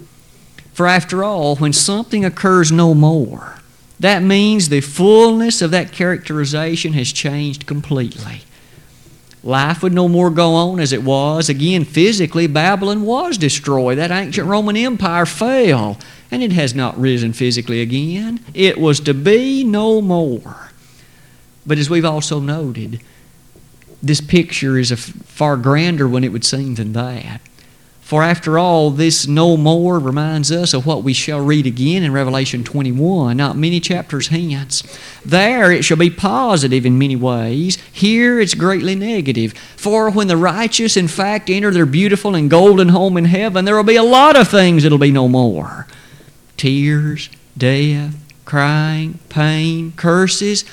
For 0.73 0.87
after 0.87 1.23
all, 1.23 1.57
when 1.57 1.73
something 1.73 2.25
occurs 2.25 2.73
no 2.73 2.95
more, 2.95 3.59
that 4.01 4.23
means 4.23 4.69
the 4.69 4.81
fullness 4.81 5.63
of 5.63 5.71
that 5.71 5.93
characterization 5.93 6.95
has 6.95 7.13
changed 7.13 7.67
completely. 7.67 8.43
Life 9.45 9.83
would 9.83 9.93
no 9.93 10.07
more 10.07 10.31
go 10.31 10.55
on 10.55 10.79
as 10.79 10.93
it 10.93 11.03
was. 11.03 11.49
Again, 11.49 11.85
physically, 11.85 12.47
Babylon 12.47 13.03
was 13.03 13.37
destroyed. 13.37 13.99
That 13.99 14.13
ancient 14.13 14.47
Roman 14.47 14.77
Empire 14.77 15.27
fell, 15.27 15.99
and 16.31 16.43
it 16.43 16.53
has 16.53 16.75
not 16.75 16.99
risen 16.99 17.33
physically 17.33 17.81
again. 17.81 18.41
It 18.55 18.79
was 18.79 19.01
to 19.01 19.15
be 19.15 19.65
no 19.65 20.01
more. 20.01 20.71
But 21.67 21.79
as 21.79 21.91
we've 21.91 22.05
also 22.05 22.39
noted, 22.39 23.01
this 24.01 24.21
picture 24.21 24.79
is 24.79 24.93
a 24.93 24.97
far 24.97 25.57
grander 25.57 26.09
one, 26.09 26.25
it 26.25 26.33
would 26.33 26.45
seem, 26.45 26.77
than 26.77 26.93
that. 26.93 27.41
For 28.13 28.23
after 28.23 28.59
all, 28.59 28.91
this 28.91 29.27
no 29.27 29.57
more 29.57 29.99
reminds 29.99 30.53
us 30.53 30.75
of 30.75 30.85
what 30.85 31.03
we 31.03 31.15
shall 31.15 31.41
read 31.41 31.67
again 31.67 32.03
in 32.03 32.13
Revelation 32.13 32.63
21, 32.63 33.35
not 33.39 33.57
many 33.57 33.81
chapters 33.81 34.29
hence. 34.29 34.83
There 35.25 35.73
it 35.73 35.83
shall 35.83 35.97
be 35.97 36.11
positive 36.11 36.85
in 36.85 36.99
many 36.99 37.17
ways. 37.17 37.79
Here 37.91 38.39
it's 38.39 38.53
greatly 38.53 38.95
negative. 38.95 39.55
For 39.55 40.11
when 40.11 40.29
the 40.29 40.37
righteous, 40.37 40.95
in 40.95 41.09
fact, 41.09 41.49
enter 41.49 41.71
their 41.71 41.87
beautiful 41.87 42.35
and 42.35 42.51
golden 42.51 42.91
home 42.91 43.17
in 43.17 43.25
heaven, 43.25 43.65
there 43.65 43.77
will 43.77 43.83
be 43.83 43.97
a 43.97 44.03
lot 44.03 44.37
of 44.37 44.47
things 44.47 44.83
that'll 44.83 44.99
be 44.99 45.11
no 45.11 45.27
more 45.27 45.87
tears, 46.59 47.31
death, 47.57 48.15
crying, 48.45 49.21
pain, 49.31 49.93
curses. 49.93 50.67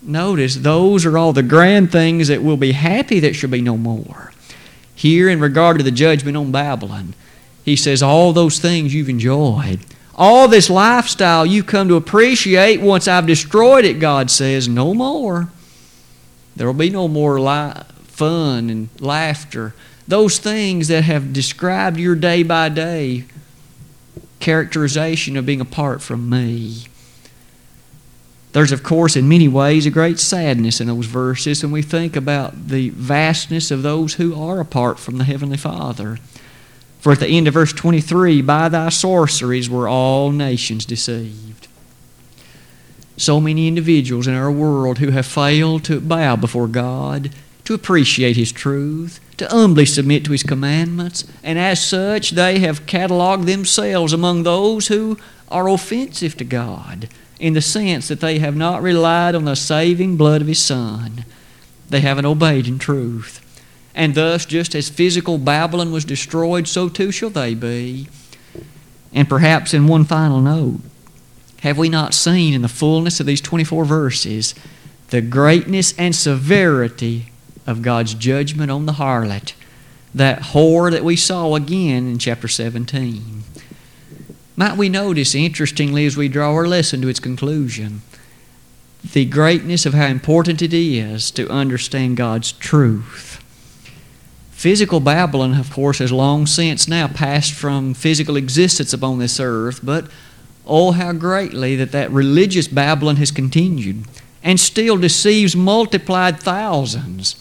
Notice 0.00 0.54
those 0.54 1.04
are 1.06 1.18
all 1.18 1.32
the 1.32 1.42
grand 1.42 1.90
things 1.90 2.28
that 2.28 2.44
will 2.44 2.56
be 2.56 2.70
happy 2.70 3.18
that 3.18 3.34
shall 3.34 3.50
be 3.50 3.62
no 3.62 3.76
more. 3.76 4.31
Here, 5.02 5.28
in 5.28 5.40
regard 5.40 5.78
to 5.78 5.82
the 5.82 5.90
judgment 5.90 6.36
on 6.36 6.52
Babylon, 6.52 7.14
he 7.64 7.74
says, 7.74 8.04
All 8.04 8.32
those 8.32 8.60
things 8.60 8.94
you've 8.94 9.08
enjoyed, 9.08 9.80
all 10.14 10.46
this 10.46 10.70
lifestyle 10.70 11.44
you've 11.44 11.66
come 11.66 11.88
to 11.88 11.96
appreciate, 11.96 12.80
once 12.80 13.08
I've 13.08 13.26
destroyed 13.26 13.84
it, 13.84 13.98
God 13.98 14.30
says, 14.30 14.68
no 14.68 14.94
more. 14.94 15.48
There 16.54 16.68
will 16.68 16.74
be 16.74 16.88
no 16.88 17.08
more 17.08 17.40
li- 17.40 17.82
fun 18.04 18.70
and 18.70 18.90
laughter. 19.00 19.74
Those 20.06 20.38
things 20.38 20.86
that 20.86 21.02
have 21.02 21.32
described 21.32 21.98
your 21.98 22.14
day 22.14 22.44
by 22.44 22.68
day 22.68 23.24
characterization 24.38 25.36
of 25.36 25.44
being 25.44 25.60
apart 25.60 26.00
from 26.00 26.30
me. 26.30 26.84
There's, 28.52 28.72
of 28.72 28.82
course, 28.82 29.16
in 29.16 29.28
many 29.28 29.48
ways, 29.48 29.86
a 29.86 29.90
great 29.90 30.18
sadness 30.18 30.80
in 30.80 30.86
those 30.86 31.06
verses 31.06 31.62
when 31.62 31.72
we 31.72 31.80
think 31.80 32.16
about 32.16 32.68
the 32.68 32.90
vastness 32.90 33.70
of 33.70 33.82
those 33.82 34.14
who 34.14 34.38
are 34.38 34.60
apart 34.60 34.98
from 34.98 35.16
the 35.16 35.24
Heavenly 35.24 35.56
Father. 35.56 36.18
For 37.00 37.12
at 37.12 37.20
the 37.20 37.28
end 37.28 37.48
of 37.48 37.54
verse 37.54 37.72
23, 37.72 38.42
by 38.42 38.68
thy 38.68 38.90
sorceries 38.90 39.70
were 39.70 39.88
all 39.88 40.30
nations 40.32 40.84
deceived. 40.84 41.66
So 43.16 43.40
many 43.40 43.68
individuals 43.68 44.26
in 44.26 44.34
our 44.34 44.52
world 44.52 44.98
who 44.98 45.10
have 45.10 45.26
failed 45.26 45.84
to 45.84 46.00
bow 46.00 46.36
before 46.36 46.68
God, 46.68 47.30
to 47.64 47.74
appreciate 47.74 48.36
His 48.36 48.52
truth, 48.52 49.18
to 49.38 49.48
humbly 49.48 49.86
submit 49.86 50.26
to 50.26 50.32
His 50.32 50.42
commandments, 50.42 51.24
and 51.42 51.58
as 51.58 51.82
such, 51.82 52.32
they 52.32 52.58
have 52.58 52.84
cataloged 52.84 53.46
themselves 53.46 54.12
among 54.12 54.42
those 54.42 54.88
who 54.88 55.18
are 55.50 55.68
offensive 55.68 56.36
to 56.36 56.44
God 56.44 57.08
in 57.42 57.54
the 57.54 57.60
sense 57.60 58.06
that 58.06 58.20
they 58.20 58.38
have 58.38 58.54
not 58.54 58.80
relied 58.80 59.34
on 59.34 59.44
the 59.44 59.56
saving 59.56 60.16
blood 60.16 60.40
of 60.40 60.46
His 60.46 60.60
Son. 60.60 61.24
They 61.88 61.98
haven't 62.00 62.24
obeyed 62.24 62.68
in 62.68 62.78
truth. 62.78 63.40
And 63.96 64.14
thus, 64.14 64.46
just 64.46 64.76
as 64.76 64.88
physical 64.88 65.38
Babylon 65.38 65.90
was 65.90 66.04
destroyed, 66.04 66.68
so 66.68 66.88
too 66.88 67.10
shall 67.10 67.30
they 67.30 67.54
be. 67.54 68.06
And 69.12 69.28
perhaps 69.28 69.74
in 69.74 69.88
one 69.88 70.04
final 70.04 70.40
note, 70.40 70.82
have 71.62 71.76
we 71.76 71.88
not 71.88 72.14
seen 72.14 72.54
in 72.54 72.62
the 72.62 72.68
fullness 72.68 73.18
of 73.18 73.26
these 73.26 73.40
24 73.40 73.84
verses 73.86 74.54
the 75.10 75.20
greatness 75.20 75.94
and 75.98 76.14
severity 76.14 77.32
of 77.66 77.82
God's 77.82 78.14
judgment 78.14 78.70
on 78.70 78.86
the 78.86 78.92
harlot, 78.92 79.54
that 80.14 80.42
whore 80.42 80.92
that 80.92 81.04
we 81.04 81.16
saw 81.16 81.56
again 81.56 82.06
in 82.06 82.18
chapter 82.18 82.46
17? 82.46 83.41
Might 84.56 84.76
we 84.76 84.88
notice, 84.88 85.34
interestingly, 85.34 86.04
as 86.04 86.16
we 86.16 86.28
draw 86.28 86.52
our 86.52 86.68
lesson 86.68 87.00
to 87.02 87.08
its 87.08 87.20
conclusion, 87.20 88.02
the 89.12 89.24
greatness 89.24 89.86
of 89.86 89.94
how 89.94 90.06
important 90.06 90.62
it 90.62 90.74
is 90.74 91.30
to 91.32 91.48
understand 91.48 92.16
God's 92.16 92.52
truth. 92.52 93.42
Physical 94.50 95.00
Babylon, 95.00 95.54
of 95.58 95.72
course, 95.72 95.98
has 95.98 96.12
long 96.12 96.46
since 96.46 96.86
now 96.86 97.08
passed 97.08 97.52
from 97.52 97.94
physical 97.94 98.36
existence 98.36 98.92
upon 98.92 99.18
this 99.18 99.40
earth, 99.40 99.80
but 99.82 100.06
oh, 100.66 100.92
how 100.92 101.12
greatly 101.12 101.74
that 101.76 101.90
that 101.92 102.12
religious 102.12 102.68
Babylon 102.68 103.16
has 103.16 103.32
continued 103.32 104.04
and 104.44 104.60
still 104.60 104.96
deceives 104.96 105.56
multiplied 105.56 106.38
thousands. 106.38 107.36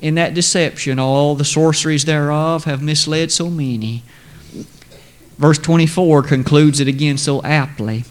In 0.00 0.14
that 0.14 0.34
deception, 0.34 0.98
all 0.98 1.34
the 1.34 1.44
sorceries 1.44 2.04
thereof 2.04 2.64
have 2.64 2.82
misled 2.82 3.32
so 3.32 3.50
many. 3.50 4.02
Verse 5.38 5.58
24 5.58 6.22
concludes 6.22 6.80
it 6.80 6.88
again 6.88 7.18
so 7.18 7.42
aptly. 7.42 8.04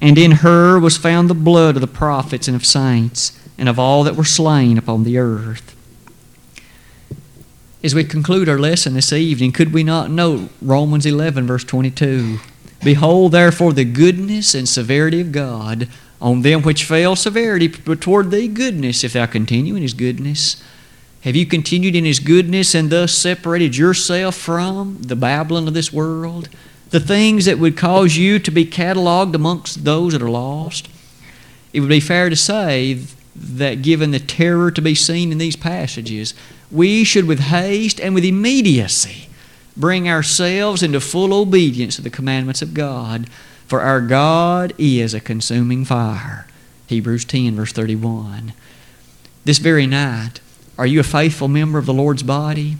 And 0.00 0.18
in 0.18 0.32
her 0.32 0.78
was 0.78 0.96
found 0.96 1.28
the 1.28 1.34
blood 1.34 1.76
of 1.76 1.80
the 1.80 1.86
prophets 1.86 2.48
and 2.48 2.56
of 2.56 2.66
saints, 2.66 3.38
and 3.56 3.68
of 3.68 3.78
all 3.78 4.02
that 4.04 4.16
were 4.16 4.24
slain 4.24 4.76
upon 4.78 5.04
the 5.04 5.18
earth. 5.18 5.74
As 7.82 7.94
we 7.94 8.02
conclude 8.02 8.48
our 8.48 8.58
lesson 8.58 8.94
this 8.94 9.12
evening, 9.12 9.52
could 9.52 9.72
we 9.72 9.84
not 9.84 10.10
note 10.10 10.50
Romans 10.62 11.04
11, 11.04 11.46
verse 11.46 11.64
22? 11.64 12.38
Behold, 12.82 13.32
therefore, 13.32 13.72
the 13.72 13.84
goodness 13.84 14.54
and 14.54 14.68
severity 14.68 15.20
of 15.20 15.32
God 15.32 15.88
on 16.20 16.40
them 16.40 16.62
which 16.62 16.84
fail 16.84 17.14
severity, 17.14 17.68
but 17.68 18.00
toward 18.00 18.30
thee 18.30 18.48
goodness, 18.48 19.04
if 19.04 19.12
thou 19.12 19.26
continue 19.26 19.76
in 19.76 19.82
his 19.82 19.92
goodness. 19.92 20.62
Have 21.24 21.34
you 21.34 21.46
continued 21.46 21.96
in 21.96 22.04
His 22.04 22.20
goodness 22.20 22.74
and 22.74 22.90
thus 22.90 23.14
separated 23.14 23.78
yourself 23.78 24.36
from 24.36 24.98
the 25.00 25.16
Babylon 25.16 25.66
of 25.66 25.72
this 25.72 25.90
world? 25.90 26.50
The 26.90 27.00
things 27.00 27.46
that 27.46 27.58
would 27.58 27.78
cause 27.78 28.18
you 28.18 28.38
to 28.38 28.50
be 28.50 28.66
cataloged 28.66 29.34
amongst 29.34 29.86
those 29.86 30.12
that 30.12 30.20
are 30.20 30.30
lost? 30.30 30.86
It 31.72 31.80
would 31.80 31.88
be 31.88 31.98
fair 31.98 32.28
to 32.28 32.36
say 32.36 33.00
that 33.34 33.80
given 33.80 34.10
the 34.10 34.20
terror 34.20 34.70
to 34.70 34.82
be 34.82 34.94
seen 34.94 35.32
in 35.32 35.38
these 35.38 35.56
passages, 35.56 36.34
we 36.70 37.04
should 37.04 37.26
with 37.26 37.40
haste 37.40 37.98
and 38.02 38.14
with 38.14 38.24
immediacy 38.24 39.28
bring 39.78 40.06
ourselves 40.06 40.82
into 40.82 41.00
full 41.00 41.32
obedience 41.32 41.96
to 41.96 42.02
the 42.02 42.10
commandments 42.10 42.60
of 42.60 42.74
God, 42.74 43.30
for 43.66 43.80
our 43.80 44.02
God 44.02 44.74
is 44.76 45.14
a 45.14 45.20
consuming 45.20 45.86
fire. 45.86 46.46
Hebrews 46.86 47.24
10, 47.24 47.56
verse 47.56 47.72
31. 47.72 48.52
This 49.46 49.56
very 49.58 49.86
night, 49.86 50.40
are 50.76 50.86
you 50.86 51.00
a 51.00 51.04
faithful 51.04 51.48
member 51.48 51.78
of 51.78 51.86
the 51.86 51.94
Lord's 51.94 52.22
body? 52.22 52.76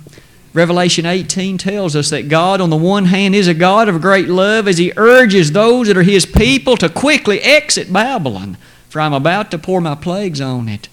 Revelation 0.53 1.05
18 1.05 1.59
tells 1.59 1.97
us 1.97 2.11
that 2.11 2.29
God, 2.29 2.61
on 2.61 2.71
the 2.71 2.77
one 2.77 3.07
hand, 3.07 3.35
is 3.35 3.49
a 3.49 3.55
God 3.55 3.89
of 3.89 4.01
great 4.01 4.29
love 4.29 4.69
as 4.69 4.79
He 4.79 4.93
urges 4.97 5.51
those 5.51 5.89
that 5.89 5.97
are 5.97 6.03
His 6.05 6.27
people 6.27 6.77
to 6.77 6.89
quickly 6.89 7.41
exit 7.41 7.93
Babylon, 7.93 8.57
for 8.89 9.01
I'm 9.01 9.13
about 9.13 9.51
to 9.51 9.59
pour 9.59 9.81
my 9.81 9.97
plagues 9.97 10.41
on 10.41 10.69
it. 10.69 10.89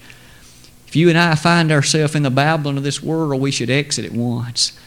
If 0.88 0.96
you 0.96 1.08
and 1.08 1.16
I 1.16 1.36
find 1.36 1.70
ourselves 1.70 2.14
in 2.14 2.24
the 2.24 2.30
Babylon 2.30 2.76
of 2.76 2.82
this 2.82 3.02
world, 3.02 3.40
we 3.40 3.52
should 3.52 3.70
exit 3.70 4.04
at 4.04 4.12
once 4.12 4.78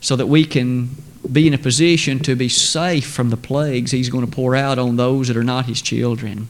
so 0.00 0.16
that 0.16 0.28
we 0.28 0.44
can 0.44 0.90
be 1.30 1.46
in 1.46 1.52
a 1.52 1.58
position 1.58 2.18
to 2.20 2.34
be 2.34 2.48
safe 2.48 3.10
from 3.10 3.30
the 3.30 3.36
plagues 3.36 3.90
He's 3.90 4.10
going 4.10 4.24
to 4.24 4.32
pour 4.32 4.54
out 4.54 4.78
on 4.78 4.96
those 4.96 5.28
that 5.28 5.36
are 5.36 5.44
not 5.44 5.66
His 5.66 5.82
children. 5.82 6.48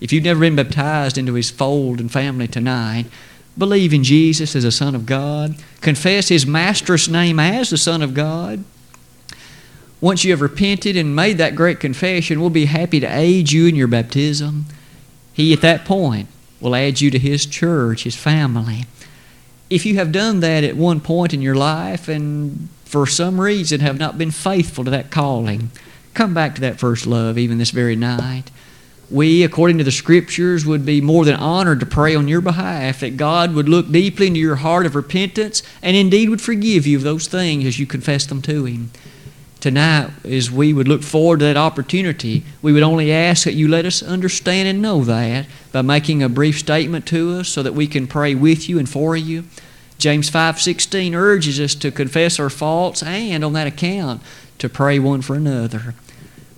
If 0.00 0.12
you've 0.12 0.24
never 0.24 0.40
been 0.40 0.56
baptized 0.56 1.18
into 1.18 1.34
His 1.34 1.50
fold 1.50 1.98
and 1.98 2.10
family 2.10 2.46
tonight, 2.46 3.06
believe 3.58 3.92
in 3.92 4.04
Jesus 4.04 4.54
as 4.54 4.64
a 4.64 4.72
Son 4.72 4.94
of 4.94 5.06
God, 5.06 5.56
confess 5.80 6.28
His 6.28 6.46
master's 6.46 7.08
name 7.08 7.40
as 7.40 7.70
the 7.70 7.76
Son 7.76 8.02
of 8.02 8.14
God. 8.14 8.64
Once 10.00 10.24
you 10.24 10.30
have 10.30 10.40
repented 10.40 10.96
and 10.96 11.16
made 11.16 11.38
that 11.38 11.56
great 11.56 11.80
confession, 11.80 12.40
we'll 12.40 12.50
be 12.50 12.66
happy 12.66 13.00
to 13.00 13.06
aid 13.06 13.50
you 13.50 13.66
in 13.66 13.74
your 13.74 13.88
baptism. 13.88 14.64
He, 15.32 15.52
at 15.52 15.60
that 15.62 15.84
point, 15.84 16.28
will 16.60 16.76
add 16.76 17.00
you 17.00 17.10
to 17.10 17.18
His 17.18 17.46
church, 17.46 18.04
His 18.04 18.14
family. 18.14 18.84
If 19.68 19.84
you 19.84 19.96
have 19.96 20.12
done 20.12 20.40
that 20.40 20.64
at 20.64 20.76
one 20.76 21.00
point 21.00 21.34
in 21.34 21.42
your 21.42 21.56
life 21.56 22.08
and 22.08 22.68
for 22.84 23.06
some 23.06 23.40
reason 23.40 23.80
have 23.80 23.98
not 23.98 24.16
been 24.16 24.30
faithful 24.30 24.84
to 24.84 24.90
that 24.90 25.10
calling, 25.10 25.70
come 26.14 26.32
back 26.32 26.54
to 26.54 26.60
that 26.62 26.78
first 26.78 27.06
love 27.06 27.36
even 27.36 27.58
this 27.58 27.70
very 27.70 27.96
night 27.96 28.50
we, 29.10 29.42
according 29.42 29.78
to 29.78 29.84
the 29.84 29.90
Scriptures, 29.90 30.66
would 30.66 30.84
be 30.84 31.00
more 31.00 31.24
than 31.24 31.36
honored 31.36 31.80
to 31.80 31.86
pray 31.86 32.14
on 32.14 32.28
your 32.28 32.42
behalf 32.42 33.00
that 33.00 33.16
God 33.16 33.54
would 33.54 33.68
look 33.68 33.90
deeply 33.90 34.26
into 34.26 34.40
your 34.40 34.56
heart 34.56 34.84
of 34.84 34.94
repentance 34.94 35.62
and 35.82 35.96
indeed 35.96 36.28
would 36.28 36.42
forgive 36.42 36.86
you 36.86 36.98
of 36.98 37.04
those 37.04 37.26
things 37.26 37.64
as 37.64 37.78
you 37.78 37.86
confess 37.86 38.26
them 38.26 38.42
to 38.42 38.66
Him. 38.66 38.90
Tonight, 39.60 40.10
as 40.24 40.50
we 40.50 40.72
would 40.72 40.86
look 40.86 41.02
forward 41.02 41.40
to 41.40 41.46
that 41.46 41.56
opportunity, 41.56 42.44
we 42.62 42.72
would 42.72 42.82
only 42.82 43.10
ask 43.10 43.44
that 43.44 43.54
you 43.54 43.66
let 43.66 43.86
us 43.86 44.02
understand 44.02 44.68
and 44.68 44.80
know 44.80 45.02
that 45.04 45.46
by 45.72 45.82
making 45.82 46.22
a 46.22 46.28
brief 46.28 46.58
statement 46.58 47.06
to 47.06 47.38
us 47.38 47.48
so 47.48 47.62
that 47.62 47.74
we 47.74 47.86
can 47.86 48.06
pray 48.06 48.34
with 48.34 48.68
you 48.68 48.78
and 48.78 48.88
for 48.88 49.16
you. 49.16 49.44
James 49.98 50.30
5:16 50.30 51.12
urges 51.14 51.58
us 51.58 51.74
to 51.74 51.90
confess 51.90 52.38
our 52.38 52.50
faults 52.50 53.02
and 53.02 53.42
on 53.42 53.52
that 53.54 53.66
account 53.66 54.22
to 54.58 54.68
pray 54.68 54.98
one 54.98 55.22
for 55.22 55.34
another. 55.34 55.94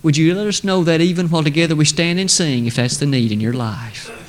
Would 0.03 0.17
you 0.17 0.35
let 0.35 0.47
us 0.47 0.65
know 0.65 0.83
that 0.85 1.03
even 1.03 1.29
while 1.29 1.45
together 1.45 1.77
we 1.77 1.85
stand 1.85 2.19
and 2.19 2.31
sing 2.31 2.67
if 2.67 2.77
that's 2.77 2.97
the 2.97 3.07
need 3.07 3.33
in 3.33 3.41
your 3.41 3.53
life? 3.53 4.20